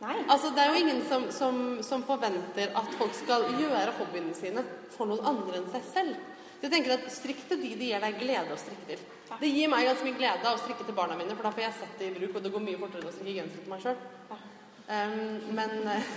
Nei. 0.00 0.14
Altså, 0.28 0.50
Det 0.54 0.62
er 0.62 0.72
jo 0.72 0.80
ingen 0.84 1.02
som, 1.08 1.26
som, 1.30 1.58
som 1.82 2.04
forventer 2.04 2.72
at 2.76 2.96
folk 2.96 3.12
skal 3.16 3.44
gjøre 3.58 3.92
hobbyene 3.98 4.32
sine 4.36 4.64
for 4.94 5.08
noen 5.08 5.24
andre 5.24 5.60
enn 5.60 5.70
seg 5.72 5.84
selv. 5.92 6.16
Så 6.56 6.64
jeg 6.64 6.72
tenker 6.72 6.96
at 6.96 7.08
Strikk 7.12 7.44
til 7.50 7.60
de 7.60 7.74
det 7.76 7.90
gir 7.90 8.00
deg 8.00 8.18
glede 8.20 8.54
å 8.54 8.60
strikke 8.60 8.88
til. 8.88 9.06
Det 9.40 9.52
gir 9.52 9.68
meg 9.68 9.84
ganske 9.88 10.06
mye 10.06 10.16
glede 10.16 10.48
av 10.48 10.56
å 10.56 10.62
strikke 10.62 10.86
til 10.88 10.96
barna 10.96 11.16
mine, 11.18 11.36
for 11.36 11.44
da 11.44 11.52
får 11.52 11.66
jeg 11.66 11.80
sett 11.82 11.98
det 12.00 12.08
i 12.08 12.14
bruk, 12.16 12.38
og 12.38 12.44
det 12.46 12.52
går 12.54 12.64
mye 12.70 12.80
fortere 12.80 13.04
enn 13.04 13.12
å 13.12 13.16
strikke 13.16 13.40
genser 13.42 13.64
til 13.64 13.72
meg 13.74 13.84
sjøl. 13.84 14.46
Men 14.86 15.88
eh, 15.90 16.10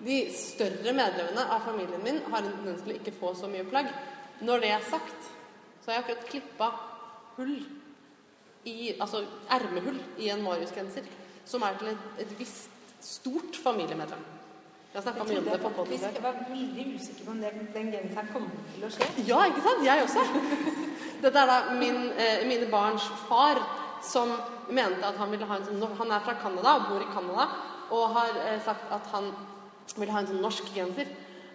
de 0.00 0.16
større 0.32 0.94
medlemmene 0.96 1.44
av 1.52 1.66
familien 1.66 2.02
min 2.04 2.22
har 2.30 2.40
en 2.40 2.54
tendens 2.54 2.82
til 2.84 2.94
å 2.94 2.96
ikke 2.96 3.16
få 3.18 3.34
så 3.36 3.50
mye 3.52 3.66
plagg. 3.68 3.90
Når 4.40 4.62
det 4.62 4.72
er 4.72 4.88
sagt, 4.88 5.30
så 5.82 5.90
har 5.90 5.98
jeg 5.98 6.04
akkurat 6.06 6.28
klippa 6.30 6.70
hull 7.36 7.56
i, 8.64 8.94
altså 8.96 9.24
ermehull 9.52 10.00
i 10.20 10.30
en 10.32 10.44
Marius-genser, 10.44 11.08
som 11.48 11.64
er 11.64 11.76
til 11.80 11.92
et, 11.92 12.06
et 12.24 12.36
visst 12.38 12.72
stort 13.04 13.56
familiemedlem. 13.60 14.22
Jeg 14.90 14.98
har 14.98 15.04
snakka 15.04 15.24
mye 15.28 15.38
om 15.38 15.44
det 15.46 15.58
på 15.62 15.70
faktisk, 15.70 16.02
podden. 16.02 16.14
jeg 16.14 16.22
var 16.22 16.38
veldig 16.48 16.84
usikker 16.96 17.24
på 17.24 17.30
om 17.30 17.42
det, 17.44 17.50
den 17.74 17.90
genseren 17.94 18.30
kom 18.32 18.46
til 18.72 18.86
å 18.86 18.90
skje. 18.90 19.06
Ja, 19.28 19.44
ikke 19.46 19.62
sant? 19.62 19.84
Jeg 19.86 20.06
også. 20.06 20.24
Dette 21.22 21.44
er 21.44 21.52
da 21.52 21.58
min, 21.76 22.00
eh, 22.16 22.42
mine 22.48 22.66
barns 22.72 23.06
far 23.28 23.60
som 24.02 24.32
mente 24.72 25.04
at 25.06 25.20
han 25.20 25.30
ville 25.30 25.46
ha 25.46 25.58
en 25.60 25.66
sånn 25.68 25.98
Han 25.98 26.12
er 26.16 26.24
fra 26.24 26.34
Canada 26.40 26.72
og 26.78 26.88
bor 26.88 27.04
i 27.04 27.12
Canada 27.12 27.46
og 27.90 28.14
har 28.16 28.36
eh, 28.46 28.58
sagt 28.64 28.90
at 28.94 29.06
han 29.14 29.30
ville 29.96 30.12
ha 30.14 30.22
en 30.22 30.30
sånn 30.30 30.42
norsk 30.44 30.70
genser. 30.74 31.10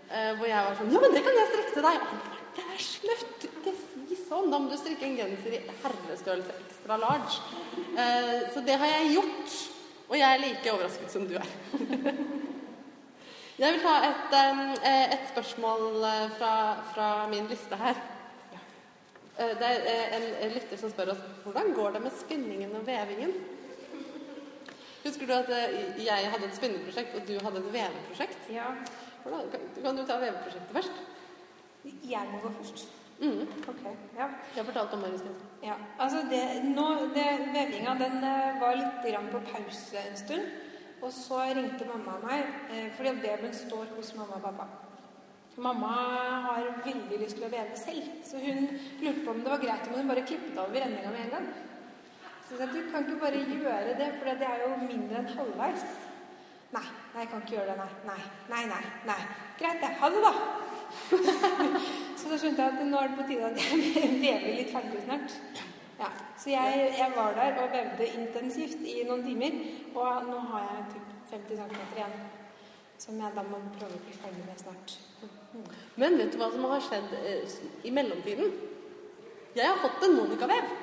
Eh, 0.05 0.31
hvor 0.38 0.47
jeg 0.49 0.65
var 0.67 0.79
sånn 0.79 0.91
Ja, 0.93 1.01
men 1.01 1.15
det 1.15 1.23
kan 1.25 1.39
jeg 1.39 1.51
strikke 1.51 1.75
til 1.77 1.88
deg. 1.88 2.01
Og 2.01 2.09
han 2.11 2.23
bare 2.25 2.43
Nei, 2.55 2.77
slutt! 2.79 3.45
Ikke 3.49 3.73
si 3.75 4.17
sånn. 4.21 4.51
Da 4.51 4.59
må 4.61 4.71
du 4.71 4.77
strikke 4.79 5.07
en 5.07 5.17
genser 5.19 5.57
i 5.57 5.61
herrestørrelse 5.81 6.55
extra 6.61 6.99
large. 7.01 7.41
Eh, 7.99 8.45
så 8.53 8.63
det 8.63 8.77
har 8.79 8.93
jeg 8.93 9.15
gjort. 9.17 9.55
Og 10.05 10.17
jeg 10.19 10.27
er 10.29 10.43
like 10.43 10.73
overrasket 10.75 11.11
som 11.11 11.27
du 11.27 11.36
er. 11.39 11.49
Jeg 13.55 13.71
vil 13.71 13.86
ta 13.86 13.93
et, 14.03 14.33
eh, 14.36 15.13
et 15.15 15.29
spørsmål 15.29 16.03
eh, 16.03 16.23
fra, 16.36 16.55
fra 16.91 17.05
min 17.31 17.45
liste 17.47 17.77
her. 17.79 17.95
Eh, 19.39 19.53
Det 19.59 19.69
er 19.69 19.86
eh, 19.91 20.15
en 20.43 20.51
lytter 20.51 20.79
som 20.79 20.91
spør 20.91 21.13
oss 21.13 21.21
hvordan 21.45 21.71
går 21.77 21.95
det 21.95 22.01
med 22.03 22.17
spinningen 22.19 22.75
og 22.75 22.83
vevingen. 22.88 23.31
Husker 25.05 25.29
du 25.29 25.33
at 25.35 25.49
eh, 25.53 26.05
jeg 26.05 26.29
hadde 26.33 26.47
et 26.49 26.55
spinneprosjekt, 26.57 27.15
og 27.15 27.27
du 27.27 27.35
hadde 27.37 27.61
et 27.61 27.73
veveprosjekt? 27.73 28.47
Ja. 28.49 28.71
Hvordan, 29.23 29.49
kan, 29.53 29.65
kan 29.83 29.97
du 29.97 30.05
ta 30.05 30.19
veveprosjektet 30.21 30.77
først? 30.79 31.01
Jeg 32.09 32.29
må 32.31 32.39
gå 32.41 32.53
først. 32.59 32.87
Mm. 33.19 33.45
Ok. 33.69 33.83
Ja. 34.17 34.25
Jeg 34.27 34.57
har 34.57 34.63
fortalt 34.63 34.93
om 34.93 35.03
Marius 35.05 35.21
Grensen. 35.21 35.51
Ja, 35.63 35.75
altså 35.99 36.23
det, 36.29 36.41
nå, 36.63 36.87
det, 37.15 37.27
Vevinga 37.53 37.93
den 38.01 38.17
eh, 38.27 38.57
var 38.61 38.79
litt 38.79 39.05
grann 39.05 39.29
på 39.31 39.43
pause 39.51 40.01
en 40.01 40.17
stund. 40.19 40.49
Og 41.03 41.13
så 41.13 41.43
ringte 41.53 41.85
mamma 41.85 42.17
meg, 42.23 42.49
eh, 42.73 42.89
fordi 42.97 43.13
at 43.13 43.21
veven 43.23 43.53
står 43.53 43.93
hos 43.95 44.11
mamma 44.17 44.39
og 44.39 44.49
pappa. 44.49 44.67
Mamma 45.57 45.93
har 46.49 46.65
veldig 46.83 47.21
lyst 47.21 47.37
til 47.37 47.45
å 47.47 47.51
veve 47.53 47.77
selv, 47.79 48.09
så 48.27 48.41
hun 48.41 48.65
lurte 48.99 49.21
på 49.23 49.31
om 49.31 49.45
det 49.45 49.53
var 49.53 49.61
greit 49.61 49.87
om 49.87 49.95
hun 49.95 50.09
bare 50.09 50.25
klippet 50.27 50.57
av 50.59 50.73
renninga 50.73 51.13
med 51.13 51.27
en 51.27 51.33
gang. 51.37 51.47
Så 52.45 52.53
jeg 52.53 52.59
sa 52.61 52.65
du 52.69 52.81
kan 52.91 53.05
ikke 53.05 53.21
bare 53.23 53.39
gjøre 53.49 53.93
det, 53.99 54.11
for 54.19 54.37
det 54.39 54.47
er 54.47 54.59
jo 54.61 54.75
mindre 54.81 55.21
enn 55.21 55.31
halvveis. 55.33 55.85
Nei, 56.75 56.83
nei, 57.13 57.23
jeg 57.23 57.29
kan 57.31 57.41
ikke 57.41 57.55
gjøre 57.55 57.73
det, 57.79 57.87
nei. 58.05 58.19
Nei, 58.51 58.63
nei, 58.69 58.83
nei. 59.09 59.21
Greit, 59.57 59.81
det. 59.81 59.89
Ha 60.01 60.09
det, 60.13 60.21
da. 60.25 60.33
Så 62.19 62.29
da 62.29 62.37
skjønte 62.41 62.61
jeg 62.61 62.75
at 62.75 62.85
nå 62.91 62.99
er 62.99 63.09
det 63.09 63.17
på 63.17 63.25
tide 63.31 63.49
at 63.49 63.57
jeg 63.63 63.81
vever 64.25 64.55
litt 64.59 64.71
ferdig 64.75 65.01
snart. 65.07 65.35
Ja, 65.97 66.11
Så 66.37 66.51
jeg, 66.51 66.93
jeg 66.99 67.11
var 67.15 67.33
der 67.39 67.59
og 67.63 67.73
vevde 67.73 68.11
intensivt 68.19 68.81
i 68.83 68.95
noen 69.07 69.25
timer, 69.25 69.59
og 69.95 70.29
nå 70.29 70.39
har 70.51 70.69
jeg 70.69 70.87
typ 70.93 71.13
50 71.33 71.61
cm 71.63 71.83
igjen. 71.97 72.17
Som 73.01 73.19
jeg 73.19 73.35
da 73.35 73.43
må 73.49 73.59
prøve 73.79 73.97
å 73.97 74.05
bli 74.05 74.15
ferdig 74.15 74.45
med 74.45 74.61
snart. 74.61 74.97
Mm. 75.23 75.69
Men 76.03 76.21
vet 76.21 76.33
du 76.33 76.39
hva 76.39 76.51
som 76.53 76.69
har 76.69 76.83
skjedd 76.83 77.15
eh, 77.23 77.57
i 77.87 77.91
mellomtiden? 77.95 78.53
Jeg 79.55 79.71
har 79.71 79.81
fått 79.81 80.05
en 80.05 80.19
Monica-vev. 80.19 80.75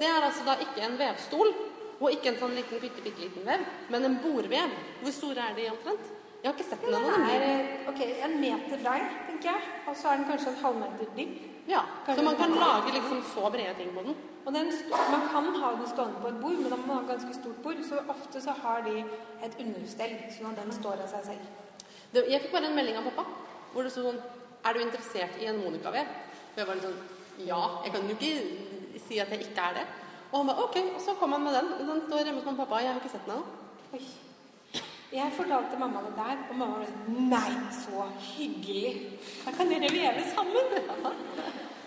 Det 0.00 0.08
er 0.08 0.24
altså 0.24 0.46
da 0.46 0.54
ikke 0.64 0.80
en 0.86 0.96
vevstol, 0.98 1.52
og 2.00 2.14
ikke 2.14 2.32
en 2.32 2.38
sånn 2.40 2.56
liten, 2.56 2.80
bitte, 2.80 3.02
bitte 3.04 3.20
liten 3.20 3.44
vev, 3.44 3.66
men 3.92 4.08
en 4.08 4.16
bordvev. 4.22 4.72
Hvor 5.02 5.12
store 5.12 5.50
er 5.50 5.58
de 5.58 5.68
omtrent? 5.68 6.08
Jeg 6.40 6.48
har 6.48 6.56
ikke 6.56 6.68
sett 6.70 6.84
den 6.86 6.94
ennå. 6.96 7.16
eh, 7.36 7.88
ok, 7.90 8.00
en 8.24 8.36
meter 8.40 8.80
brei, 8.80 9.00
tenker 9.26 9.50
jeg. 9.50 9.66
Og 9.90 9.96
så 10.00 10.08
er 10.08 10.22
den 10.22 10.28
kanskje 10.30 10.54
en 10.54 10.62
halvmeter 10.64 11.10
dyp. 11.18 11.34
Ja, 11.68 11.82
så 12.06 12.22
man 12.24 12.36
kan 12.40 12.54
lage 12.56 12.94
liksom 12.94 13.20
så 13.34 13.50
brede 13.52 13.74
ting 13.76 13.92
på 13.94 14.02
den. 14.06 14.16
Og 14.46 14.54
den, 14.54 14.72
man 14.90 15.28
kan 15.28 15.50
ha 15.60 15.74
den 15.76 15.86
stående 15.86 16.22
på 16.22 16.28
et 16.32 16.40
bord, 16.40 16.56
men 16.62 16.72
da 16.72 16.76
må 16.80 16.86
man 16.86 16.96
ha 16.96 17.02
et 17.02 17.12
ganske 17.12 17.34
stort 17.36 17.60
bord. 17.62 17.84
Så 17.84 18.00
ofte 18.08 18.40
så 18.40 18.56
har 18.62 18.80
de 18.88 19.04
et 19.44 19.60
understell, 19.60 20.16
sånn 20.32 20.50
at 20.54 20.62
den 20.64 20.72
står 20.72 21.04
av 21.04 21.12
seg 21.12 21.28
selv. 21.28 21.84
Det, 22.14 22.24
jeg 22.32 22.40
fikk 22.46 22.56
bare 22.56 22.72
en 22.72 22.78
melding 22.80 22.96
av 22.98 23.04
pappa 23.12 23.28
hvor 23.70 23.86
det 23.86 23.92
sto 23.94 24.02
sånn 24.02 24.16
Er 24.66 24.74
du 24.74 24.80
interessert 24.82 25.36
i 25.40 25.46
en 25.46 25.60
Monica-vev? 25.60 26.08
Og 26.54 26.58
jeg 26.58 26.66
var 26.66 26.74
litt 26.74 26.88
sånn 26.88 27.46
Ja. 27.46 27.60
Jeg 27.84 27.92
kan 27.94 28.08
jo 28.08 28.16
ikke 28.16 28.79
si 29.10 29.18
at 29.18 29.34
jeg 29.34 29.46
ikke 29.50 29.68
er 29.68 29.80
det. 29.80 29.86
Og 30.30 30.38
han 30.38 30.50
ba 30.50 30.56
OK. 30.64 30.76
Og 30.94 31.00
så 31.02 31.14
kom 31.18 31.32
han 31.34 31.42
med 31.44 31.56
den. 31.58 31.70
Den 31.88 32.02
står 32.06 32.24
hjemme 32.24 32.40
hos 32.40 32.48
mamma 32.48 32.62
og 32.62 32.68
pappa. 32.68 32.82
Jeg 32.84 32.92
har 32.92 33.00
ikke 33.02 33.14
sett 33.16 33.26
den 33.26 33.38
ennå. 33.38 34.08
Jeg 35.10 35.32
fortalte 35.34 35.78
mamma 35.78 36.00
det 36.06 36.12
der, 36.16 36.42
og 36.50 36.58
mamma 36.58 36.76
ble 36.78 37.22
Nei, 37.32 37.54
så 37.74 38.04
hyggelig. 38.22 38.92
Da 39.42 39.54
kan 39.56 39.72
dere 39.72 39.88
leve 39.90 40.22
sammen. 40.34 40.68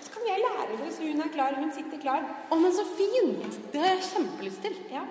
Så 0.04 0.12
kan 0.12 0.26
jeg 0.28 0.42
lære 0.44 0.66
dere, 0.74 0.90
så 0.92 1.08
hun 1.08 1.22
er 1.24 1.32
klar. 1.36 1.56
Hun 1.60 1.72
sitter 1.72 2.02
klar. 2.02 2.26
Å, 2.52 2.58
men 2.60 2.76
så 2.76 2.84
fint! 2.98 3.62
Det 3.72 3.80
har 3.80 3.94
jeg 3.94 4.10
kjempelyst 4.10 4.66
til. 4.68 4.76
Ja. 4.92 5.06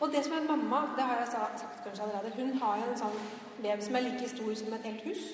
Og 0.00 0.12
det 0.12 0.24
som 0.26 0.36
er 0.36 0.44
mamma, 0.50 0.82
det 0.98 1.08
har 1.08 1.22
jeg 1.22 1.30
sagt 1.32 1.64
kanskje 1.86 2.04
allerede, 2.04 2.34
hun 2.36 2.52
har 2.60 2.84
en 2.84 3.00
sånn 3.00 3.16
vev 3.64 3.80
som 3.86 3.96
er 3.96 4.04
like 4.10 4.28
stor 4.28 4.52
som 4.60 4.76
et 4.76 4.84
helt 4.90 5.08
hus. 5.08 5.24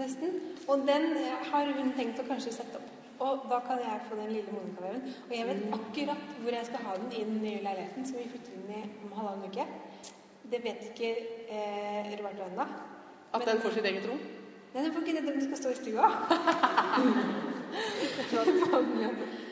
Nesten. 0.00 0.40
Og 0.64 0.86
den 0.88 1.10
har 1.50 1.74
hun 1.76 1.92
tenkt 1.98 2.22
å 2.22 2.28
kanskje 2.30 2.56
sette 2.56 2.80
opp. 2.80 2.89
Og 3.20 3.44
da 3.50 3.58
kan 3.66 3.78
jeg 3.84 4.04
få 4.08 4.16
den 4.16 4.32
lille 4.32 4.52
Monica-veven. 4.54 5.02
Og 5.28 5.34
jeg 5.36 5.46
vet 5.48 5.62
akkurat 5.76 6.22
hvor 6.40 6.54
jeg 6.56 6.66
skal 6.66 6.84
ha 6.86 6.94
den 6.96 7.10
i 7.12 7.24
den 7.28 7.38
nye 7.44 7.62
leiligheten 7.66 8.06
som 8.08 8.16
vi 8.18 8.28
flytter 8.32 8.56
inn 8.56 8.70
i 8.78 8.82
om 9.04 9.12
halvannen 9.18 9.50
uke. 9.50 9.66
Det 10.50 10.60
vet 10.64 10.86
ikke 10.88 11.10
eh, 11.52 12.08
Roberto 12.14 12.48
ennå. 12.48 12.66
At 13.36 13.46
den 13.46 13.60
får 13.62 13.76
sitt 13.76 13.90
eget 13.90 14.08
rom. 14.08 14.22
Nei, 14.72 14.82
den 14.84 14.92
får 14.94 15.04
ikke 15.04 15.16
det, 15.18 15.34
den 15.34 15.44
skal 15.44 15.58
stå 15.60 15.68
i 15.74 15.78
stua. 15.82 16.06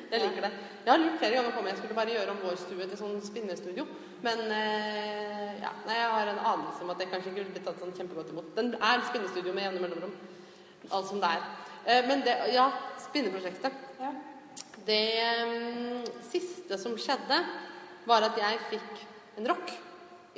Jeg 0.09 0.21
liker 0.23 0.41
det. 0.41 0.51
Jeg 0.85 0.93
har 0.93 1.01
lurt 1.03 1.19
flere 1.21 1.35
ganger 1.37 1.51
på 1.53 1.61
om 1.61 1.67
jeg 1.69 1.77
skulle 1.77 1.95
bare 1.95 2.13
gjøre 2.15 2.33
om 2.33 2.39
vår 2.41 2.55
stue 2.57 2.87
til 2.89 2.97
sånn 2.97 3.19
spinnestudio. 3.21 3.85
Men 4.25 4.41
eh, 4.57 5.59
ja, 5.61 5.73
jeg 5.85 6.07
har 6.15 6.31
en 6.33 6.41
anelse 6.53 6.81
om 6.85 6.93
at 6.95 7.03
det 7.03 7.11
kanskje 7.11 7.29
ikke 7.29 7.43
ville 7.43 7.53
blitt 7.53 7.67
tatt 7.69 7.83
sånn 7.83 7.93
kjempegodt 7.93 8.33
imot. 8.33 8.49
Den 8.57 8.73
er 8.79 9.05
spinnestudio 9.11 9.53
med 9.53 9.67
jevne 9.67 9.83
mellomrom. 9.85 10.15
Alt 10.89 11.11
som 11.11 11.21
det 11.21 11.35
er. 11.37 11.45
Eh, 11.85 12.01
men 12.09 12.25
det, 12.25 12.39
ja, 12.55 12.71
spinneprosjektet. 13.09 13.83
Ja. 14.01 14.13
Det 14.87 15.03
mm, 15.49 16.07
siste 16.31 16.79
som 16.81 16.97
skjedde, 17.01 17.43
var 18.09 18.25
at 18.25 18.39
jeg 18.41 18.63
fikk 18.71 19.03
en 19.41 19.51
rock 19.51 19.75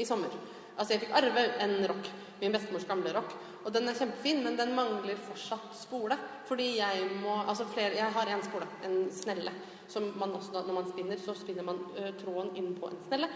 i 0.01 0.07
sommer. 0.09 0.33
Altså, 0.77 0.95
jeg 0.95 1.05
fikk 1.05 1.17
arve 1.19 1.45
en 1.63 1.79
rock. 1.91 2.11
Min 2.41 2.55
bestemors 2.55 2.87
gamle 2.89 3.13
rock. 3.13 3.35
Og 3.67 3.73
den 3.75 3.89
er 3.91 3.97
kjempefin, 3.99 4.41
men 4.45 4.57
den 4.57 4.73
mangler 4.73 5.19
fortsatt 5.21 5.75
spole. 5.77 6.17
Fordi 6.49 6.71
jeg 6.79 7.11
må 7.21 7.37
Altså, 7.43 7.67
flere 7.69 7.99
Jeg 7.99 8.13
har 8.13 8.27
en 8.33 8.43
spole. 8.43 8.67
En 8.85 9.11
snelle. 9.13 9.53
Som 9.89 10.13
man 10.17 10.33
også, 10.33 10.53
når 10.53 10.73
man 10.73 10.89
spinner, 10.89 11.19
så 11.19 11.35
spinner 11.35 11.67
man 11.67 11.79
ø, 11.99 12.13
tråden 12.23 12.57
inn 12.57 12.75
på 12.79 12.89
en 12.89 13.03
snelle. 13.09 13.29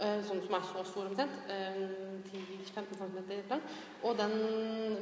Ø, 0.00 0.10
sånn 0.26 0.42
som 0.44 0.56
er 0.56 0.66
så 0.68 0.84
stor 0.88 1.08
omtrent. 1.10 1.40
10-15 2.30 2.98
cm 3.00 3.32
lang. 3.50 3.64
Og 4.02 4.16
den 4.18 4.36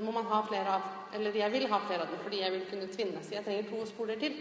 må 0.05 0.15
man 0.15 0.29
ha 0.31 0.41
flere 0.47 0.79
av. 0.79 0.89
Eller 1.15 1.37
jeg 1.39 1.55
vil 1.55 1.69
ha 1.71 1.83
flere 1.87 2.07
av 2.07 2.13
den, 2.13 2.23
fordi 2.25 2.43
jeg 2.43 2.55
vil 2.55 2.65
kunne 2.71 2.89
tvinne. 2.95 3.23
Så 3.23 3.39
jeg 3.39 3.47
trenger 3.47 3.71
to 3.71 3.85
spoler 3.91 4.21
til. 4.21 4.41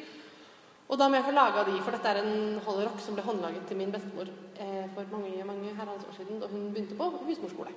Og 0.88 0.96
da 1.00 1.10
må 1.10 1.20
jeg 1.20 1.28
få 1.28 1.36
laga 1.36 1.66
de, 1.68 1.76
for 1.84 1.96
dette 1.96 2.12
er 2.14 2.22
en 2.22 2.60
holorock 2.64 3.02
som 3.04 3.16
ble 3.18 3.26
håndlaget 3.26 3.66
til 3.68 3.80
min 3.80 3.92
bestemor 3.92 4.30
eh, 4.56 4.86
for 4.96 5.10
mange 5.12 5.44
mange 5.44 5.74
herrens 5.76 6.06
år 6.08 6.16
siden 6.16 6.40
da 6.40 6.48
hun 6.48 6.70
begynte 6.72 6.96
på 6.96 7.10
husmorskole. 7.28 7.74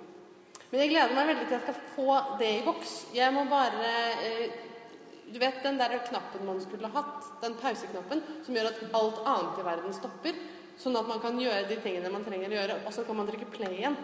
Men 0.70 0.84
jeg 0.84 0.92
gleder 0.92 1.16
meg 1.16 1.32
veldig 1.32 1.46
til 1.48 1.56
jeg 1.56 1.64
skal 1.64 1.80
få 1.96 2.18
det 2.38 2.50
i 2.60 2.62
boks. 2.66 2.92
Jeg 3.16 3.34
må 3.34 3.42
bare 3.50 3.94
eh, 4.26 4.66
Du 5.30 5.38
vet 5.38 5.58
den 5.62 5.76
der 5.78 5.92
knappen 6.06 6.46
man 6.46 6.60
skulle 6.62 6.88
hatt, 6.90 7.26
den 7.42 7.54
pauseknappen, 7.58 8.22
som 8.42 8.54
gjør 8.54 8.70
at 8.70 8.80
alt 8.98 9.20
annet 9.30 9.60
i 9.60 9.66
verden 9.66 9.92
stopper, 9.94 10.38
sånn 10.80 10.96
at 10.98 11.08
man 11.08 11.20
kan 11.22 11.36
gjøre 11.40 11.68
de 11.68 11.76
tingene 11.84 12.12
man 12.12 12.24
trenger 12.26 12.52
å 12.52 12.58
gjøre, 12.58 12.80
og 12.86 12.96
så 12.96 13.04
kan 13.06 13.20
man 13.20 13.28
trykke 13.28 13.50
play 13.52 13.76
igjen. 13.82 13.98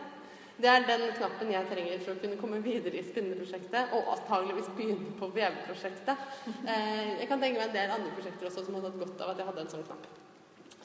Det 0.57 0.68
er 0.72 0.87
den 0.89 1.03
knappen 1.18 1.51
jeg 1.53 1.68
trenger 1.68 2.05
for 2.05 2.14
å 2.14 2.20
kunne 2.22 2.39
komme 2.41 2.62
videre 2.64 2.97
i 2.97 3.05
spinneprosjektet, 3.05 3.93
og 3.97 4.12
antageligvis 4.14 4.70
begynne 4.77 5.16
på 5.18 5.29
veveprosjektet. 5.35 6.31
Eh, 6.64 7.11
jeg 7.20 7.29
kan 7.29 7.43
tenke 7.43 7.61
meg 7.61 7.66
en 7.68 7.74
del 7.77 7.97
andre 7.99 8.14
prosjekter 8.16 8.49
også 8.49 8.64
som 8.64 8.79
hadde 8.79 8.93
hatt 8.93 9.03
godt 9.03 9.27
av 9.27 9.35
at 9.35 9.43
jeg 9.43 9.51
hadde 9.51 9.66
en 9.66 9.74
sånn 9.74 9.85
knapp. 9.89 10.07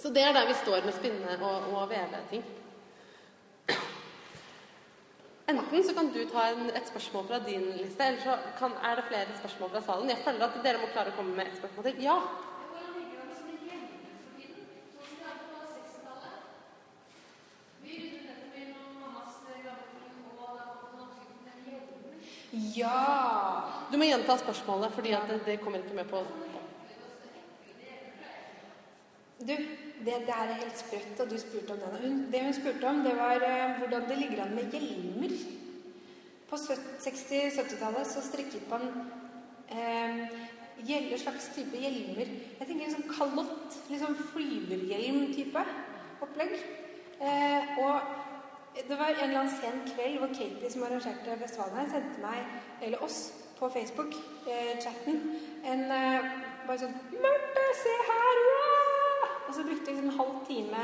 Så 0.02 0.12
det 0.12 0.26
er 0.26 0.36
der 0.36 0.50
vi 0.50 0.58
står 0.60 0.84
med 0.84 0.98
spinne 0.98 1.38
og, 1.40 1.72
og 1.72 1.88
veve 1.92 2.20
ting. 2.32 2.44
Enten 5.52 5.84
så 5.84 5.94
kan 5.94 6.12
du 6.14 6.22
ta 6.26 6.46
en, 6.52 6.70
et 6.70 6.88
spørsmål 6.88 7.28
fra 7.28 7.40
din 7.48 7.66
liste, 7.78 8.04
eller 8.04 8.22
så 8.24 8.38
kan, 8.60 8.72
er 8.90 8.96
det 8.96 9.04
flere 9.10 9.38
spørsmål 9.40 9.70
fra 9.74 9.82
salen. 9.88 10.10
Jeg 10.10 10.24
føler 10.26 10.46
at 10.46 10.60
dere 10.64 10.82
må 10.82 10.88
klare 10.94 11.12
å 11.12 11.18
komme 11.18 11.36
med 11.36 11.50
et 11.50 11.58
spørsmål 11.60 11.88
til. 11.88 12.00
Ja. 12.06 12.18
Hvordan 12.72 12.94
ligger 12.98 13.16
det 13.18 13.24
an 13.26 13.34
som 13.40 13.48
hjemme 13.52 13.88
for 14.24 14.32
tiden? 14.38 14.64
Sånn 14.96 15.08
som 15.10 15.18
det 15.20 15.28
er 15.32 15.38
på 15.42 15.58
60-tallet? 15.74 16.38
Vi 17.84 17.98
ryddet 17.98 18.24
nettopp 18.30 18.60
inn 18.62 18.72
noen 18.78 18.96
mammas 19.02 19.34
gamle 19.50 19.88
ting, 19.92 20.24
og 20.24 20.50
det 20.56 20.64
har 20.64 20.72
fått 20.78 20.94
en 20.96 21.04
oppskrift 21.08 21.42
med 21.50 21.56
hjelmer. 21.68 22.16
Ja! 22.52 23.88
Du 23.92 23.98
må 23.98 24.08
gjenta 24.10 24.36
spørsmålet, 24.40 24.92
fordi 24.96 25.14
det, 25.30 25.38
det 25.46 25.60
kommer 25.62 25.80
ikke 25.80 25.96
med 25.96 26.10
på 26.12 26.24
Du, 29.42 29.56
det 30.06 30.18
der 30.28 30.42
er 30.52 30.60
helt 30.60 30.78
sprøtt 30.78 31.22
at 31.24 31.32
du 31.32 31.38
spurte 31.40 31.74
om 31.74 31.96
den. 31.96 32.20
Det 32.32 32.44
hun 32.44 32.54
spurte 32.54 32.88
om, 32.88 33.00
det 33.06 33.16
var 33.18 33.42
uh, 33.42 33.80
hvordan 33.80 34.04
det 34.10 34.18
ligger 34.18 34.44
an 34.44 34.56
med 34.56 34.76
hjelmer. 34.76 35.34
På 36.50 36.60
60-70-tallet 36.60 38.08
så 38.08 38.22
strikket 38.22 38.68
man 38.70 38.84
eh, 39.72 40.28
gjelde 40.84 41.18
slags 41.18 41.48
type 41.56 41.80
hjelmer. 41.80 42.28
Jeg 42.60 42.68
tenker 42.68 42.86
en 42.86 42.96
sånn 42.98 43.08
kalott, 43.08 43.78
litt 43.88 44.04
sånn 44.04 44.20
flyverhjelm-type 44.34 45.64
opplegg. 46.28 46.58
Uh, 47.22 47.80
og 47.86 48.21
det 48.76 48.98
var 49.00 49.06
en 49.10 49.24
eller 49.30 49.40
annen 49.40 49.56
sen 49.62 49.82
kveld 49.96 50.18
hvor 50.20 50.28
Katie, 50.28 50.70
som 50.72 50.84
arrangerte 50.84 51.38
festivalen 51.42 51.78
her, 51.78 51.90
sendte 51.92 52.22
meg, 52.24 52.40
eller 52.82 53.04
oss, 53.04 53.34
på 53.60 53.70
Facebook-chatten 53.70 55.18
en 55.72 55.82
eh, 55.92 56.22
bare 56.68 56.78
sånn 56.82 56.96
'Marte, 57.24 57.66
se 57.84 57.94
her!' 58.08 58.40
Wow! 58.52 59.28
Og 59.48 59.54
så 59.56 59.64
brukte 59.68 59.86
vi 59.86 59.92
liksom 59.92 60.10
en 60.10 60.18
halv 60.22 60.38
time 60.48 60.82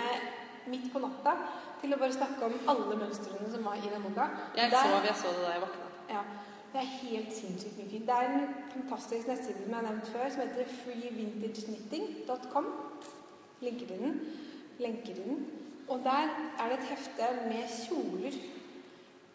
midt 0.68 0.92
på 0.94 1.00
natta 1.00 1.34
til 1.82 1.94
å 1.94 1.98
bare 1.98 2.14
snakke 2.14 2.46
om 2.46 2.60
alle 2.68 2.96
mønstrene 3.00 3.50
som 3.52 3.64
var 3.66 3.76
i 3.80 3.90
den 3.94 4.04
boka. 4.04 4.28
Jeg 4.56 4.72
Der- 4.72 4.84
sov, 4.84 5.02
jeg 5.10 5.16
så 5.16 5.28
det 5.34 5.42
da 5.46 5.52
jeg 5.56 5.62
våkna. 5.62 5.88
ja, 6.10 6.22
det 6.74 6.80
er 6.82 6.90
helt 7.02 7.32
sinnssykt 7.34 7.78
mye 7.78 7.90
fint. 7.90 8.06
Det 8.06 8.16
er 8.16 8.26
en 8.30 8.56
fantastisk 8.76 9.28
nettside 9.28 9.58
som 9.64 9.70
jeg 9.74 9.76
har 9.80 9.88
nevnt 9.90 10.08
før, 10.08 10.30
som 10.30 10.42
heter 10.42 10.66
freevintageknitting.com. 10.84 12.66
Linker 13.62 13.88
til 13.88 13.98
den. 14.00 14.22
Lenker 14.80 15.06
til 15.16 15.24
den. 15.24 15.48
Og 15.88 16.04
der 16.04 16.32
er 16.60 16.70
det 16.70 16.80
et 16.80 16.90
hefte 16.92 17.28
med 17.48 17.64
kjoler. 17.72 18.38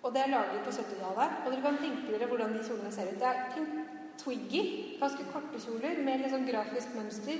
Og 0.03 0.13
det 0.15 0.21
er 0.23 0.33
laget 0.35 0.65
på 0.65 0.71
70-tallet. 0.71 1.37
Og 1.45 1.53
dere 1.53 1.65
kan 1.65 1.81
tenke 1.81 2.13
dere 2.13 2.29
hvordan 2.29 2.55
de 2.57 2.65
kjolene 2.67 2.93
ser 2.93 3.13
ut. 3.13 3.21
Det 3.21 3.29
er 3.29 3.43
tenk 3.55 3.91
Twiggy, 4.23 4.63
ganske 5.01 5.25
korte 5.33 5.61
kjoler 5.63 6.03
med 6.05 6.21
litt 6.21 6.35
sånn 6.35 6.45
grafisk 6.47 6.93
mønster 6.95 7.39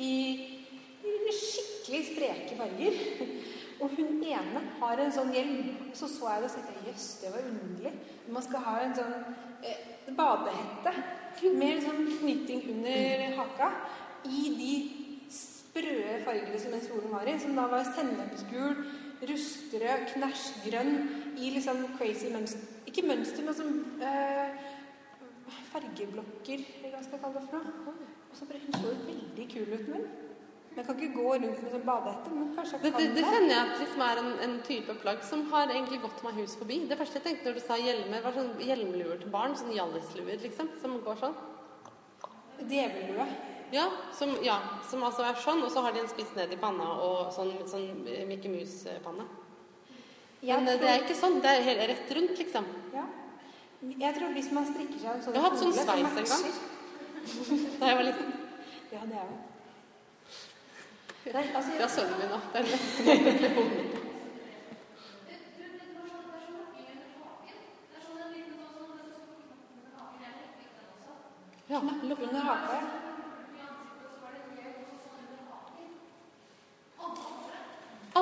i, 0.00 0.12
i 1.04 1.34
skikkelig 1.36 2.00
spreke 2.08 2.56
farger. 2.58 2.96
Og 3.82 3.92
hun 3.98 4.22
ene 4.22 4.62
har 4.80 5.02
en 5.02 5.12
sånn 5.12 5.34
hjelm. 5.34 5.90
Så 5.92 6.08
så 6.08 6.30
jeg 6.32 6.44
det 6.44 6.50
og 6.50 6.56
tenkte 6.56 6.88
jøss, 6.88 7.08
det 7.20 7.34
var 7.34 7.48
underlig. 7.50 7.92
Man 8.32 8.46
skal 8.46 8.64
ha 8.64 8.74
en 8.80 8.96
sånn 8.96 9.14
eh, 9.66 10.10
badehette 10.16 10.94
med 11.58 11.82
sånn 11.82 12.06
knytting 12.20 12.62
under 12.72 13.24
haka 13.40 13.70
i 14.24 14.44
de 14.56 14.74
sprø 15.74 16.18
fargene 16.22 16.58
som 16.60 16.74
den 16.74 16.84
kjolen 16.84 17.10
var 17.10 17.26
i, 17.26 17.34
som 17.42 17.56
da 17.58 17.66
var 17.70 17.86
sennepsgul, 17.88 18.76
rustrød, 19.26 20.04
knæsjgrønn 20.12 20.94
i 21.38 21.50
liksom 21.56 21.86
crazy 21.98 22.30
mønster 22.30 22.70
Ikke 22.86 23.06
mønster, 23.06 23.42
men 23.42 23.54
som 23.54 23.70
øh, 23.98 24.66
fargeblokker, 25.72 26.60
eller 26.76 26.92
hva 26.92 27.00
skal 27.02 27.16
jeg 27.16 27.22
kalle 27.24 27.40
det 27.40 27.48
for 27.50 27.64
noe. 27.66 27.94
Og 28.30 28.36
så 28.38 28.46
bare, 28.46 28.60
Hun 28.66 28.76
så 28.76 28.92
jo 28.92 29.00
veldig 29.08 29.46
kul 29.50 29.72
ut. 29.72 29.88
Men 29.88 30.04
jeg 30.76 30.86
kan 30.86 31.00
ikke 31.00 31.16
gå 31.16 31.32
rundt 31.32 31.62
med 31.62 31.72
sånn 31.72 31.86
badehette. 31.86 32.34
Men 32.34 32.52
kanskje 32.54 32.78
Det, 32.82 32.92
jeg 32.92 32.94
det, 32.94 33.06
kan 33.06 33.16
det 33.16 33.24
kjenner 33.32 33.54
jeg 33.54 33.64
at 33.64 33.82
liksom 33.82 34.04
er 34.06 34.20
en, 34.22 34.30
en 34.46 34.54
type 34.68 34.96
plagg 35.02 35.24
som 35.30 35.42
har 35.54 35.72
egentlig 35.74 36.00
gått 36.04 36.22
meg 36.26 36.38
hus 36.42 36.54
forbi. 36.60 36.78
Det 36.90 36.98
første 37.00 37.18
jeg 37.18 37.26
tenkte 37.26 37.50
når 37.50 37.58
du 37.58 37.64
sa 37.64 37.80
hjelmer, 37.80 38.22
var 38.26 38.38
sånn 38.38 38.52
hjelmluer 38.68 39.18
til 39.22 39.34
barn. 39.34 39.58
Sånn 39.58 39.74
Hjallis-luer, 39.74 40.38
liksom. 40.44 40.70
Som 40.82 41.00
går 41.06 41.18
sånn. 41.24 41.36
Djevellue. 42.70 43.26
Ja 43.74 43.88
som, 44.14 44.36
ja, 44.42 44.60
som 44.90 45.02
altså 45.02 45.24
er 45.26 45.38
sånn, 45.42 45.62
og 45.66 45.72
så 45.74 45.82
har 45.82 45.94
de 45.94 46.04
en 46.04 46.10
spiss 46.10 46.30
ned 46.36 46.52
i 46.54 46.58
panna 46.60 46.86
og 47.02 47.32
sånn, 47.34 47.50
sånn 47.66 48.04
Mickey 48.28 48.52
Mouse-panne. 48.52 49.26
Jeg 50.44 50.60
Men 50.60 50.68
tror... 50.68 50.78
det 50.84 50.90
er 50.92 51.02
ikke 51.02 51.16
sånn. 51.18 51.40
Det 51.42 51.50
er 51.50 51.66
helt 51.66 51.82
rett 51.90 52.12
rundt, 52.18 52.38
liksom. 52.38 52.68
Ja. 52.94 53.06
Jeg 54.04 54.16
tror 54.16 54.30
hvis 54.36 54.50
man 54.54 54.68
strikker 54.68 55.00
seg 55.00 55.10
en 55.10 55.24
sånn 55.24 55.34
Jeg 55.34 55.42
har 55.42 55.50
hatt 55.50 55.60
sånn 55.60 55.74
sveis 55.74 55.88
en 55.90 56.30
gang. 56.30 56.44
Da 57.80 57.90
jeg 57.90 57.98
var 57.98 58.06
liten. 58.10 58.32
Det 58.92 59.00
hadde 59.02 59.14
jeg 59.18 59.26
òg. 59.26 59.38
Nei, 61.34 61.44
altså, 61.56 61.70
Det 61.72 61.84
er 61.88 61.92
sønnen 61.96 62.18
min 62.20 62.34
òg. 62.36 62.50
Det 62.52 62.60
er 62.60 62.64
det 62.68 62.72
neste 62.74 63.54
målet. 63.58 64.02
Ja, 71.72 71.80
Lukk 71.80 72.20
under 72.28 72.44
haka. 72.44 72.76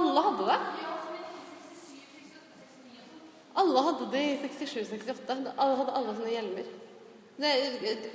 alle 0.03 0.21
hadde 0.21 0.47
det. 0.47 0.59
Alle 3.55 3.81
hadde 3.93 4.09
de 4.13 4.23
i 4.33 4.39
67-68. 4.43 5.45
Da 5.47 5.53
hadde 5.59 5.93
alle 5.93 6.17
sånne 6.17 6.33
hjelmer. 6.33 6.73
Det, 7.37 7.53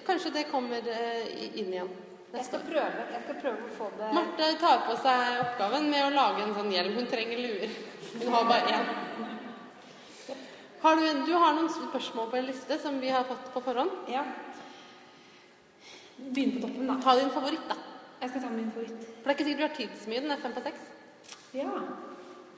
kanskje 0.05 0.33
det 0.35 0.43
kommer 0.51 0.85
eh, 0.93 1.31
inn 1.57 1.71
igjen 1.73 1.87
Jeg 2.35 2.45
skal 2.45 2.61
prøve 2.67 3.05
Jeg 3.09 3.21
skal 3.23 3.39
prøve 3.41 3.65
å 3.65 3.71
få 3.73 3.87
det 3.97 4.11
Marte 4.13 4.49
tar 4.61 4.83
på 4.85 4.93
seg 5.01 5.39
oppgaven 5.41 5.87
med 5.89 6.05
å 6.05 6.11
lage 6.13 6.43
en 6.45 6.53
sånn 6.55 6.69
hjelm. 6.71 6.99
Hun 6.99 7.09
trenger 7.09 7.41
luer. 7.41 7.73
Hun 8.13 8.35
har 8.35 8.45
bare 8.47 8.77
én. 8.77 8.91
Har 10.83 11.01
du, 11.01 11.07
du 11.25 11.33
har 11.33 11.55
noen 11.57 11.71
spørsmål 11.73 12.29
på 12.29 12.37
en 12.37 12.47
liste 12.51 12.77
som 12.83 12.99
vi 13.01 13.09
har 13.09 13.25
fått 13.27 13.49
på 13.55 13.63
forhånd. 13.65 13.95
Ja. 14.13 14.21
Begynn 16.17 16.59
på 16.59 16.67
toppen, 16.67 16.85
da. 16.91 16.99
Ta 17.03 17.15
din 17.17 17.33
favoritt, 17.33 17.65
da. 17.69 17.77
Jeg 18.21 18.29
skal 18.31 18.45
ta 18.45 18.51
min 18.53 18.69
favoritt. 18.75 19.07
For 19.17 19.25
det 19.25 19.33
er 19.33 19.37
ikke 19.37 19.47
sikkert 19.49 19.63
du 19.63 19.67
har 19.67 19.75
tid 19.79 19.97
så 19.97 20.13
mye. 20.13 20.21
Den 20.21 20.35
er 20.35 20.45
fem 20.45 20.53
på 20.55 20.63
seks. 20.67 20.85
Ja. 21.57 21.73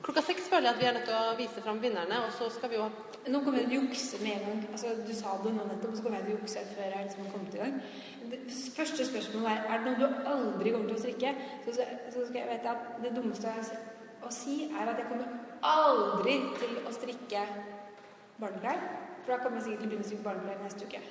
Klokka 0.00 0.22
seks 0.24 0.48
føler 0.48 0.70
jeg 0.70 0.74
at 0.74 0.80
vi 0.80 0.86
er 0.88 0.94
nødt 0.96 1.08
til 1.08 1.16
å 1.16 1.36
vise 1.36 1.62
fram 1.64 1.80
vinnerne, 1.82 2.22
og 2.24 2.30
så 2.32 2.48
skal 2.54 2.72
vi 2.72 2.78
jo 2.78 2.88
ha 2.88 3.06
Nå 3.28 3.42
kommer 3.44 3.60
jeg 3.60 3.68
til 3.68 3.76
å 3.76 3.80
jukse 3.82 4.18
med 4.22 4.32
en 4.32 4.44
gang. 4.46 4.60
Altså, 4.72 4.94
du 5.04 5.10
sa 5.12 5.34
det 5.42 5.50
nå 5.52 5.64
nettopp, 5.68 5.92
så 5.92 6.04
kommer 6.06 6.22
jeg 6.22 6.24
til 6.24 6.32
å 6.32 6.38
jukse 6.38 6.62
før 6.70 6.86
jeg 6.94 7.04
liksom 7.04 7.26
har 7.26 7.34
kommet 7.34 7.56
i 7.56 7.60
gang. 7.60 7.74
Det 8.30 8.38
første 8.78 9.06
spørsmålet 9.10 9.50
er 9.50 9.66
er 9.74 9.82
det 9.84 9.90
noe 9.90 10.00
du 10.00 10.30
aldri 10.30 10.72
kommer 10.72 10.88
til 10.88 10.96
å 10.96 11.02
strikke. 11.02 11.34
Så, 11.66 11.74
så, 11.76 11.88
så 12.14 12.24
skal 12.30 12.40
jeg 12.40 12.48
vite 12.54 12.72
at 12.72 12.88
det 13.04 13.12
dummeste 13.18 13.52
å 14.24 14.32
si, 14.32 14.56
er 14.72 14.88
at 14.88 15.04
jeg 15.04 15.10
kommer 15.12 15.36
aldri 15.68 16.38
til 16.62 16.80
å 16.80 16.96
strikke 16.96 17.44
barneklær. 18.40 18.84
For 19.20 19.34
da 19.34 19.42
kommer 19.44 19.60
jeg 19.60 19.68
sikkert 19.68 19.84
til 19.84 19.90
å 19.90 19.92
begynne 19.92 20.08
å 20.08 20.12
strikke 20.14 20.30
barneklær 20.30 20.64
neste 20.64 20.88
uke. 20.88 21.04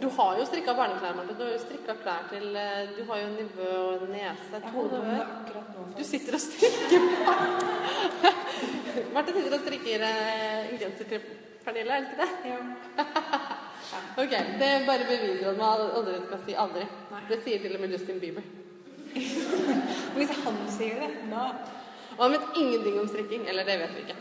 Du 0.00 0.08
har 0.08 0.38
jo 0.38 0.46
strikka 0.46 0.74
barneklær, 0.74 1.14
Marte. 1.16 1.34
Du 1.38 1.44
har 1.44 1.52
jo 1.54 1.60
strikka 1.62 1.94
klær 2.02 2.26
til 2.32 2.56
eh, 2.58 2.90
Du 2.96 3.04
har 3.10 3.20
jo 3.22 3.28
nivå 3.36 3.68
og 3.94 4.08
nese. 4.10 4.60
To 4.72 4.86
nå. 4.90 5.02
Du 5.98 6.02
sitter 6.04 6.34
og 6.34 6.42
strikker 6.42 7.00
Marte 9.14 9.34
sitter 9.34 9.54
og 9.54 9.62
strikker 9.62 10.06
eh, 10.08 10.72
en 10.72 10.80
genser 10.80 11.08
til 11.12 11.20
Pernille, 11.64 11.92
er 11.92 12.00
det 12.00 12.08
ikke 12.10 12.22
det? 12.22 12.30
Ja. 12.50 12.58
Ok, 14.18 14.32
Det 14.58 14.68
bare 14.86 15.04
beviser 15.08 15.50
at 15.50 15.58
man 15.58 15.80
aldri 15.96 16.14
skal 16.26 16.40
si 16.46 16.54
aldri. 16.58 16.84
Det 17.28 17.38
sier 17.44 17.62
til 17.62 17.76
og 17.76 17.80
med 17.80 17.92
Justin 17.94 18.20
Bieber. 18.20 18.42
Hvis 20.16 20.32
han 20.44 20.56
sier 20.74 21.00
det, 21.04 21.10
da 21.30 21.44
Og 22.16 22.22
han 22.24 22.32
vet 22.32 22.58
ingenting 22.58 23.00
om 23.00 23.08
strikking. 23.08 23.48
Eller 23.48 23.64
det 23.64 23.78
vet 23.78 23.94
vi 23.94 24.04
ikke. 24.06 24.16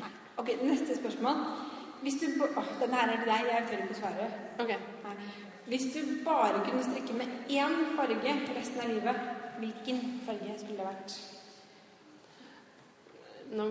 Nei. 0.00 0.10
Ok, 0.36 0.50
neste 0.62 0.96
spørsmål. 0.96 1.44
Hvis 2.04 2.18
du 2.20 2.26
Åh, 2.44 2.66
denne 2.80 2.98
her 3.00 3.12
er 3.14 3.20
til 3.22 3.30
deg. 3.32 3.46
Jeg 3.48 3.66
tør 3.70 3.84
ikke 3.84 3.96
svare. 4.00 4.26
Okay. 4.60 4.76
Hvis 5.66 5.86
du 5.94 6.00
bare 6.24 6.60
kunne 6.66 6.82
strikke 6.84 7.14
med 7.16 7.30
én 7.48 7.76
farge 7.96 8.34
resten 8.58 8.80
av 8.84 8.90
livet, 8.92 9.20
hvilken 9.62 10.02
farge 10.26 10.58
skulle 10.60 10.76
det 10.82 10.88
vært? 10.90 11.14
Nå, 13.54 13.64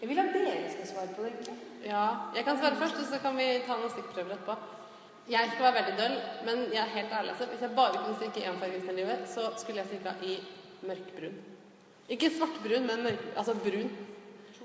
Jeg 0.00 0.08
vil 0.08 0.18
at 0.20 0.34
dere 0.34 0.70
skal 0.72 0.86
svare 0.90 1.14
på 1.16 1.24
det. 1.24 1.32
ikke? 1.40 1.54
ja, 1.84 2.04
Jeg 2.36 2.44
kan 2.44 2.58
svare 2.58 2.76
først, 2.76 3.00
og 3.00 3.06
så 3.12 3.18
kan 3.22 3.36
vi 3.36 3.46
ta 3.66 3.76
noen 3.78 3.90
stikkprøver 3.94 4.34
etterpå. 4.36 4.56
Jeg 5.28 5.50
skal 5.52 5.64
være 5.66 5.78
veldig 5.80 5.96
døll, 5.98 6.16
men 6.46 6.62
jeg 6.72 6.80
er 6.82 6.94
helt 6.96 7.12
ærlig. 7.12 7.30
altså. 7.30 7.46
Hvis 7.46 7.60
jeg 7.64 7.74
bare 7.76 7.98
kunne 8.04 8.16
strikke 8.16 8.44
én 8.48 8.58
farge 8.60 8.76
resten 8.76 8.90
av 8.90 8.96
livet, 8.96 9.28
så 9.28 9.48
skulle 9.56 9.80
jeg 9.82 9.86
strikka 9.86 10.14
i 10.22 10.38
mørkbrun. 10.88 11.36
Ikke 12.08 12.30
svartbrun, 12.36 12.86
men 12.86 13.02
mørk, 13.04 13.24
altså 13.36 13.54
brun. 13.54 13.90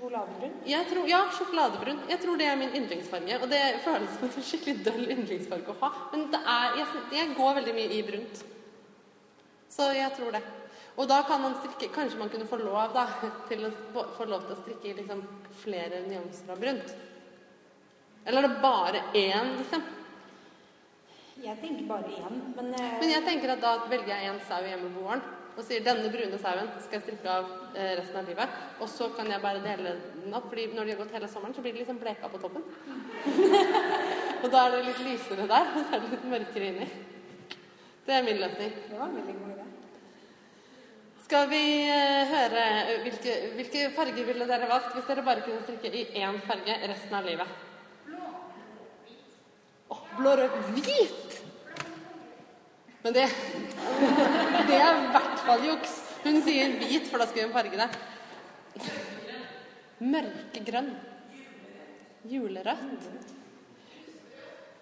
Sjokoladebrun? 0.04 0.52
Tror, 0.90 1.08
ja, 1.08 1.20
sjokoladebrun. 1.32 2.00
Jeg 2.10 2.20
tror 2.20 2.36
det 2.36 2.46
er 2.50 2.56
min 2.60 2.74
yndlingsfarge. 2.76 3.38
Og 3.40 3.48
det 3.48 3.60
føles 3.84 4.10
som 4.18 4.26
en 4.28 4.44
skikkelig 4.44 4.74
døll 4.84 5.06
yndlingsfarge 5.14 5.72
å 5.72 5.76
ha. 5.80 5.90
Men 6.12 6.26
det 6.32 6.40
er, 6.44 6.76
jeg, 6.80 7.04
jeg 7.16 7.30
går 7.38 7.54
veldig 7.60 7.74
mye 7.78 7.94
i 7.96 8.02
brunt. 8.04 8.42
Så 9.72 9.88
jeg 9.96 10.12
tror 10.18 10.36
det. 10.36 10.42
Og 11.00 11.08
da 11.10 11.22
kan 11.26 11.40
man 11.42 11.56
strikke 11.58 11.88
Kanskje 11.90 12.20
man 12.20 12.28
kunne 12.30 12.46
få 12.46 12.58
lov 12.60 12.92
da, 12.94 13.06
til 13.48 13.64
å 13.66 13.72
få- 13.94 14.06
få 14.18 14.26
lov 14.30 14.44
til 14.46 14.54
å 14.54 14.60
strikke 14.60 14.90
i 14.92 14.96
liksom 15.00 15.24
flere 15.64 16.02
nyanser 16.06 16.52
av 16.52 16.60
brunt. 16.62 16.92
Eller 18.24 18.42
er 18.44 18.48
det 18.48 18.60
bare 18.62 19.00
én, 19.18 19.54
liksom? 19.58 19.82
Jeg 21.44 21.58
tenker 21.60 21.88
bare 21.88 22.12
én, 22.20 22.36
men, 22.56 22.70
eh, 22.78 22.92
Men 23.00 23.10
jeg 23.10 23.24
tenker 23.26 23.50
at 23.56 23.60
da 23.64 23.72
velger 23.90 24.12
jeg 24.14 24.30
én 24.30 24.38
sau 24.48 24.60
hjemmeboeren 24.64 25.24
og 25.54 25.62
sier 25.62 25.84
denne 25.86 26.10
brune 26.10 26.38
sauen 26.42 26.70
skal 26.82 26.98
jeg 26.98 27.04
strikke 27.04 27.30
av 27.30 27.50
eh, 27.78 27.92
resten 28.00 28.18
av 28.18 28.26
livet. 28.28 28.56
Og 28.82 28.88
så 28.90 29.06
kan 29.14 29.28
jeg 29.30 29.42
bare 29.42 29.62
dele 29.62 29.94
den 30.16 30.34
opp, 30.34 30.48
fordi 30.50 30.66
når 30.74 30.88
de 30.88 30.94
har 30.94 31.02
gått 31.02 31.14
hele 31.14 31.30
sommeren, 31.30 31.54
så 31.54 31.62
blir 31.62 31.76
de 31.76 31.84
liksom 31.84 32.00
bleka 32.02 32.30
på 32.32 32.40
toppen. 32.42 32.64
og 34.42 34.48
da 34.50 34.64
er 34.64 34.74
det 34.74 34.82
litt 34.88 35.04
lysere 35.06 35.46
der, 35.50 35.70
og 35.76 35.80
så 35.84 35.94
er 35.94 36.02
det 36.02 36.12
litt 36.16 36.26
mørkere 36.32 36.72
inni. 36.72 36.88
Det 38.04 38.16
er 38.16 38.26
min 38.26 38.42
løsning. 38.42 38.74
det 38.88 38.98
var 38.98 39.06
en 39.06 39.16
veldig 39.20 39.36
god 39.38 39.54
idé. 39.54 39.68
Skal 41.24 41.46
vi 41.48 41.62
eh, 41.88 42.32
høre 42.34 42.64
eh, 42.82 42.96
hvilke, 43.06 43.36
hvilke 43.56 43.84
farger 43.96 44.26
ville 44.26 44.48
dere 44.50 44.68
valgt 44.68 44.92
hvis 44.98 45.06
dere 45.08 45.24
bare 45.24 45.46
kunne 45.46 45.62
strikke 45.62 45.88
i 45.88 46.08
én 46.20 46.42
farge 46.44 46.76
resten 46.90 47.14
av 47.16 47.30
livet? 47.30 47.54
Blå. 48.10 48.32
Åh, 49.94 50.02
blå, 50.18 50.34
rød, 50.42 50.58
hvit! 50.74 51.23
Men 53.04 53.12
det 53.12 53.28
Det 54.68 54.76
er 54.80 54.96
i 54.96 55.08
hvert 55.12 55.40
fall 55.44 55.66
juks. 55.68 55.98
Hun 56.24 56.40
sier 56.46 56.78
hvit, 56.80 57.08
for 57.10 57.20
da 57.20 57.26
skal 57.28 57.44
hun 57.44 57.52
farge 57.52 57.76
det. 57.76 57.88
Mørkegrønn. 60.00 60.88
Julerødt. 62.32 63.04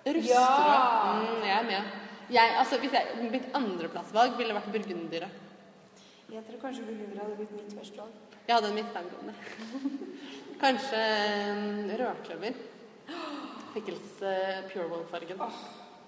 Rustrød. 0.06 0.30
Ja! 0.30 0.46
Mm, 1.18 1.42
jeg 1.48 1.56
er 1.56 1.66
med. 1.66 1.90
Jeg, 2.30 2.54
altså, 2.58 2.78
hvis 2.78 2.94
jeg, 2.94 3.28
mitt 3.34 3.50
andreplassvalg 3.58 4.38
ville 4.38 4.54
vært 4.54 4.70
burgundyret. 4.72 5.40
Jeg 6.32 6.46
tror 6.46 6.62
kanskje 6.62 6.86
burgunder 6.86 7.24
hadde 7.24 7.36
blitt 7.42 7.58
mitt 7.58 7.74
første 7.76 8.04
valg. 8.04 8.38
Jeg 8.46 8.54
hadde 8.54 8.70
en 8.70 8.78
mistanke 8.78 9.18
om 9.18 9.30
det. 9.32 9.36
Kanskje 10.62 11.04
mm, 11.58 11.94
rødkløver. 11.98 12.66
Pickles 13.74 14.18
uh, 14.22 14.62
Pure 14.70 14.90
Wool-fargen. 14.94 15.42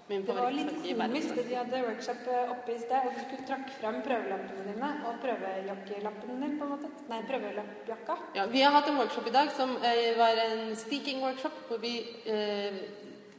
Min 0.07 0.25
Det 0.25 0.33
var 0.37 0.51
litt 0.53 0.67
komisk 0.85 1.31
det 1.33 1.43
de 1.47 1.55
hadde 1.57 1.79
workshop 1.81 2.27
eh, 2.29 2.51
oppe 2.53 2.75
i 2.75 2.77
sted, 2.77 3.07
og 3.07 3.15
du 3.15 3.21
skulle 3.23 3.45
trakk 3.49 3.71
frem 3.79 3.95
prøvelampene 4.05 4.65
dine 4.67 4.89
og 5.09 5.15
prøvejakkelappen 5.23 6.43
din, 6.43 6.51
på 6.59 6.67
en 6.67 6.73
måte. 6.75 6.91
Nei, 7.09 7.21
prøvejakka. 7.25 8.17
Ja, 8.37 8.45
vi 8.51 8.61
har 8.61 8.75
hatt 8.75 8.91
en 8.91 8.99
workshop 9.01 9.31
i 9.31 9.33
dag 9.33 9.49
som 9.57 9.73
eh, 9.81 10.11
var 10.19 10.41
en 10.43 10.75
steaking-workshop, 10.77 11.57
hvor 11.69 11.81
vi 11.81 11.95
eh, 12.29 12.77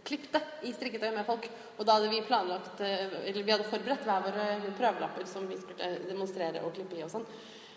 klippte 0.06 0.40
i 0.66 0.72
strikketøy 0.74 1.12
med 1.14 1.22
folk. 1.28 1.46
Og 1.76 1.86
da 1.86 2.00
hadde 2.00 2.10
vi 2.10 2.24
planlagt, 2.26 2.82
eh, 2.82 3.14
eller 3.22 3.46
vi 3.46 3.54
hadde 3.54 3.68
forberedt 3.70 4.02
hver 4.08 4.26
våre 4.26 4.48
prøvelapper 4.80 5.30
som 5.30 5.46
vi 5.46 5.60
skulle 5.62 5.92
demonstrere 6.08 6.64
og 6.66 6.74
klippe 6.74 6.98
i 6.98 7.06
og 7.06 7.14
sånn. 7.14 7.28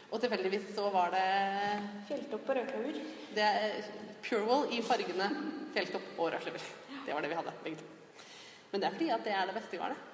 Og 0.09 0.17
tilfeldigvis 0.17 0.71
så 0.73 0.87
var 0.89 1.13
det, 1.13 1.27
Fjelltopp 2.09 2.49
og 2.49 2.57
rødkløver. 2.57 2.99
det 3.37 3.45
er 3.45 3.93
Purewall 4.25 4.65
i 4.73 4.81
fargene 4.81 5.29
fjelltopp 5.77 6.17
og 6.17 6.33
rødkløver. 6.33 6.69
Det 7.05 7.13
var 7.13 7.21
det 7.21 7.29
vi 7.29 7.41
hadde, 7.43 7.57
begge 7.63 7.83
to. 7.83 7.98
Men 8.71 8.81
det 8.81 8.87
er 8.87 8.95
fordi 8.97 9.09
at 9.15 9.25
det 9.25 9.33
er 9.33 9.49
det 9.49 9.55
beste 9.57 9.81
garnet. 9.81 10.05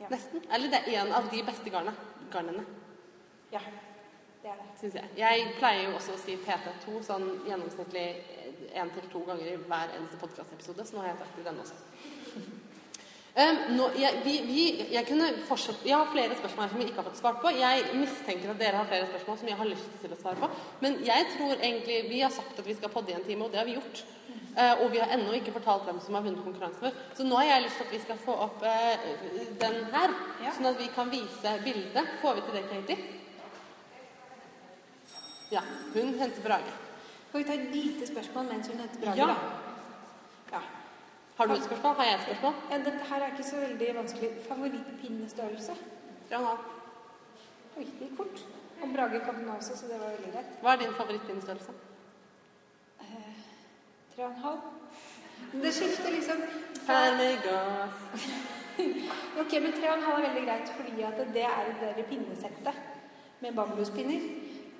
Ja. 0.00 0.08
Nesten. 0.10 0.42
Eller 0.54 0.72
det 0.72 0.80
er 0.80 1.02
en 1.02 1.12
av 1.12 1.28
de 1.30 1.42
beste 1.44 1.70
garnene. 1.70 2.64
Ja. 3.52 3.60
Det 4.40 4.48
er 4.48 4.56
det. 4.56 4.68
Syns 4.80 4.96
jeg. 4.96 5.08
Jeg 5.20 5.50
pleier 5.58 5.82
jo 5.88 5.96
også 5.98 6.14
å 6.16 6.20
si 6.22 6.38
PT2 6.40 7.02
sånn 7.04 7.26
gjennomsnittlig 7.44 8.06
én 8.72 8.92
til 8.94 9.08
to 9.12 9.20
ganger 9.26 9.50
i 9.50 9.58
hver 9.60 9.92
eneste 9.98 10.20
podkastepisode, 10.22 10.86
så 10.86 10.96
nå 10.96 11.02
har 11.04 11.12
jeg 11.12 11.20
sagt 11.20 11.36
det 11.36 11.44
i 11.44 11.48
denne 11.50 11.66
også. 11.66 11.78
Um, 13.30 13.58
nå, 13.76 13.84
jeg, 13.94 14.16
vi, 14.24 14.32
vi, 14.42 14.62
jeg 14.90 15.04
Jeg 15.06 15.94
har 15.94 16.08
flere 16.10 16.34
spørsmål 16.34 16.68
som 16.68 16.78
vi 16.80 16.84
ikke 16.88 16.98
har 16.98 17.06
fått 17.06 17.20
svart 17.20 17.38
på. 17.38 17.52
Jeg 17.54 17.84
mistenker 17.94 18.50
at 18.50 18.58
dere 18.58 18.80
har 18.80 18.88
flere 18.90 19.06
spørsmål 19.06 19.38
som 19.38 19.48
jeg 19.48 19.56
har 19.56 19.68
lyst 19.70 19.92
til 20.02 20.10
å 20.10 20.18
svare 20.18 20.40
på. 20.40 20.48
Men 20.82 20.98
jeg 21.06 21.28
tror 21.36 21.52
egentlig 21.54 22.10
Vi 22.10 22.20
har 22.20 22.34
sagt 22.34 22.58
at 22.58 22.66
vi 22.66 22.74
skal 22.74 22.90
podde 22.90 23.12
i 23.12 23.14
en 23.14 23.22
time, 23.24 23.44
og 23.44 23.52
det 23.52 23.60
har 23.62 23.68
vi 23.68 23.76
gjort. 23.78 24.02
Uh, 24.50 24.82
og 24.82 24.90
vi 24.90 24.98
har 24.98 25.12
ennå 25.14 25.32
ikke 25.38 25.52
fortalt 25.54 25.84
hvem 25.86 26.00
som 26.02 26.14
har 26.14 26.22
vunnet 26.26 26.42
konkurransen 26.44 26.82
vår. 26.82 26.96
Så 27.16 27.22
nå 27.24 27.36
har 27.38 27.44
jeg 27.44 27.62
lyst 27.68 27.76
til 27.78 27.84
at 27.86 27.92
vi 27.94 28.00
skal 28.02 28.18
få 28.18 28.34
opp 28.46 28.62
uh, 28.62 29.08
den 29.62 29.76
her, 29.94 30.14
Ja. 30.42 30.50
sånn 30.56 30.66
at 30.72 30.78
vi 30.80 30.88
kan 30.94 31.10
vise 31.12 31.52
bildet. 31.64 32.08
Får 32.22 32.34
vi 32.34 32.40
til 32.48 32.56
det, 32.58 32.64
Katie? 32.70 32.96
Ja. 35.50 35.62
Hun 35.94 36.14
henter 36.18 36.42
Brage. 36.42 36.72
Får 37.32 37.38
vi 37.38 37.44
ta 37.44 37.52
et 37.54 37.74
lite 37.74 38.06
spørsmål 38.06 38.48
mens 38.50 38.68
hun 38.68 38.78
henter 38.78 39.00
Brage, 39.04 39.16
Ja. 39.18 39.26
da? 39.26 39.36
Ja. 40.52 40.60
Har 41.38 41.46
du 41.46 41.54
et 41.54 41.64
spørsmål? 41.64 41.94
Har 41.96 42.04
jeg 42.04 42.14
et 42.14 42.22
spørsmål? 42.26 42.54
ja. 42.70 42.78
Dette 42.78 43.04
her 43.10 43.20
er 43.22 43.30
ikke 43.32 43.44
så 43.50 43.56
veldig 43.56 43.94
vanskelig. 43.96 44.30
Favorittpinnestørrelse? 44.48 45.74
Halv. 46.30 46.58
Oi, 47.76 47.84
det 47.84 48.08
gikk 48.08 48.16
fort. 48.16 48.42
Og 48.82 48.88
Brage 48.96 49.20
kom 49.24 49.34
den 49.34 49.48
også, 49.48 49.76
så 49.76 49.86
det 49.86 50.00
var 50.00 50.10
veldig 50.16 50.32
greit. 50.32 50.50
Hva 50.62 50.72
er 50.72 50.76
din 50.82 50.94
favorittpinnestørrelse? 50.94 51.72
Og 54.20 54.26
en 54.26 54.36
halv. 54.36 54.58
Det 55.52 55.74
skifter 55.74 56.10
liksom. 56.10 56.36
Ok, 59.40 59.52
men 59.62 59.72
tre 59.72 59.90
og 59.90 59.96
en 59.96 60.02
halv 60.02 60.24
er 60.24 60.28
veldig 60.28 60.44
greit, 60.48 60.68
fordi 60.76 61.02
at 61.02 61.16
det 61.34 61.42
er 61.42 61.64
det 61.80 61.96
der 61.96 62.02
pinnesettet 62.08 62.74
med 63.40 63.52
bambuspinner. 63.54 64.20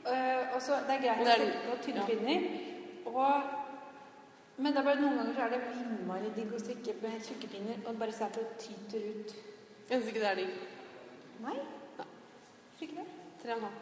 Uh, 0.06 0.54
og 0.54 0.62
så 0.62 0.72
Det 0.88 0.94
er 0.96 1.02
greit 1.02 1.20
å 1.20 1.24
sette 1.30 1.62
på 1.68 1.76
tynne 1.84 2.00
ja. 2.00 2.06
pinner. 2.06 2.40
Og, 3.06 3.42
men 4.56 4.72
det 4.72 4.80
er 4.80 4.88
bare 4.88 5.00
noen 5.00 5.16
ganger 5.18 5.34
så 5.34 5.46
er 5.46 5.54
det 5.54 5.60
innmari 5.80 6.32
digg 6.36 6.54
å 6.54 6.60
strikke 6.60 6.96
med 7.02 7.24
tjukke 7.24 7.48
pinner 7.52 7.82
og 7.86 7.98
bare 8.00 8.16
se 8.16 8.24
at 8.24 8.36
det 8.36 8.46
tyter 8.60 9.08
ut. 9.08 9.34
Jeg 9.88 9.94
syns 9.96 10.12
ikke 10.12 10.24
det 10.24 10.30
er 10.30 10.40
digg. 10.42 10.52
Nei? 11.46 11.58
Ja. 11.98 12.08
Ikke 12.80 12.94
det? 13.00 13.08
Tre 13.42 13.56
og 13.56 13.58
en 13.58 13.68
halv. 13.68 13.76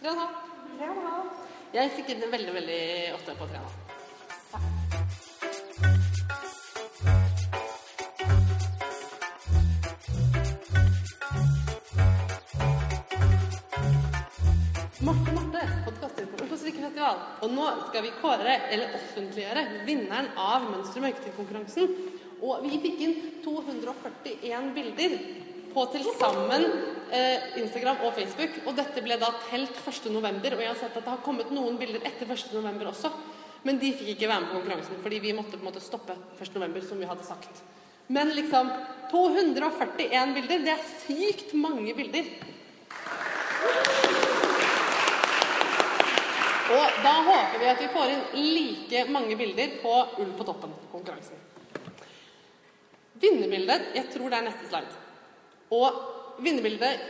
Tre 0.00 0.08
og 0.08 0.14
en 0.14 0.20
halv. 0.24 0.42
Tre 0.78 0.90
og 0.90 0.96
en 0.96 1.06
halv. 1.06 1.57
Jeg 1.68 1.90
fikk 1.92 2.14
den 2.16 2.30
veldig, 2.32 2.52
veldig 2.54 2.82
ofte 3.12 3.34
på 3.36 3.46
tre 3.50 3.58
og 3.60 3.66
en. 3.68 3.74
Marte 15.04 15.34
Marte, 15.36 15.66
podkastdirektør 15.84 16.48
på 16.48 16.56
Strikkefestival. 16.62 17.20
Og 17.44 17.52
nå 17.52 17.66
skal 17.90 18.06
vi 18.06 18.14
kåre, 18.22 18.54
eller 18.72 18.96
offentliggjøre, 18.96 19.66
vinneren 19.84 20.32
av 20.40 20.64
Mønster 20.70 21.04
mørketid-konkurransen. 21.04 21.92
Og 22.40 22.64
vi 22.64 22.80
fikk 22.80 23.04
inn 23.04 23.14
241 23.44 24.72
bilder 24.72 25.20
på 25.72 25.84
til 25.92 26.04
sammen 26.18 26.64
eh, 27.14 27.58
Instagram 27.62 28.04
og 28.06 28.14
Facebook. 28.16 28.60
Og 28.66 28.76
dette 28.78 29.02
ble 29.04 29.18
da 29.20 29.32
telt 29.48 29.80
1. 29.84 30.10
november, 30.14 30.56
og 30.56 30.62
jeg 30.64 30.72
har 30.72 30.80
sett 30.80 30.96
at 30.96 31.04
det 31.04 31.14
har 31.14 31.24
kommet 31.24 31.52
noen 31.54 31.78
bilder 31.80 32.04
etter 32.08 32.28
1. 32.28 32.52
november 32.56 32.92
også. 32.92 33.12
Men 33.66 33.80
de 33.80 33.90
fikk 33.96 34.14
ikke 34.14 34.28
være 34.30 34.44
med 34.44 34.52
på 34.52 34.60
konkurransen, 34.60 35.00
fordi 35.02 35.18
vi 35.22 35.34
måtte 35.34 35.56
på 35.56 35.64
en 35.64 35.70
måte 35.70 35.82
stoppe 35.82 36.14
1. 36.38 36.54
november, 36.54 36.84
som 36.86 37.00
vi 37.00 37.08
hadde 37.10 37.26
sagt. 37.26 37.64
Men 38.08 38.30
liksom 38.32 38.70
241 39.10 40.34
bilder, 40.36 40.62
det 40.64 40.72
er 40.72 40.86
sykt 41.04 41.52
mange 41.58 41.92
bilder. 41.96 42.30
Og 46.68 46.96
da 47.00 47.12
håper 47.24 47.60
vi 47.60 47.68
at 47.70 47.80
vi 47.80 47.90
får 47.92 48.10
inn 48.12 48.24
like 48.54 49.04
mange 49.12 49.36
bilder 49.40 49.76
på 49.82 49.92
Ull 50.20 50.32
på 50.36 50.46
toppen-konkurransen. 50.48 51.44
Vinnerbildet 53.18 53.94
Jeg 53.96 54.10
tror 54.12 54.30
det 54.30 54.38
er 54.38 54.46
neste 54.50 54.68
slide. 54.68 55.07
Og 55.74 56.40
vinnerbildet 56.42 57.00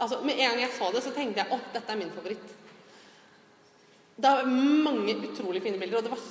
altså 0.00 0.20
Med 0.24 0.38
en 0.38 0.50
gang 0.50 0.60
jeg 0.62 0.72
så 0.78 0.86
det, 0.94 1.02
så 1.04 1.10
tenkte 1.12 1.42
jeg 1.42 1.52
at 1.52 1.72
dette 1.74 1.92
er 1.92 1.98
min 2.00 2.12
favoritt. 2.14 2.54
Det 4.16 4.30
var 4.30 4.46
mange 4.48 5.16
utrolig 5.28 5.60
fine 5.62 5.78
bilder, 5.80 5.98
og 5.98 6.06
det 6.06 6.12
var 6.14 6.22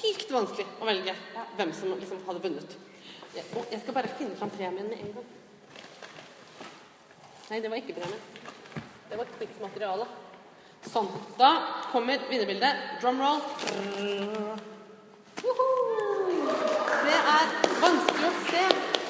sykt 0.00 0.32
vanskelig 0.34 0.66
å 0.80 0.88
velge 0.88 1.14
hvem 1.58 1.70
som 1.76 1.94
liksom 2.00 2.24
hadde 2.26 2.42
vunnet. 2.42 2.74
Og 3.56 3.70
jeg 3.70 3.80
skal 3.82 3.96
bare 3.96 4.10
finne 4.18 4.36
fram 4.36 4.50
premien 4.50 4.90
med 4.90 4.98
en 4.98 5.14
gang. 5.14 5.30
Nei, 7.50 7.60
det 7.62 7.70
var 7.70 7.78
ikke 7.78 7.96
premien. 8.00 8.20
Det 9.10 9.18
var 9.20 9.32
krigsmateriale. 9.38 10.06
Sånn. 10.90 11.08
Da 11.38 11.50
kommer 11.92 12.22
vinnerbildet. 12.30 12.98
Drumroll. 13.02 13.42
Det 17.02 17.18
er 17.36 17.52
vanskelig 17.82 18.28
å 18.28 18.32
se, 18.48 18.64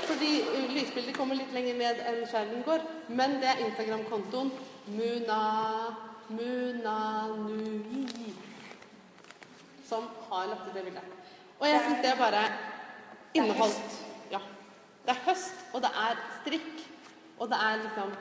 fordi 0.09 0.31
lysbildet 0.75 1.17
kommer 1.17 1.39
litt 1.39 1.53
lenger 1.55 1.79
ned 1.79 2.03
enn 2.11 2.23
skjermen 2.31 2.65
går. 2.67 2.87
Men 3.09 3.39
det 3.43 3.53
er 3.53 3.63
Instagram-kontoen 3.67 4.53
Muna 4.93 5.41
Munanui 6.33 8.33
som 9.89 10.09
har 10.31 10.49
lagt 10.49 10.69
ut 10.69 10.75
det 10.75 10.85
bildet. 10.87 11.17
Og 11.61 11.69
jeg 11.69 11.81
syns 11.87 12.05
det 12.05 12.19
bare 12.19 12.43
inneholdt 13.35 14.01
Ja. 14.33 14.39
Det 15.05 15.11
er 15.11 15.25
høst, 15.27 15.65
og 15.75 15.83
det 15.83 15.91
er 15.99 16.21
strikk, 16.41 16.85
og 17.39 17.49
det 17.51 17.59
er 17.69 17.81
liksom 17.83 18.13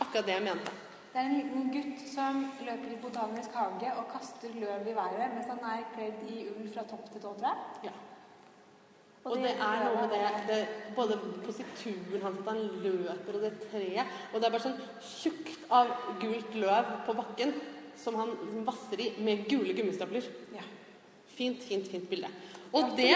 akkurat 0.00 0.26
det 0.26 0.34
jeg 0.34 0.42
mente. 0.42 0.72
Det 1.12 1.20
er 1.20 1.28
en 1.28 1.36
liten 1.36 1.66
gutt 1.74 2.04
som 2.08 2.38
løper 2.66 2.94
i 2.94 3.00
botanisk 3.02 3.54
hage 3.54 3.90
og 4.00 4.06
kaster 4.14 4.54
løv 4.54 4.88
i 4.88 4.94
været 4.96 5.34
mens 5.34 5.50
han 5.52 5.60
er 5.72 5.84
kledd 5.94 6.22
i 6.24 6.46
ull 6.54 6.70
fra 6.72 6.86
topp 6.88 7.10
til 7.12 7.20
tå, 7.20 7.34
tror 7.34 7.48
jeg. 7.48 7.90
Ja. 7.90 7.92
Og 9.22 9.36
det 9.38 9.52
er 9.54 9.82
noe 9.84 10.00
med 10.00 10.10
det, 10.10 10.30
det 10.48 10.60
Både 10.96 11.18
posituren 11.44 12.24
hans, 12.24 12.40
at 12.42 12.48
han 12.50 12.62
løper, 12.82 13.36
og 13.36 13.44
det 13.44 13.52
treet 13.68 14.32
Og 14.32 14.40
det 14.40 14.48
er 14.48 14.54
bare 14.54 14.64
sånn 14.64 14.80
tjukt 15.06 15.68
av 15.72 15.92
gult 16.22 16.56
løv 16.58 16.90
på 17.06 17.14
bakken 17.20 17.54
som 18.02 18.16
han 18.18 18.32
vasser 18.66 19.00
i 19.04 19.08
med 19.22 19.44
gule 19.46 19.74
gummistøvler. 19.76 20.24
Ja. 20.56 20.64
Fint, 21.36 21.62
fint, 21.62 21.86
fint 21.86 22.08
bilde. 22.10 22.30
Og 22.74 22.96
det 22.98 23.14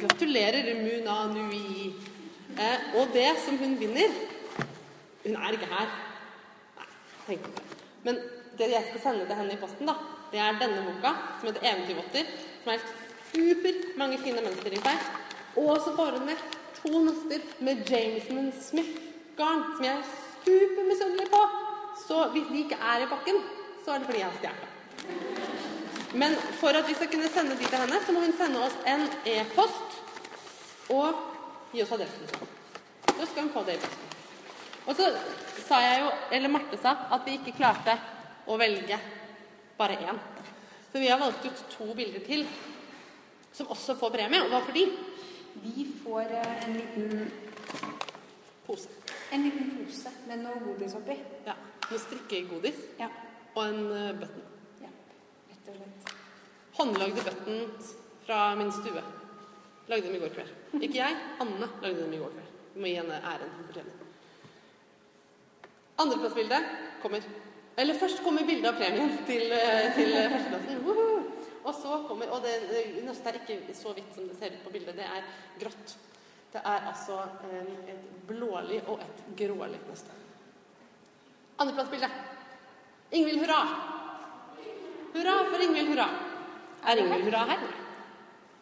Gratulerer, 0.00 0.70
Muna 0.80 1.16
Nui. 1.34 1.92
Eh, 2.54 2.86
og 3.00 3.12
det 3.14 3.28
som 3.42 3.58
hun 3.58 3.74
vinner 3.80 4.10
Hun 5.24 5.36
er 5.36 5.56
ikke 5.56 5.68
her. 5.70 5.92
Nei, 6.78 6.88
tenk 7.26 7.44
på 7.44 7.52
det. 7.56 7.78
Men 8.04 8.18
det 8.58 8.70
jeg 8.70 8.86
skal 8.88 9.02
sende 9.02 9.26
til 9.26 9.38
henne 9.38 9.56
i 9.56 9.60
posten, 9.60 9.88
da, 9.88 9.94
det 10.32 10.40
er 10.40 10.58
denne 10.60 10.82
boka, 10.86 11.14
som 11.40 11.48
heter 11.48 11.64
'Eventyrvotter', 11.64 12.32
som 12.62 12.72
er 12.72 12.80
super 13.32 13.78
mange 13.98 14.18
fine 14.18 14.42
mønster 14.44 14.72
i 14.72 14.82
seg. 14.84 15.23
Og 15.56 15.76
så 15.84 15.90
hun 15.96 16.26
med 16.26 16.36
to 16.80 16.98
nøster 16.98 17.40
med 17.60 17.90
Jameson 17.90 18.52
Smith-garn, 18.60 19.62
som 19.76 19.84
jeg 19.84 19.98
er 19.98 20.08
supermisunnelig 20.44 21.28
på. 21.30 21.42
Så 22.08 22.28
hvis 22.32 22.48
de 22.50 22.58
ikke 22.64 22.78
er 22.92 23.04
i 23.04 23.10
pakken, 23.10 23.42
så 23.84 23.90
er 23.94 23.98
det 23.98 24.06
fordi 24.06 24.18
jeg 24.18 24.30
har 24.30 24.38
stjålet. 24.40 24.70
Men 26.14 26.34
for 26.60 26.68
at 26.68 26.88
vi 26.88 26.94
skal 26.94 27.10
kunne 27.10 27.28
sende 27.28 27.56
de 27.58 27.66
til 27.66 27.78
henne, 27.78 28.00
så 28.06 28.12
må 28.12 28.20
hun 28.20 28.34
sende 28.38 28.60
oss 28.66 28.76
en 28.86 29.06
e-post 29.26 29.96
og 30.94 31.22
gi 31.72 31.82
oss 31.82 31.94
adressen. 31.96 32.50
Så 33.08 33.26
skal 33.30 33.42
hun 33.42 33.54
få 33.54 33.64
det 33.66 33.78
i 33.78 33.82
posten. 33.82 34.12
Og 34.86 34.96
så 34.98 35.08
sa 35.64 35.80
jeg 35.80 36.02
jo, 36.02 36.10
eller 36.36 36.52
Marte 36.52 36.78
sa, 36.82 36.92
at 37.14 37.24
vi 37.26 37.38
ikke 37.38 37.56
klarte 37.56 37.96
å 38.46 38.58
velge 38.60 38.98
bare 39.78 39.96
én. 40.04 40.20
Så 40.92 41.00
vi 41.02 41.08
har 41.08 41.18
valgt 41.18 41.46
ut 41.46 41.64
to 41.72 41.88
bilder 41.96 42.22
til 42.26 42.44
som 43.54 43.70
også 43.70 43.96
får 43.98 44.12
premie. 44.14 44.42
Og 44.44 44.52
hva 44.52 44.60
for 44.66 44.76
de? 44.76 44.84
De 45.62 45.86
får 46.02 46.20
eh, 46.20 46.64
en 46.64 46.74
liten, 46.74 47.30
Pose. 48.66 48.88
en 49.32 49.42
liten 49.44 49.70
pose 49.76 50.10
med 50.28 50.42
noe 50.42 50.60
godis 50.64 50.94
oppi. 50.98 51.16
Ja. 51.46 51.54
Med 51.90 52.00
strikkegodis 52.00 52.80
Ja. 52.98 53.08
og 53.54 53.66
en 53.68 53.82
uh, 53.86 54.12
button. 54.18 54.42
ja. 54.82 54.88
Rett 55.50 55.68
og 55.68 55.76
slett. 55.76 56.14
Håndlagde 56.78 57.22
buttons 57.28 57.92
fra 58.26 58.54
min 58.58 58.72
stue. 58.72 59.02
Lagde 59.88 60.06
dem 60.08 60.16
i 60.16 60.18
går 60.22 60.32
kveld. 60.34 60.50
Ikke 60.82 60.96
jeg, 60.96 61.16
Anne 61.40 61.68
lagde 61.82 62.00
dem 62.02 62.12
i 62.12 62.18
går 62.22 62.32
kveld. 62.34 62.50
Vi 62.74 62.80
må 62.80 62.86
gi 62.88 62.94
henne 62.98 63.20
æren 63.20 63.52
hun 63.58 63.66
fortjener. 63.68 64.00
Andreplassbildet 65.98 66.64
kommer. 67.02 67.20
Eller 67.76 67.94
først 67.98 68.22
kommer 68.24 68.46
bildet 68.46 68.70
av 68.72 68.78
premien 68.80 69.12
til, 69.26 69.52
eh, 69.52 69.92
til 69.94 70.12
eh, 70.14 70.30
førsteplassen. 70.32 71.30
Og 71.64 71.74
så 71.74 72.02
kommer 72.08 72.30
Og 72.30 72.42
det 72.44 72.54
det 72.68 73.04
nøstet 73.04 73.30
er 73.32 73.40
ikke 73.40 73.76
så 73.76 73.94
hvitt 73.96 74.14
som 74.14 74.28
det 74.28 74.36
ser 74.38 74.52
ut 74.56 74.64
på 74.64 74.72
bildet. 74.74 74.96
Det 74.96 75.04
er 75.04 75.24
grått. 75.60 75.96
Det 76.52 76.60
er 76.62 76.88
altså 76.90 77.16
eh, 77.50 77.72
et 77.90 78.04
blålig 78.28 78.82
og 78.86 79.00
et 79.02 79.24
grålig 79.36 79.80
nøste. 79.88 80.12
Andreplassbildet. 81.58 82.10
Ingvild 83.12 83.40
Hurra. 83.40 83.60
Hurra 85.14 85.34
for 85.50 85.62
Ingvild 85.62 85.88
Hurra. 85.88 86.08
Er 86.84 87.00
Ingvild 87.00 87.24
Hurra 87.24 87.42
her? 87.48 87.66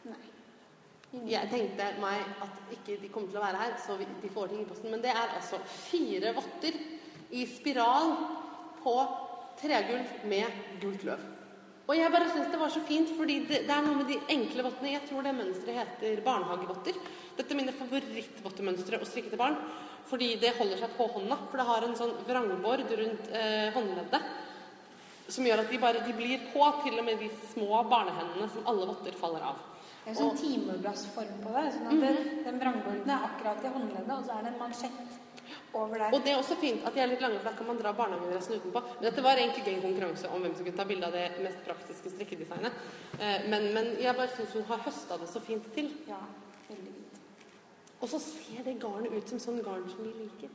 Nei. 0.05 0.21
Jeg 1.29 1.51
tenkte 1.53 1.91
meg 2.01 2.25
at 2.47 2.73
ikke 2.79 2.97
de 3.03 3.13
kommer 3.13 3.29
til 3.29 3.41
å 3.41 3.45
være 3.45 3.61
her, 3.61 3.77
så 3.81 3.99
de 4.01 4.33
får 4.33 4.53
ting 4.53 4.63
i 4.63 4.69
posten. 4.69 4.93
Men 4.93 5.05
det 5.05 5.13
er 5.13 5.37
altså 5.37 5.61
fire 5.67 6.33
votter 6.39 6.79
i 7.33 7.47
spiral 7.49 8.15
på 8.83 8.97
tregulv 9.61 10.27
med 10.29 10.65
gult 10.81 11.05
løv. 11.09 11.31
Og 11.89 11.97
jeg 11.99 12.13
bare 12.15 12.29
syns 12.31 12.51
det 12.53 12.61
var 12.61 12.71
så 12.71 12.81
fint, 12.87 13.11
fordi 13.19 13.41
det, 13.49 13.65
det 13.67 13.75
er 13.75 13.83
noe 13.83 13.99
med 13.99 14.11
de 14.11 14.19
enkle 14.31 14.65
vottene. 14.69 14.93
Jeg 14.95 15.07
tror 15.09 15.27
det 15.27 15.35
mønsteret 15.35 15.81
heter 15.81 16.23
barnehagevotter. 16.27 17.01
Dette 17.39 17.55
er 17.55 17.59
mine 17.59 17.75
favorittvottemønstre 17.75 19.01
å 19.03 19.09
strikke 19.09 19.33
til 19.33 19.41
barn. 19.41 19.59
Fordi 20.07 20.35
det 20.43 20.55
holder 20.59 20.79
seg 20.79 20.95
på 20.99 21.09
hånda. 21.17 21.39
For 21.51 21.59
det 21.59 21.67
har 21.67 21.87
en 21.87 21.99
sånn 21.99 22.15
vrangbord 22.29 22.85
rundt 23.01 23.35
eh, 23.35 23.69
håndleddet. 23.75 24.31
Som 25.33 25.47
gjør 25.49 25.65
at 25.65 25.73
de 25.73 25.83
bare 25.83 26.05
de 26.07 26.15
blir 26.15 26.47
på, 26.53 26.63
til 26.85 26.99
og 27.01 27.07
med 27.09 27.23
de 27.23 27.31
små 27.51 27.83
barnehendene 27.91 28.51
som 28.53 28.67
alle 28.71 28.89
votter 28.91 29.19
faller 29.19 29.51
av. 29.51 29.61
Det 30.03 30.11
er 30.11 30.15
en 30.17 30.19
sånn 30.19 30.39
timeglassform 30.39 31.43
på 31.45 31.51
det. 31.57 31.67
sånn 31.77 31.91
at 31.91 32.01
det, 32.03 32.15
Den 32.47 32.63
vrangborden 32.63 33.13
er 33.15 33.29
akkurat 33.29 33.63
i 33.63 33.75
håndleddet, 33.75 34.15
og 34.17 34.25
så 34.27 34.39
er 34.39 34.47
det 34.47 34.55
en 34.55 34.63
mansjett. 34.63 35.22
Og 35.73 36.19
det 36.25 36.33
er 36.33 36.39
også 36.39 36.57
fint 36.61 36.85
at 36.85 36.93
de 36.95 37.01
er 37.01 37.09
litt 37.09 37.23
lange, 37.25 37.39
for 37.41 37.49
da 37.49 37.57
kan 37.57 37.69
man 37.71 37.79
dra 37.81 37.93
barnehagedressen 37.97 38.59
utenpå. 38.61 38.83
Men 38.89 39.07
dette 39.07 39.25
var 39.25 39.41
egentlig 39.41 39.63
ikke 39.63 39.73
en 39.79 39.85
konkurranse 39.87 40.29
om 40.29 40.43
hvem 40.45 40.57
som 40.57 40.67
kunne 40.67 40.81
ta 40.81 40.85
bilde 40.91 41.09
av 41.09 41.17
det 41.17 41.25
mest 41.45 41.63
praktiske 41.65 42.13
strikkedesignet. 42.13 42.83
Eh, 43.19 43.49
Men, 43.49 43.71
men 43.75 43.89
jeg 44.03 44.17
bare 44.19 44.29
syns 44.37 44.53
hun 44.59 44.67
har 44.69 44.85
høsta 44.85 45.17
det 45.23 45.31
så 45.33 45.41
fint 45.41 45.71
til. 45.75 45.89
Ja, 46.11 46.21
veldig 46.69 46.93
fint. 46.93 47.19
Og 48.03 48.09
så 48.11 48.19
ser 48.19 48.65
det 48.67 48.77
garnet 48.83 49.13
ut 49.15 49.29
som 49.31 49.41
sånn 49.41 49.61
garn 49.65 49.85
som 49.89 50.05
vi 50.05 50.13
liker. 50.25 50.51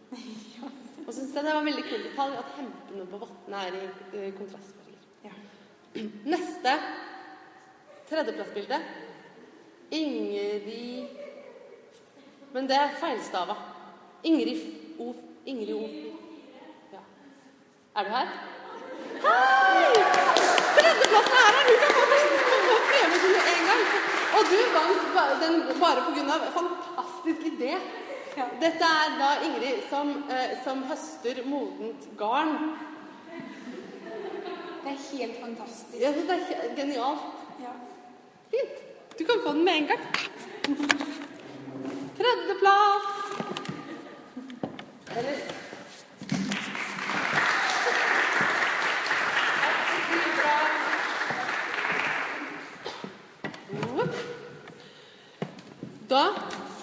Og 1.07 1.13
så 1.13 1.20
syns 1.22 1.36
jeg 1.38 1.45
det 1.47 1.53
var 1.55 1.63
veldig 1.65 1.86
kul 1.88 2.01
detalj 2.03 2.39
at 2.41 2.55
hempene 2.59 3.05
på 3.07 3.22
vottene 3.22 3.61
er 3.68 3.78
i 3.78 3.86
eh, 3.88 4.34
kontrastfarger. 4.38 5.05
Ja. 5.24 5.36
Neste 6.28 6.74
tredjeplassbilde. 8.09 8.82
Ingrid 9.95 10.68
Men 12.53 12.68
det 12.68 12.76
er 12.76 12.97
feilstava. 12.99 13.55
Ingrid 14.28 14.84
O... 15.00 15.14
Ingrid 15.45 15.74
O... 15.74 15.82
Ja. 16.93 17.02
Er 17.95 18.04
du 18.04 18.10
her? 18.10 18.28
Hei! 19.26 19.93
Tredjeplassen 20.78 21.38
er 21.41 21.54
her! 21.58 21.68
Du 21.70 21.76
kan 21.84 21.93
få, 22.68 22.78
premie 22.89 23.20
til 23.24 23.32
med 23.36 23.52
en 23.54 23.66
gang. 23.70 23.84
Og 24.38 24.41
du 24.52 24.60
vant 24.76 25.41
den 25.43 25.56
bare 25.82 26.02
pga. 26.08 26.38
fantastisk 26.58 27.41
idé. 27.52 27.72
Dette 28.62 28.89
er 29.04 29.16
da 29.22 29.30
Ingrid 29.45 29.86
som, 29.89 30.10
eh, 30.30 30.58
som 30.64 30.84
høster 30.84 31.43
modent 31.45 32.10
garn. 32.18 32.54
Det 34.84 34.91
er 34.93 35.00
helt 35.12 35.41
fantastisk. 35.41 36.02
Ja, 36.02 36.12
det 36.12 36.30
er 36.30 36.76
genialt. 36.76 37.20
Ja. 37.62 37.74
Fint. 38.52 38.84
Du 39.20 39.26
kan 39.26 39.41
få 39.45 39.54
den 39.54 39.64
med 39.64 39.74
en 39.74 39.88
gang. 39.88 40.00
Tredjeplass. 42.18 43.47
Da 45.18 45.24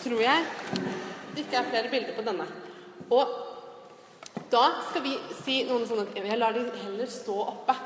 tror 0.03 0.21
jeg 0.21 0.45
det 1.35 1.45
ikke 1.45 1.57
er 1.57 1.69
flere 1.71 1.91
bilder 1.91 2.17
på 2.17 2.25
denne. 2.27 2.45
Og 3.15 3.31
da 4.51 4.65
skal 4.91 5.03
vi 5.07 5.15
si 5.45 5.63
noen 5.69 5.87
sånne 5.87 6.11
ting. 6.11 6.27
Jeg 6.27 6.39
lar 6.43 6.59
de 6.59 6.67
heller 6.83 7.11
stå 7.11 7.39
oppe. 7.47 7.79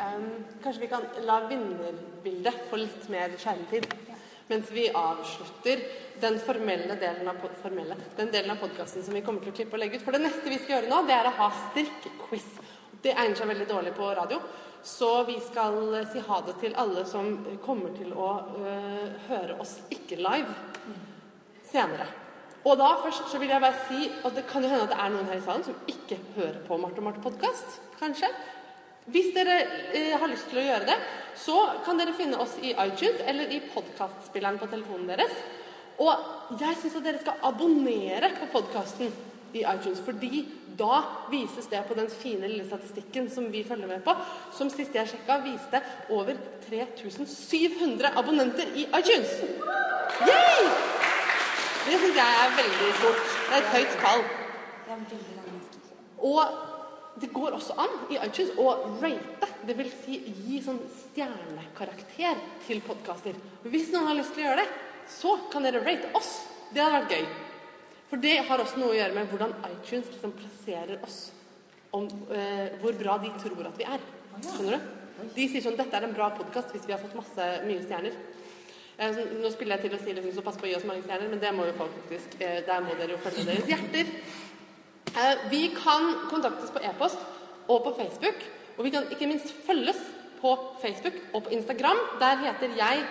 Um, 0.00 0.28
kanskje 0.62 0.84
vi 0.84 0.90
kan 0.90 1.06
la 1.28 1.42
vinnerbildet 1.46 2.66
få 2.70 2.82
litt 2.82 3.08
mer 3.12 3.38
skjermtid. 3.38 4.09
Mens 4.50 4.70
vi 4.74 4.88
avslutter 4.90 5.82
den 6.20 6.38
formelle 6.42 6.96
delen 6.98 7.28
av, 7.30 7.36
formelle, 7.62 7.96
den 8.16 8.32
delen 8.32 8.50
av 8.50 8.58
podkasten 8.58 9.04
som 9.06 9.14
vi 9.14 9.22
kommer 9.22 9.44
til 9.44 9.52
å 9.52 9.56
klippe 9.60 9.78
og 9.78 9.82
legge 9.84 10.00
ut. 10.00 10.04
For 10.04 10.16
det 10.16 10.24
neste 10.24 10.50
vi 10.50 10.58
skal 10.58 10.76
gjøre 10.76 10.90
nå, 10.90 11.04
det 11.06 11.14
er 11.14 11.28
å 11.30 11.36
ha 11.38 11.46
strikkquiz. 11.68 12.48
Det 13.00 13.14
egner 13.14 13.38
seg 13.38 13.48
veldig 13.52 13.68
dårlig 13.70 13.94
på 13.96 14.10
radio. 14.18 14.40
Så 14.82 15.12
vi 15.28 15.36
skal 15.44 15.78
eh, 15.94 16.08
si 16.10 16.22
ha 16.24 16.40
det 16.46 16.56
til 16.60 16.74
alle 16.82 17.04
som 17.08 17.30
kommer 17.62 17.94
til 17.94 18.10
å 18.16 18.30
øh, 18.58 19.06
høre 19.28 19.58
oss 19.62 19.76
ikke 19.92 20.18
live 20.18 20.56
senere. 21.70 22.08
Og 22.64 22.76
da 22.76 22.90
først 23.00 23.30
så 23.30 23.38
vil 23.40 23.52
jeg 23.52 23.62
bare 23.62 23.84
si 23.86 24.08
at 24.10 24.34
det 24.36 24.48
kan 24.50 24.64
jo 24.64 24.72
hende 24.72 24.88
at 24.88 24.92
det 24.92 25.02
er 25.04 25.12
noen 25.14 25.28
her 25.30 25.38
i 25.38 25.44
salen 25.44 25.62
som 25.64 25.78
ikke 25.88 26.18
hører 26.34 26.58
på 26.66 26.80
Marte 26.80 27.00
og 27.00 27.06
Marte 27.06 27.22
podkast, 27.24 27.78
kanskje. 28.00 28.28
Hvis 29.08 29.32
dere 29.34 29.56
eh, 29.96 30.12
har 30.20 30.28
lyst 30.28 30.50
til 30.50 30.60
å 30.60 30.66
gjøre 30.66 30.90
det, 30.90 30.98
så 31.40 31.56
kan 31.86 31.98
dere 31.98 32.12
finne 32.16 32.38
oss 32.42 32.58
i 32.60 32.74
iTunes 32.74 33.22
eller 33.24 33.52
i 33.54 33.62
podkastspilleren 33.72 34.60
på 34.60 34.68
telefonen 34.68 35.08
deres. 35.08 35.32
Og 36.00 36.56
jeg 36.60 36.76
syns 36.80 36.96
at 36.98 37.06
dere 37.06 37.20
skal 37.22 37.40
abonnere 37.48 38.32
på 38.36 38.48
podkasten 38.52 39.12
i 39.56 39.64
iTunes, 39.64 40.02
fordi 40.04 40.44
da 40.78 41.00
vises 41.32 41.66
det 41.68 41.80
på 41.88 41.96
den 41.96 42.08
fine 42.12 42.48
lille 42.48 42.66
statistikken 42.68 43.28
som 43.32 43.48
vi 43.52 43.64
følger 43.66 43.88
med 43.90 44.04
på, 44.04 44.14
som 44.56 44.70
sist 44.72 44.94
jeg 44.96 45.10
sjekka 45.10 45.40
viste 45.44 45.80
over 46.14 46.38
3700 46.68 48.14
abonnenter 48.20 48.70
i 48.76 48.86
iTunes. 48.86 49.34
Yay! 50.28 50.70
Det 51.80 51.96
syns 51.96 52.20
jeg 52.20 52.40
er 52.44 52.56
veldig 52.60 52.90
stort. 53.00 53.28
Det 53.48 53.56
er 53.56 53.62
et 53.64 53.72
høyt 53.74 54.00
tall. 54.04 54.26
Det 54.86 54.92
er 54.94 55.06
veldig. 55.14 55.40
Og 56.20 56.69
det 57.20 57.30
går 57.34 57.56
også 57.56 57.76
an 57.80 57.96
i 58.12 58.18
iTunes 58.20 58.54
å 58.60 58.70
rate, 59.02 59.48
vil 59.68 59.90
si 60.02 60.18
gi 60.46 60.60
sånn 60.64 60.80
stjernekarakter 61.02 62.40
til 62.66 62.80
podkaster. 62.86 63.36
Hvis 63.66 63.90
noen 63.92 64.08
har 64.10 64.18
lyst 64.18 64.32
til 64.34 64.44
å 64.44 64.48
gjøre 64.48 64.64
det, 64.64 64.70
så 65.10 65.36
kan 65.52 65.66
dere 65.66 65.82
rate 65.84 66.10
oss. 66.16 66.32
Det 66.72 66.82
hadde 66.82 67.00
vært 67.00 67.14
gøy. 67.16 67.28
For 68.10 68.22
det 68.22 68.36
har 68.48 68.62
også 68.62 68.80
noe 68.80 68.94
å 68.94 68.98
gjøre 68.98 69.14
med 69.14 69.30
hvordan 69.30 69.52
iTunes 69.68 70.08
liksom 70.10 70.34
plasserer 70.38 71.04
oss. 71.06 71.20
Om 71.94 72.08
eh, 72.34 72.78
hvor 72.82 72.96
bra 72.98 73.18
de 73.22 73.30
tror 73.42 73.68
at 73.68 73.78
vi 73.78 73.86
er. 73.86 74.02
Skjønner 74.40 74.76
du? 74.78 74.96
De 75.34 75.46
sier 75.50 75.62
sånn 75.62 75.76
'Dette 75.76 75.98
er 75.98 76.06
en 76.06 76.14
bra 76.16 76.30
podkast 76.32 76.70
hvis 76.72 76.86
vi 76.88 76.94
har 76.94 77.02
fått 77.02 77.18
masse 77.18 77.48
mye 77.66 77.82
stjerner'. 77.84 78.16
Eh, 79.00 79.18
Nå 79.40 79.50
spiller 79.52 79.76
jeg 79.78 79.90
til 79.90 79.96
å 79.98 80.00
si 80.02 80.14
liksom, 80.16 80.32
så 80.38 80.44
pass 80.46 80.58
på 80.60 80.66
å 80.66 80.70
gi 80.70 80.76
oss 80.78 80.86
mange 80.88 81.04
stjerner, 81.04 81.30
men 81.32 81.42
det 81.42 81.52
må 81.56 81.66
jo 81.68 81.76
folk 81.78 81.94
faktisk 82.02 82.40
eh, 82.40 82.60
Der 82.66 82.82
må 82.84 82.96
dere 82.98 83.14
jo 83.14 83.22
følge 83.24 83.46
deres 83.48 83.68
hjerter. 83.68 84.10
Eh, 85.16 85.50
Vi 85.50 85.74
kan 85.84 86.14
kontaktes 86.30 86.70
på 86.70 86.78
e-post 86.78 87.18
og 87.68 87.82
på 87.84 87.94
Facebook. 87.98 88.38
Og 88.78 88.84
vi 88.84 88.90
kan 88.90 89.02
ikke 89.10 89.26
minst 89.26 89.54
følges 89.66 89.96
på 90.40 90.58
Facebook 90.82 91.12
og 91.34 91.42
på 91.42 91.50
Instagram. 91.50 91.96
Der 92.20 92.36
heter 92.36 92.76
jeg 92.76 93.04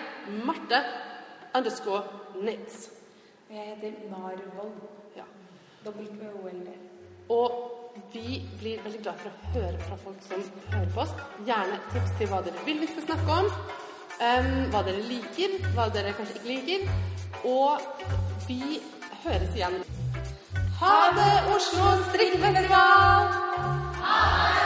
Marte 0.44 0.80
underscore 1.54 2.02
Nitz. 2.42 2.88
Og 3.50 3.56
jeg 3.56 3.76
heter 3.82 4.10
Narvold. 4.10 4.72
Ja. 5.16 5.22
W-O-L-D. 5.84 6.68
Og 7.28 7.76
vi 8.12 8.42
blir 8.58 8.82
veldig 8.82 9.02
glad 9.02 9.14
for 9.22 9.30
å 9.30 9.52
høre 9.54 9.78
fra 9.80 9.96
folk 9.96 10.22
som 10.26 10.42
hører 10.72 10.90
på 10.94 11.00
oss. 11.04 11.14
Gjerne 11.46 11.78
tips 11.92 12.12
til 12.18 12.30
hva 12.32 12.42
dere 12.46 12.66
vil 12.66 12.80
vi 12.80 12.90
skal 12.90 13.08
snakke 13.08 13.38
om. 13.42 13.50
Um, 14.20 14.50
hva 14.72 14.82
dere 14.86 15.06
liker, 15.06 15.56
hva 15.74 15.88
dere 15.94 16.12
kanskje 16.18 16.40
ikke 16.40 16.52
liker. 16.52 16.86
Og 17.44 17.80
vi 18.48 18.80
høres 19.24 19.54
igjen. 19.56 19.82
Ha 20.80 21.12
det, 21.16 21.54
Oslo 21.54 21.84
strikkefestival! 22.08 23.26
Ha 24.02 24.54
det! 24.54 24.59